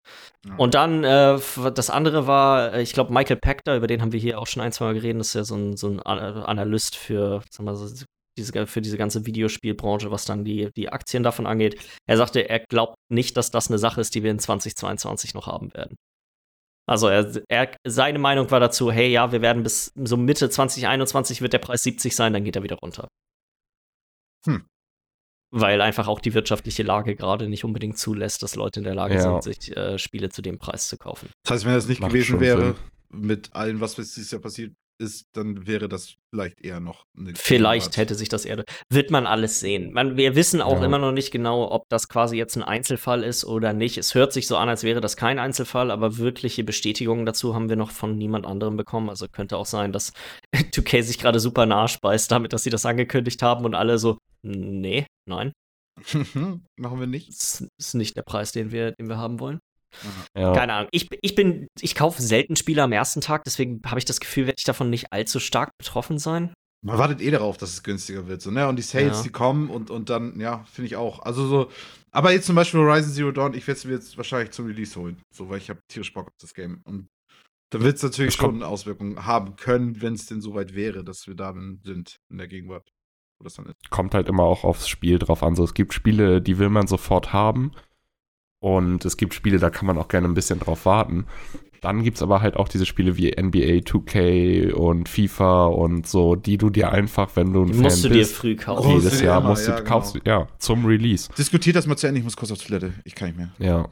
[0.48, 0.56] Ja.
[0.58, 1.40] Und dann, äh,
[1.74, 4.62] das andere war, äh, ich glaube, Michael Pachter, über den haben wir hier auch schon
[4.62, 8.06] ein, zwei Mal geredet, das ist ja so ein, so ein Analyst für, wir so,
[8.38, 11.80] diese, für diese ganze Videospielbranche, was dann die, die Aktien davon angeht.
[12.08, 15.48] Er sagte, er glaubt nicht, dass das eine Sache ist, die wir in 2022 noch
[15.48, 15.96] haben werden.
[16.88, 21.42] Also er, er, seine Meinung war dazu, hey, ja, wir werden bis so Mitte 2021
[21.42, 23.08] wird der Preis 70 sein, dann geht er wieder runter.
[24.46, 24.66] Hm.
[25.52, 29.16] Weil einfach auch die wirtschaftliche Lage gerade nicht unbedingt zulässt, dass Leute in der Lage
[29.16, 29.22] Ja.
[29.42, 31.30] sind, sich äh, Spiele zu dem Preis zu kaufen.
[31.44, 32.76] Das heißt, wenn das nicht Macht gewesen wäre,
[33.12, 33.22] Sinn.
[33.22, 37.32] mit allem, was bis dieses Jahr passiert ist, dann wäre das vielleicht eher noch eine
[37.38, 38.66] Vielleicht hätte sich das eher.
[38.92, 39.94] Wird man alles sehen.
[39.94, 40.86] Man, wir wissen auch Ja.
[40.86, 43.98] immer noch nicht genau, ob das quasi jetzt ein Einzelfall ist oder nicht.
[43.98, 47.70] Es hört sich so an, als wäre das kein Einzelfall, aber wirkliche Bestätigungen dazu haben
[47.70, 49.10] wir noch von niemand anderem bekommen.
[49.10, 50.12] Also könnte auch sein, dass
[50.54, 55.06] 2K sich gerade super nachspeist damit, dass sie das angekündigt haben und alle so, nee,
[55.30, 55.54] nein,
[56.78, 57.30] Machen wir nicht.
[57.30, 59.60] das ist nicht der Preis, den wir, den wir haben wollen.
[60.38, 60.54] Ja.
[60.54, 60.90] Keine Ahnung.
[60.92, 64.46] Ich, ich bin, ich kaufe selten Spiele am ersten Tag, deswegen habe ich das Gefühl,
[64.46, 66.54] werde ich davon nicht allzu stark betroffen sein.
[66.86, 68.42] Man wartet eh darauf, dass es günstiger wird.
[68.42, 68.68] So, ne?
[68.68, 69.24] Und die Sales, Ja.
[69.24, 71.20] die kommen und, und dann, ja, finde ich auch.
[71.20, 71.72] Also so,
[72.12, 74.98] aber jetzt zum Beispiel Horizon Zero Dawn, ich werde es mir jetzt wahrscheinlich zum Release
[74.98, 75.22] holen.
[75.36, 76.82] So, weil ich habe tierisch Bock auf das Game.
[76.86, 77.08] Und
[77.72, 81.36] da wird es natürlich schon Auswirkungen haben können, wenn es denn soweit wäre, dass wir
[81.36, 82.88] da dann sind in der Gegenwart.
[83.40, 83.90] Wo das dann ist.
[83.90, 85.56] kommt halt immer auch aufs Spiel drauf an.
[85.56, 87.72] So, es gibt Spiele, die will man sofort haben.
[88.62, 91.26] Und es gibt Spiele, da kann man auch gerne ein bisschen drauf warten.
[91.82, 96.36] Dann gibt es aber halt auch diese Spiele wie NBA 2K und FIFA und so,
[96.36, 98.92] die du dir einfach, wenn du ein Die Fan musst du dir bist, früh kaufen.
[98.98, 99.90] Jedes Jahr musst du, ja, genau.
[99.90, 101.30] kaufst, du- ja, zum Release.
[101.38, 102.94] Diskutiert das mal zu Ende, ich muss kurz auf Toilette.
[103.06, 103.50] Ich kann nicht mehr.
[103.60, 103.88] Ja.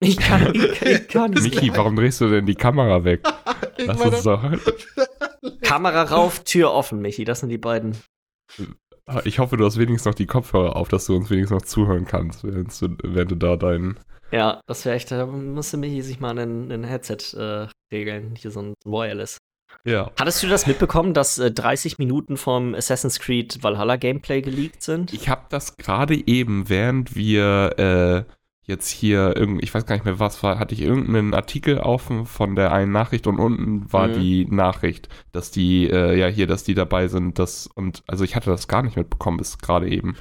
[0.00, 1.44] Ich kann, ich, ich kann nicht.
[1.44, 3.20] Michi, warum drehst du denn die Kamera weg?
[3.78, 4.42] Lass uns doch.
[5.62, 7.24] Kamera rauf, Tür offen, Michi.
[7.24, 7.96] Das sind die beiden.
[9.24, 12.04] Ich hoffe, du hast wenigstens noch die Kopfhörer auf, dass du uns wenigstens noch zuhören
[12.04, 13.98] kannst, während du, während du da deinen.
[14.30, 18.34] Ja, das wäre echt, da musste Michi sich mal ein, ein Headset äh, regeln.
[18.36, 19.38] Hier so ein Wireless.
[19.84, 20.10] Ja.
[20.18, 25.12] Hattest du das mitbekommen, dass äh, 30 Minuten vom Assassin's Creed Valhalla Gameplay geleakt sind?
[25.12, 28.32] Ich habe das gerade eben, während wir äh,
[28.72, 32.26] jetzt hier irgend, ich weiß gar nicht mehr was war, hatte ich irgendeinen Artikel offen
[32.26, 34.12] von der einen Nachricht und unten war Mhm.
[34.14, 38.34] die Nachricht, dass die, äh, ja hier, dass die dabei sind, das und also ich
[38.34, 40.16] hatte das gar nicht mitbekommen bis gerade eben.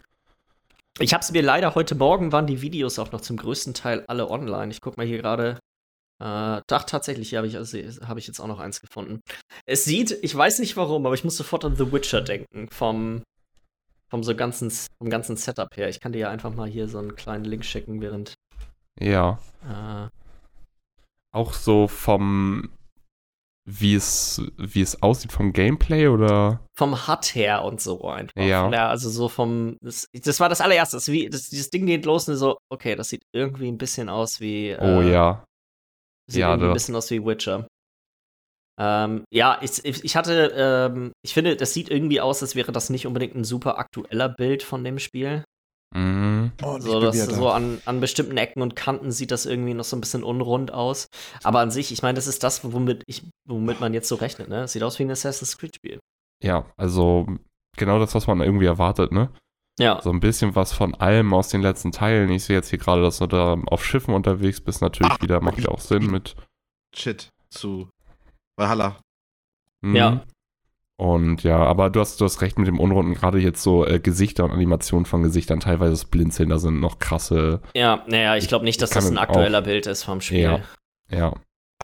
[0.99, 4.03] Ich habe es mir leider heute Morgen waren die Videos auch noch zum größten Teil
[4.07, 4.71] alle online.
[4.71, 5.57] Ich guck mal hier gerade.
[6.21, 7.77] Äh, doch, tatsächlich hier habe ich, also,
[8.07, 9.21] hab ich jetzt auch noch eins gefunden.
[9.65, 12.67] Es sieht, ich weiß nicht warum, aber ich muss sofort an The Witcher denken.
[12.69, 13.23] Vom,
[14.09, 15.89] vom so ganzen, vom ganzen Setup her.
[15.89, 18.35] Ich kann dir ja einfach mal hier so einen kleinen Link schicken, während.
[18.99, 20.09] Ja, Äh,
[21.31, 22.69] auch so vom
[23.65, 28.35] wie es wie es aussieht vom Gameplay oder vom HUD her und so einfach.
[28.35, 28.69] Ja.
[28.69, 29.77] ja also so vom.
[29.81, 30.97] Das, das war das allererste.
[30.97, 34.09] Das, wie, das, dieses Ding geht los und so, okay, das sieht irgendwie ein bisschen
[34.09, 34.75] aus wie.
[34.79, 35.43] oh äh, ja,
[36.27, 37.67] Sieht Ja, irgendwie ein bisschen aus wie Witcher.
[38.79, 42.71] Ähm, ja, ich, ich ich hatte, ähm, ich finde, das sieht irgendwie aus, als wäre
[42.71, 45.43] das nicht unbedingt ein super aktueller Bild von dem Spiel.
[45.93, 46.51] Mhm.
[46.63, 49.95] Und So, das, so an, an bestimmten Ecken und Kanten sieht das irgendwie noch so
[49.97, 51.07] ein bisschen unrund aus.
[51.43, 54.49] Aber an sich, ich meine, das ist das, womit, ich, womit man jetzt so rechnet,
[54.49, 54.63] ne?
[54.63, 55.99] Es sieht aus wie ein Assassin's Creed-Spiel.
[56.43, 57.27] ja, also
[57.77, 59.29] genau das, was man irgendwie erwartet, ne?
[59.79, 60.01] Ja.
[60.01, 62.29] so ein bisschen was von allem aus den letzten Teilen.
[62.29, 65.41] Ich sehe jetzt hier gerade, dass du da auf Schiffen unterwegs bist, natürlich Ah, wieder,
[65.41, 66.35] macht ja auch Sinn mit.
[66.93, 67.89] Shit zu
[68.59, 68.99] Valhalla.
[69.81, 69.95] Mhm.
[69.95, 70.23] Ja.
[71.01, 73.99] Und ja, aber du hast, du hast recht mit dem Unrunden, gerade jetzt so äh,
[73.99, 78.47] Gesichter und Animationen von Gesichtern, teilweise das Blinzeln, da sind noch krasse, Ja, naja, ich
[78.47, 80.61] glaube nicht, dass das ein aktueller Bild ist vom Spiel.
[81.09, 81.33] Ja.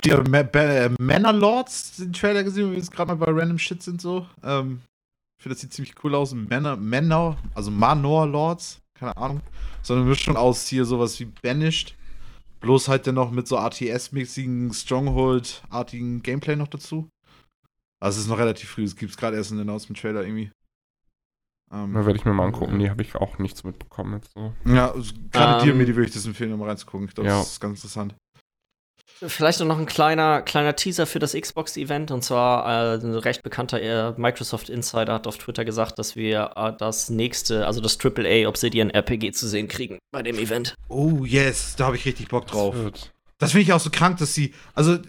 [0.05, 0.22] ja.
[0.22, 3.82] Ba- äh, Manor Lords den Trailer gesehen, wo wir jetzt gerade mal bei Random Shit
[3.82, 4.28] sind so?
[4.43, 4.82] Ähm,
[5.39, 6.36] ich finde, das sieht ziemlich cool aus.
[6.36, 9.41] Manor, Manor, also Manor Lords, keine Ahnung.
[9.82, 11.95] So eine Mischung aus hier sowas wie Banished.
[12.59, 17.07] Bloß halt dann noch mit so RTS-mäßigen, Stronghold-artigen Gameplay noch dazu.
[17.99, 20.51] Also es ist noch relativ früh, es gibt es gerade erst einen Announcement-Trailer irgendwie.
[21.71, 22.79] Ähm, Da werde ich mir mal angucken.
[22.79, 24.53] Die habe ich auch nichts mitbekommen jetzt so.
[24.65, 27.07] ja, also gerade dir, Ähm, mir, die würde ich das empfehlen, um mal reinzugucken.
[27.07, 27.39] Ich glaube, Ja.
[27.39, 28.15] das ist ganz interessant.
[29.19, 32.11] Vielleicht noch ein kleiner, kleiner Teaser für das Xbox-Event.
[32.11, 36.51] Und zwar äh, ein recht bekannter äh, Microsoft Insider hat auf Twitter gesagt, dass wir
[36.55, 40.75] äh, das nächste, also das AAA Obsidian RPG zu sehen kriegen bei dem Event.
[40.87, 42.75] Oh, yes, da habe ich richtig Bock drauf.
[42.75, 44.99] Das wird- Das finde ich auch so krank, dass sie, also,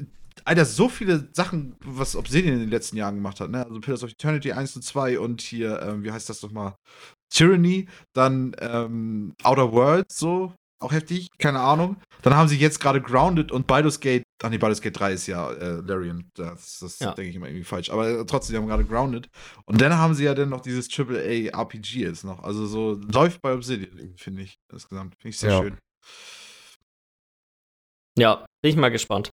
[0.48, 3.66] Alter, so viele Sachen, was Obsidian in den letzten Jahren gemacht hat, ne?
[3.66, 6.74] Also Pillars of Eternity 1 und 2 und hier, ähm, wie heißt das nochmal?
[7.30, 11.96] Tyranny, dann ähm, Outer Worlds, so, auch heftig, keine Ahnung.
[12.22, 15.26] Dann haben sie jetzt gerade Grounded und Baldur's Gate, ach nee, Baldur's Gate 3 ist
[15.26, 17.12] ja äh, Larian, das, das Ja.
[17.12, 19.28] denke ich immer irgendwie falsch, aber trotzdem, die haben gerade Grounded.
[19.66, 23.42] Und dann haben sie ja dann noch dieses AAA RPG jetzt noch, also so, läuft
[23.42, 25.58] bei Obsidian, finde ich, insgesamt, finde ich sehr Ja.
[25.58, 25.76] schön.
[28.18, 29.28] Ja, bin ich mal gespannt.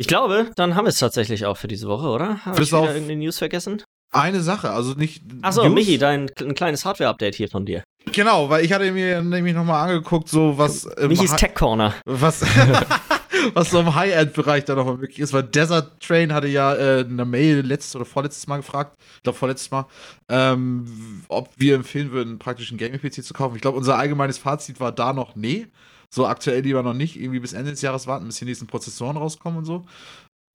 [0.00, 2.44] Ich glaube, dann haben wir es tatsächlich auch für diese Woche, oder?
[2.44, 3.82] Habe ich wieder irgendeine News vergessen?
[4.10, 5.22] Eine Sache, also nicht.
[5.42, 5.68] Achso.
[5.68, 7.82] Michi, dein ein kleines Hardware-Update hier von dir.
[8.12, 10.88] Genau, weil ich hatte mir nämlich nochmal angeguckt, so was.
[11.06, 11.94] Michis Hi- Tech Corner.
[12.06, 12.42] was,
[13.54, 17.24] was so im High-End-Bereich da nochmal möglich ist, weil Desert Train hatte ja äh, eine
[17.24, 19.86] Mail letztes oder vorletztes Mal gefragt, ich glaube vorletztes Mal,
[20.28, 23.56] ähm, ob wir empfehlen würden, praktisch einen Gaming-PC zu kaufen.
[23.56, 25.66] Ich glaube, unser allgemeines Fazit war da noch nee.
[26.14, 29.16] So aktuell lieber noch nicht, irgendwie bis Ende des Jahres warten, bis die nächsten Prozessoren
[29.16, 29.84] rauskommen und so.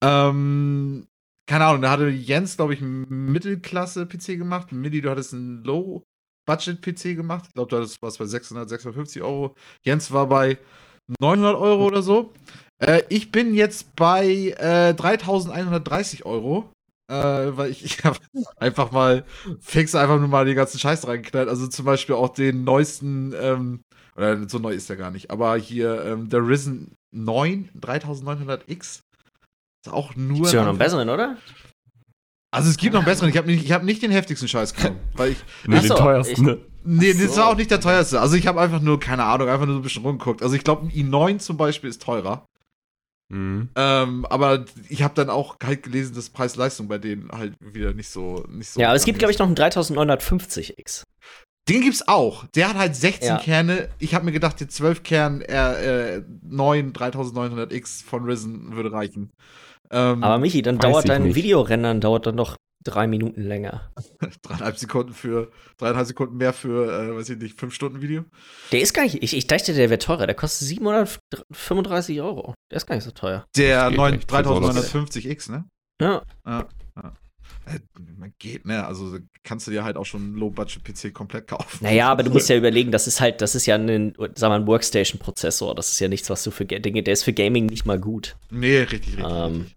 [0.03, 1.07] Ähm,
[1.47, 4.71] keine Ahnung, da hatte Jens, glaube ich, einen Mittelklasse-PC gemacht.
[4.71, 7.45] Midi, du hattest einen Low-Budget-PC gemacht.
[7.47, 9.55] Ich glaube, du hattest was bei 600, 650 Euro.
[9.83, 10.57] Jens war bei
[11.19, 12.33] 900 Euro oder so.
[12.79, 16.71] Äh, ich bin jetzt bei äh, 3130 Euro.
[17.09, 18.17] Äh, weil ich, ich habe
[18.57, 19.25] einfach mal
[19.59, 21.49] fix einfach nur mal den ganzen Scheiß reingeknallt.
[21.49, 23.81] Also zum Beispiel auch den neuesten, ähm,
[24.15, 29.01] oder so neu ist der gar nicht, aber hier ähm, der Risen 9 3900X.
[29.85, 30.45] Ist auch nur.
[30.45, 31.37] Ist ja noch ein einen besseren, oder?
[32.51, 33.29] Also es gibt noch einen besseren.
[33.29, 34.99] Ich habe nicht, ich hab nicht den heftigsten Scheiß genommen.
[35.15, 35.37] weil ich.
[35.65, 36.59] Nee, den so, teuersten, ne?
[36.85, 37.41] Nee, Ach das so.
[37.41, 38.21] war auch nicht der teuerste.
[38.21, 40.43] Also ich habe einfach nur, keine Ahnung, einfach nur so ein bisschen rumgeguckt.
[40.43, 42.45] Also ich glaube, ein i9 zum Beispiel ist teurer.
[43.29, 43.69] Mhm.
[43.75, 48.09] Ähm, aber ich habe dann auch halt gelesen, dass Preis-Leistung bei denen halt wieder nicht
[48.09, 48.79] so nicht so.
[48.79, 51.03] Ja, aber es gibt, glaube ich, noch einen 3950X.
[51.69, 52.45] Den gibt's auch.
[52.47, 53.37] Der hat halt 16 Ja.
[53.37, 53.89] Kerne.
[53.99, 59.31] Ich habe mir gedacht, die 12 Kern äh, äh, 9 3900X von Risen würde reichen.
[59.89, 61.35] Ähm, Aber Michi, dann dauert dein nicht.
[61.35, 63.91] Videorendern dauert dann doch drei Minuten länger.
[64.41, 68.25] dreieinhalb Sekunden für dreieinhalb Sekunden mehr für, äh, weiß ich nicht, 5 Stunden Video.
[68.73, 70.25] Der ist gar nicht, ich, ich dachte, der wäre teurer.
[70.25, 72.53] Der kostet 735 Euro.
[72.73, 73.45] Der ist gar nicht so teuer.
[73.55, 75.65] Der geht 9, echt für so 3950X, ne?
[76.01, 76.23] Ja.
[76.43, 77.13] Ja, ja.
[77.67, 77.79] Äh,
[78.17, 78.83] man geht, ne?
[78.83, 81.83] Also kannst du dir halt auch schon einen Low-Budget-PC komplett kaufen.
[81.83, 84.49] Naja, aber du musst ja überlegen, das ist halt, das ist ja ein, sagen wir
[84.49, 85.75] mal, ein Workstation-Prozessor.
[85.75, 88.37] Das ist ja nichts, was du für Dinge, der ist für Gaming nicht mal gut.
[88.49, 89.23] Nee, richtig, richtig.
[89.23, 89.51] Ähm.
[89.53, 89.75] richtig.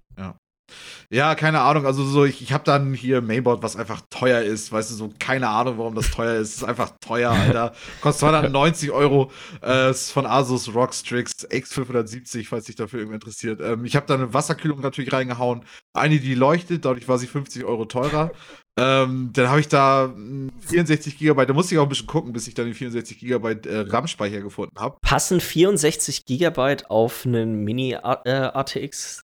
[1.10, 1.34] Ja.
[1.34, 1.86] Keine Ahnung.
[1.86, 4.72] Also so, ich, ich habe dann hier Mainboard, was einfach teuer ist.
[4.72, 6.48] Weißt du, so keine Ahnung, warum das teuer ist.
[6.48, 7.72] Es ist einfach teuer, Alter.
[8.00, 9.30] Kostet 290 Euro.
[9.62, 13.60] Äh, ist von Asus ROG Strix X570, falls dich dafür irgendwer interessiert.
[13.60, 15.64] Ähm, ich habe da eine Wasserkühlung natürlich reingehauen.
[15.94, 18.32] Eine, die leuchtet, dadurch war sie 50 Euro teurer.
[18.78, 21.48] Ähm, dann habe ich da mh, 64 Gigabyte.
[21.48, 24.42] Da musste ich auch ein bisschen gucken, bis ich dann die 64 Gigabyte äh, RAM-Speicher
[24.42, 24.98] gefunden habe.
[25.00, 29.25] Passen 64 Gigabyte auf einen Mini-ATX Das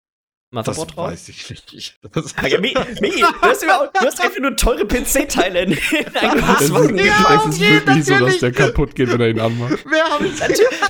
[0.53, 1.07] Motherboard drauf?
[1.11, 1.97] weiß ich nicht.
[2.13, 6.15] Das, Ja, Mi- Michi, du hast, überhaupt, du hast einfach nur teure PC-Teile in, in
[6.15, 9.83] ein Das ist, das okay, wirklich so, dass der kaputt geht, wenn er ihn anmacht.
[9.89, 10.39] Wer habe ich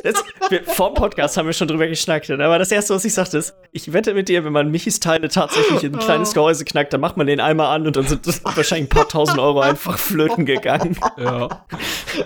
[0.03, 2.29] Das, wir, vor dem Podcast haben wir schon drüber geschnackt.
[2.29, 5.29] Aber das erste, was ich sagte, ist, ich wette mit dir, wenn man Michis Teile
[5.29, 8.27] tatsächlich in ein kleines Gehäuse knackt, dann macht man den einmal an und dann sind
[8.27, 10.97] das wahrscheinlich ein paar tausend Euro einfach flöten gegangen.
[11.17, 11.65] Ja.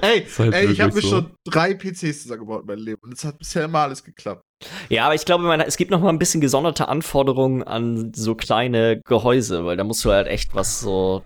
[0.02, 1.10] Ey, halt ey ich habe mir so.
[1.10, 4.44] schon drei PCs zusammengebaut in meinem Leben und es hat bisher immer alles geklappt.
[4.90, 8.36] Ja, aber ich glaube, man, es gibt noch mal ein bisschen gesonderte Anforderungen an so
[8.36, 11.24] kleine Gehäuse, weil da musst du halt echt was so,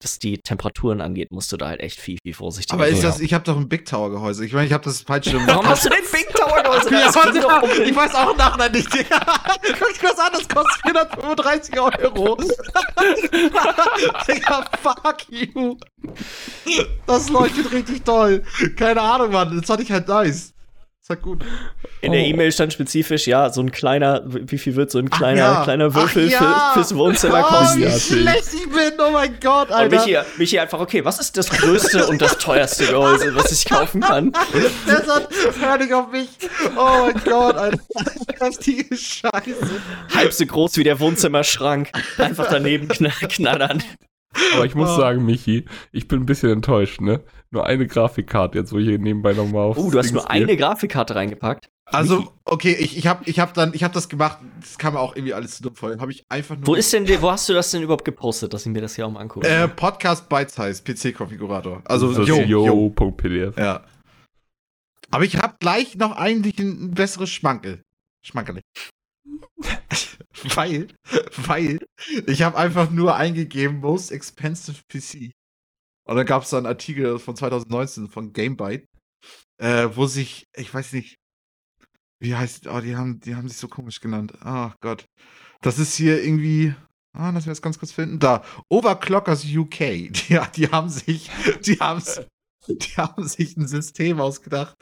[0.00, 3.10] dass die Temperaturen angeht, musst du da halt echt viel, viel vorsichtiger Aber ist sein.
[3.10, 4.46] das, ich habe doch ein Big Tower Gehäuse.
[4.46, 5.42] Ich meine, ich habe das Peitschirm.
[5.46, 6.90] Warum hast du denn Big Tower Gehäuse?
[6.92, 8.88] ja, doch um ich weiß auch nachher nicht.
[8.90, 9.04] Guck
[9.88, 12.36] dich das an, das kostet 435 Euro.
[14.28, 15.76] Digga, fuck you.
[17.06, 18.44] Das leuchtet richtig toll.
[18.76, 19.56] Keine Ahnung, Mann.
[19.56, 20.54] Das fand ich halt nice.
[21.08, 21.42] Das war gut.
[22.02, 22.24] In der Oh.
[22.26, 25.64] E-Mail stand spezifisch, ja, so ein kleiner, wie viel wird so ein kleiner, ja.
[25.64, 26.38] kleiner Würfel ja.
[26.38, 27.78] für, fürs Wohnzimmer Oh, kosten?
[27.78, 28.92] wie Ja, schlecht ich bin.
[28.98, 30.04] Oh mein Gott, Und Alter.
[30.04, 34.02] Michi, Michi einfach, okay, was ist das größte und das teuerste Gehäuse, was ich kaufen
[34.02, 34.32] kann?
[34.86, 36.28] Deshalb hör nicht auf mich.
[36.76, 37.78] Oh mein Gott, Alter.
[38.40, 39.80] Was die Scheiße.
[40.14, 41.90] Halb so groß wie der Wohnzimmerschrank.
[42.18, 43.82] Einfach daneben knall knallern.
[44.54, 44.96] Aber ich muss Oh.
[44.98, 47.20] sagen, Michi, ich bin ein bisschen enttäuscht, ne?
[47.50, 49.78] Nur eine Grafikkarte, jetzt wo ich hier nebenbei nochmal auf.
[49.78, 51.70] Oh, du hast nur eine Grafikkarte reingepackt.
[51.90, 55.00] Also, okay, ich, ich habe ich hab dann, ich habe das gemacht, das kam mir
[55.00, 55.96] auch irgendwie alles zu dumm vor.
[55.98, 56.66] Habe ich einfach nur.
[56.66, 59.06] Wo ist denn, wo hast du das denn überhaupt gepostet, dass ich mir das hier
[59.06, 59.48] auch mal angucke?
[59.48, 61.80] Äh, Podcast Bite Size, PC-Konfigurator.
[61.86, 63.56] Also, yo.pdf.
[63.56, 63.84] Ja.
[65.10, 67.82] Aber ich habe gleich noch eigentlich ein, ein besseres Schmankel.
[68.22, 68.60] Schmankerle.
[70.54, 70.88] weil,
[71.36, 71.78] weil,
[72.26, 75.32] ich habe einfach nur eingegeben, most expensive PC.
[76.08, 78.86] Und dann gab es da einen Artikel von 2019 von Gamebyte,
[79.58, 81.18] äh, wo sich, ich weiß nicht,
[82.18, 84.32] wie heißt, oh, die haben, die haben sich so komisch genannt.
[84.40, 85.04] Ach Gott.
[85.60, 86.74] Das ist hier irgendwie,
[87.12, 88.18] ah, lass mich das ganz kurz finden.
[88.18, 89.78] Da, Overclockers UK.
[89.78, 91.30] Die, die haben sich,
[91.66, 92.02] die haben,
[92.68, 94.76] die haben sich ein System ausgedacht.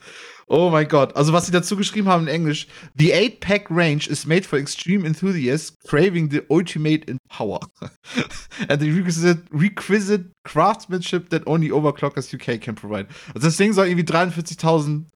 [0.48, 1.16] Oh mein Gott.
[1.16, 5.04] Also, was sie dazu geschrieben haben in Englisch: The 8-Pack Range is made for extreme
[5.04, 7.58] enthusiasts craving the ultimate in power.
[8.68, 13.08] And the requisite, requisite craftsmanship that only Overclockers UK can provide.
[13.34, 15.06] Also, das Ding soll irgendwie 43.000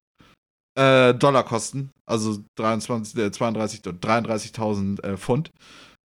[0.76, 1.90] äh, Dollar kosten.
[2.06, 5.50] Also 23, äh, 32, 33.000 äh, Pfund.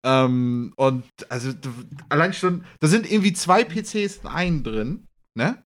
[0.05, 1.53] Ähm, und also
[2.09, 5.65] allein schon, da sind irgendwie zwei PCs in einen drin, ne?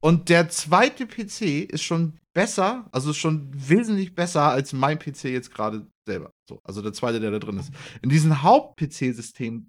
[0.00, 5.54] Und der zweite PC ist schon besser, also schon wesentlich besser als mein PC jetzt
[5.54, 6.32] gerade selber.
[6.46, 7.72] So, also der zweite, der da drin ist.
[8.02, 9.66] In diesem Haupt-PC-System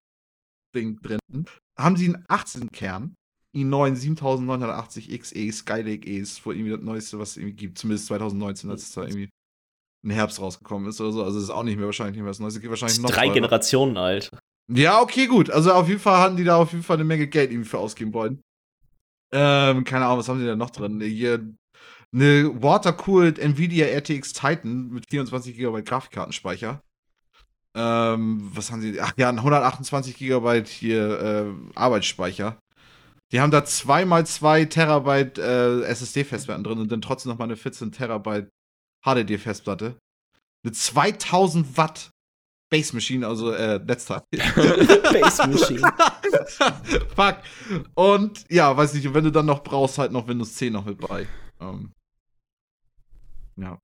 [0.76, 1.20] Ding drin
[1.80, 3.16] haben sie einen 18-Kern,
[3.56, 8.08] i9 7980 XE Skylake E ist wohl irgendwie das Neueste, was es irgendwie gibt, zumindest
[8.08, 9.30] 2019, als es da irgendwie
[10.04, 11.24] im Herbst rausgekommen ist oder so.
[11.24, 13.28] Also es ist auch nicht mehr wahrscheinlich nicht mehr das Neueste, geht wahrscheinlich noch drei
[13.28, 13.34] teurer.
[13.36, 14.30] Generationen alt.
[14.70, 15.50] Ja, okay, gut.
[15.50, 17.78] Also auf jeden Fall hatten die da auf jeden Fall eine Menge Geld irgendwie für
[17.78, 18.42] ausgeben wollen.
[19.32, 21.00] Ähm, keine Ahnung, was haben die da noch drin?
[21.00, 21.54] Hier
[22.14, 26.82] eine Water-Cooled Nvidia RTX Titan mit 24 GB Grafikkartenspeicher.
[27.76, 29.00] Ähm, was haben sie?
[29.00, 32.58] Ach ja, ein 128 GB hier äh, Arbeitsspeicher.
[33.32, 37.92] Die haben da 2x2 Terabyte äh, SSD-Festplatten drin und dann trotzdem noch mal eine 14
[37.92, 38.50] Terabyte
[39.06, 39.98] HDD-Festplatte.
[40.64, 42.10] Eine 2000 Watt
[42.70, 44.24] Base Machine, also äh, Netzteil.
[44.32, 45.82] Base Machine.
[47.16, 47.38] Fuck.
[47.96, 50.98] Und ja, weiß nicht, wenn du dann noch brauchst, halt noch Windows 10 noch mit
[51.00, 51.28] bei.
[51.62, 51.94] Ähm,
[53.58, 53.80] ja.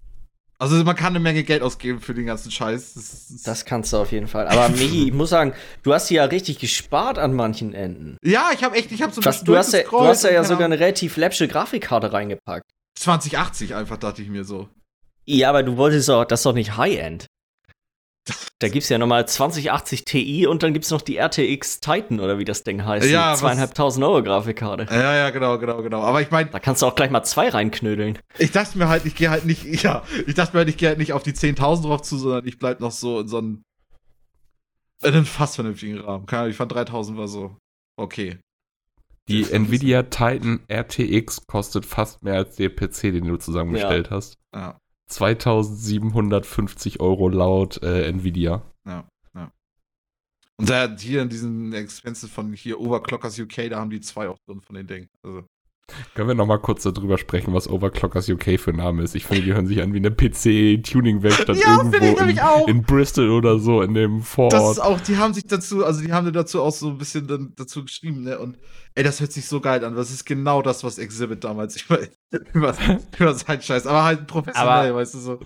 [0.59, 2.93] Also man kann eine Menge Geld ausgeben für den ganzen Scheiß.
[2.93, 4.47] Das, das Das kannst du auf jeden Fall.
[4.47, 8.17] Aber Michi, ich muss sagen, du hast hier ja richtig gespart an manchen Enden.
[8.23, 10.43] ja, ich habe echt, ich habe so Was, du, hast ja, du hast ja, ja
[10.43, 12.69] sogar eine relativ läppsche Grafikkarte reingepackt.
[12.95, 14.69] 2080 einfach, dachte ich mir so.
[15.25, 17.25] Ja, aber du wolltest doch, das ist doch nicht High-End.
[18.59, 22.45] Da gibt's ja nochmal 2080 Ti und dann gibt's noch die RTX Titan oder wie
[22.45, 23.09] das Ding heißt.
[23.09, 24.87] Ja, zweieinhalbtausend Euro Grafikkarte.
[24.89, 26.01] Ja, ja, genau, genau, genau.
[26.01, 28.19] Aber ich meine, Da kannst du auch gleich mal zwei reinknödeln.
[28.39, 30.87] ich dachte mir halt, ich gehe halt nicht, ja, ich dachte mir halt, ich gehe
[30.87, 33.63] halt nicht auf die 10.000 drauf zu, sondern ich bleib noch so in so einem,
[35.01, 36.25] in einem fast vernünftigen Rahmen.
[36.25, 37.57] Keine Ahnung, ich fand 3.000 war so,
[37.97, 38.39] okay.
[39.27, 44.35] Die Nvidia Titan RTX kostet fast mehr als der PC, den du zusammengestellt hast.
[44.53, 44.77] Ja,
[45.13, 48.61] 2750 Euro laut äh, Nvidia.
[48.85, 49.51] ja, ja.
[50.57, 54.39] Und da hier in diesen Expenses von hier Overclockers UK, da haben die zwei auch
[54.47, 55.09] drin von den Dingen.
[55.23, 55.45] Also,
[56.15, 59.15] Können wir noch mal kurz darüber sprechen, was Overclockers UK für ein Name ist?
[59.15, 62.43] Ich finde, die hören sich an wie eine PC-Tuning-Werkstatt Ja, finde ich irgendwo nämlich in,
[62.43, 62.67] auch.
[62.67, 64.71] in Bristol oder so, in dem das Vorort.
[64.71, 67.53] ist auch, die haben sich dazu, also die haben dazu auch so ein bisschen dann
[67.57, 68.39] dazu geschrieben, ne?
[68.39, 68.57] Und
[68.95, 69.95] ey, das hört sich so geil an.
[69.95, 71.99] Das ist genau das, was Exhibit damals über,
[72.53, 72.75] über,
[73.19, 75.39] über seinen Scheiß, aber halt professionell, Aber- weißt du so.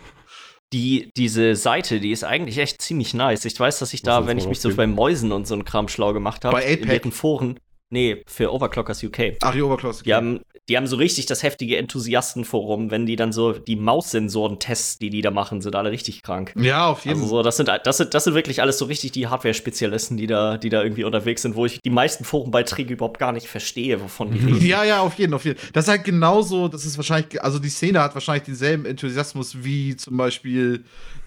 [0.74, 3.46] Die, diese Seite, die ist eigentlich echt ziemlich nice.
[3.46, 5.88] Ich weiß, dass ich da, wenn ich mich so bei Mäusen und so ein Kram
[5.88, 6.90] schlau gemacht habe, Bei in 8-Pack?
[6.90, 7.60] deren Foren.
[7.90, 9.38] Nee, für Overclockers UK.
[9.42, 10.04] Ach, die Overclockers.
[10.04, 15.00] Die haben, die haben so richtig das heftige Enthusiastenforum, wenn die dann so die Maussensoren-Tests,
[15.00, 16.54] die die da machen, sind alle richtig krank.
[16.58, 17.30] Ja, auf jeden Also Fall.
[17.38, 20.58] so, das sind, das sind, das sind wirklich alles so richtig die Hardware-Spezialisten, die da,
[20.58, 24.32] die da irgendwie unterwegs sind, wo ich die meisten Forenbeiträge überhaupt gar nicht verstehe, wovon
[24.32, 24.66] die reden.
[24.66, 25.60] Ja, ja, auf jeden, auf jeden.
[25.74, 29.96] Das ist halt genauso, das ist wahrscheinlich, also die Szene hat wahrscheinlich denselben Enthusiasmus wie
[29.96, 30.84] zum Beispiel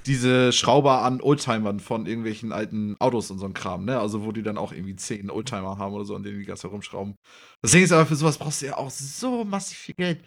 [0.07, 4.01] diese Schrauber an Oldtimern von irgendwelchen alten Autos und so ein Kram, ne?
[4.01, 6.63] Also wo die dann auch irgendwie zehn Oldtimer haben oder so, an denen die ganz
[6.63, 7.17] herumschrauben.
[7.63, 10.21] Das Ding ist aber, für sowas brauchst du ja auch so massiv viel Geld.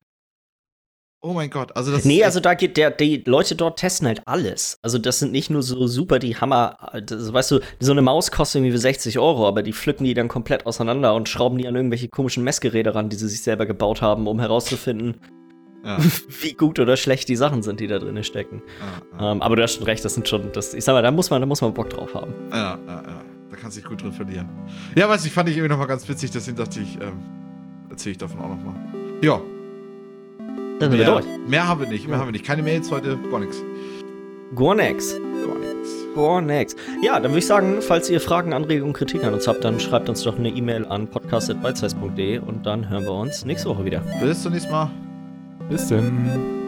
[1.25, 4.21] Oh mein Gott, also das Nee, also da geht der, die Leute dort testen halt
[4.25, 4.77] alles.
[4.81, 8.29] Also das sind nicht nur so super die Hammer, das, weißt du, so eine Maus
[8.29, 11.77] kostet irgendwie 60 Euro, aber die pflücken die dann komplett auseinander und schrauben die an
[11.77, 15.15] irgendwelche komischen Messgeräte ran, die sie sich selber gebaut haben, um herauszufinden,
[15.85, 15.97] ja,
[16.41, 18.61] wie gut oder schlecht die Sachen sind, die da drin stecken.
[18.79, 21.01] ja, ja, Ähm, aber du hast schon recht, das sind schon, das, ich sag mal,
[21.01, 22.33] da muss man, da muss man Bock drauf haben.
[22.51, 23.32] ja, ja, ja.
[23.53, 24.49] Da kannst du dich gut drin verlieren.
[24.95, 27.19] Ja, weiß ich, fand ich irgendwie nochmal ganz witzig, deswegen dachte ich, ähm,
[27.87, 28.73] erzähle ich davon auch nochmal.
[29.21, 29.39] Ja,
[30.79, 31.25] Dann sind wir mehr, durch.
[31.47, 32.43] mehr haben wir nicht, mehr haben wir nicht.
[32.45, 33.61] Keine Mails heute, gar nichts.
[34.55, 35.13] Gornex.
[35.13, 35.91] Gar nichts.
[36.15, 36.75] Gornex.
[37.03, 40.09] Ja, dann würde ich sagen, falls ihr Fragen, Anregungen, Kritik an uns habt, dann schreibt
[40.09, 43.99] uns doch eine E-Mail an podcast.bytesize.de und dann hören wir uns nächste Woche wieder.
[44.19, 44.89] Bis zum nächsten Mal.
[45.69, 46.62] Bis denn.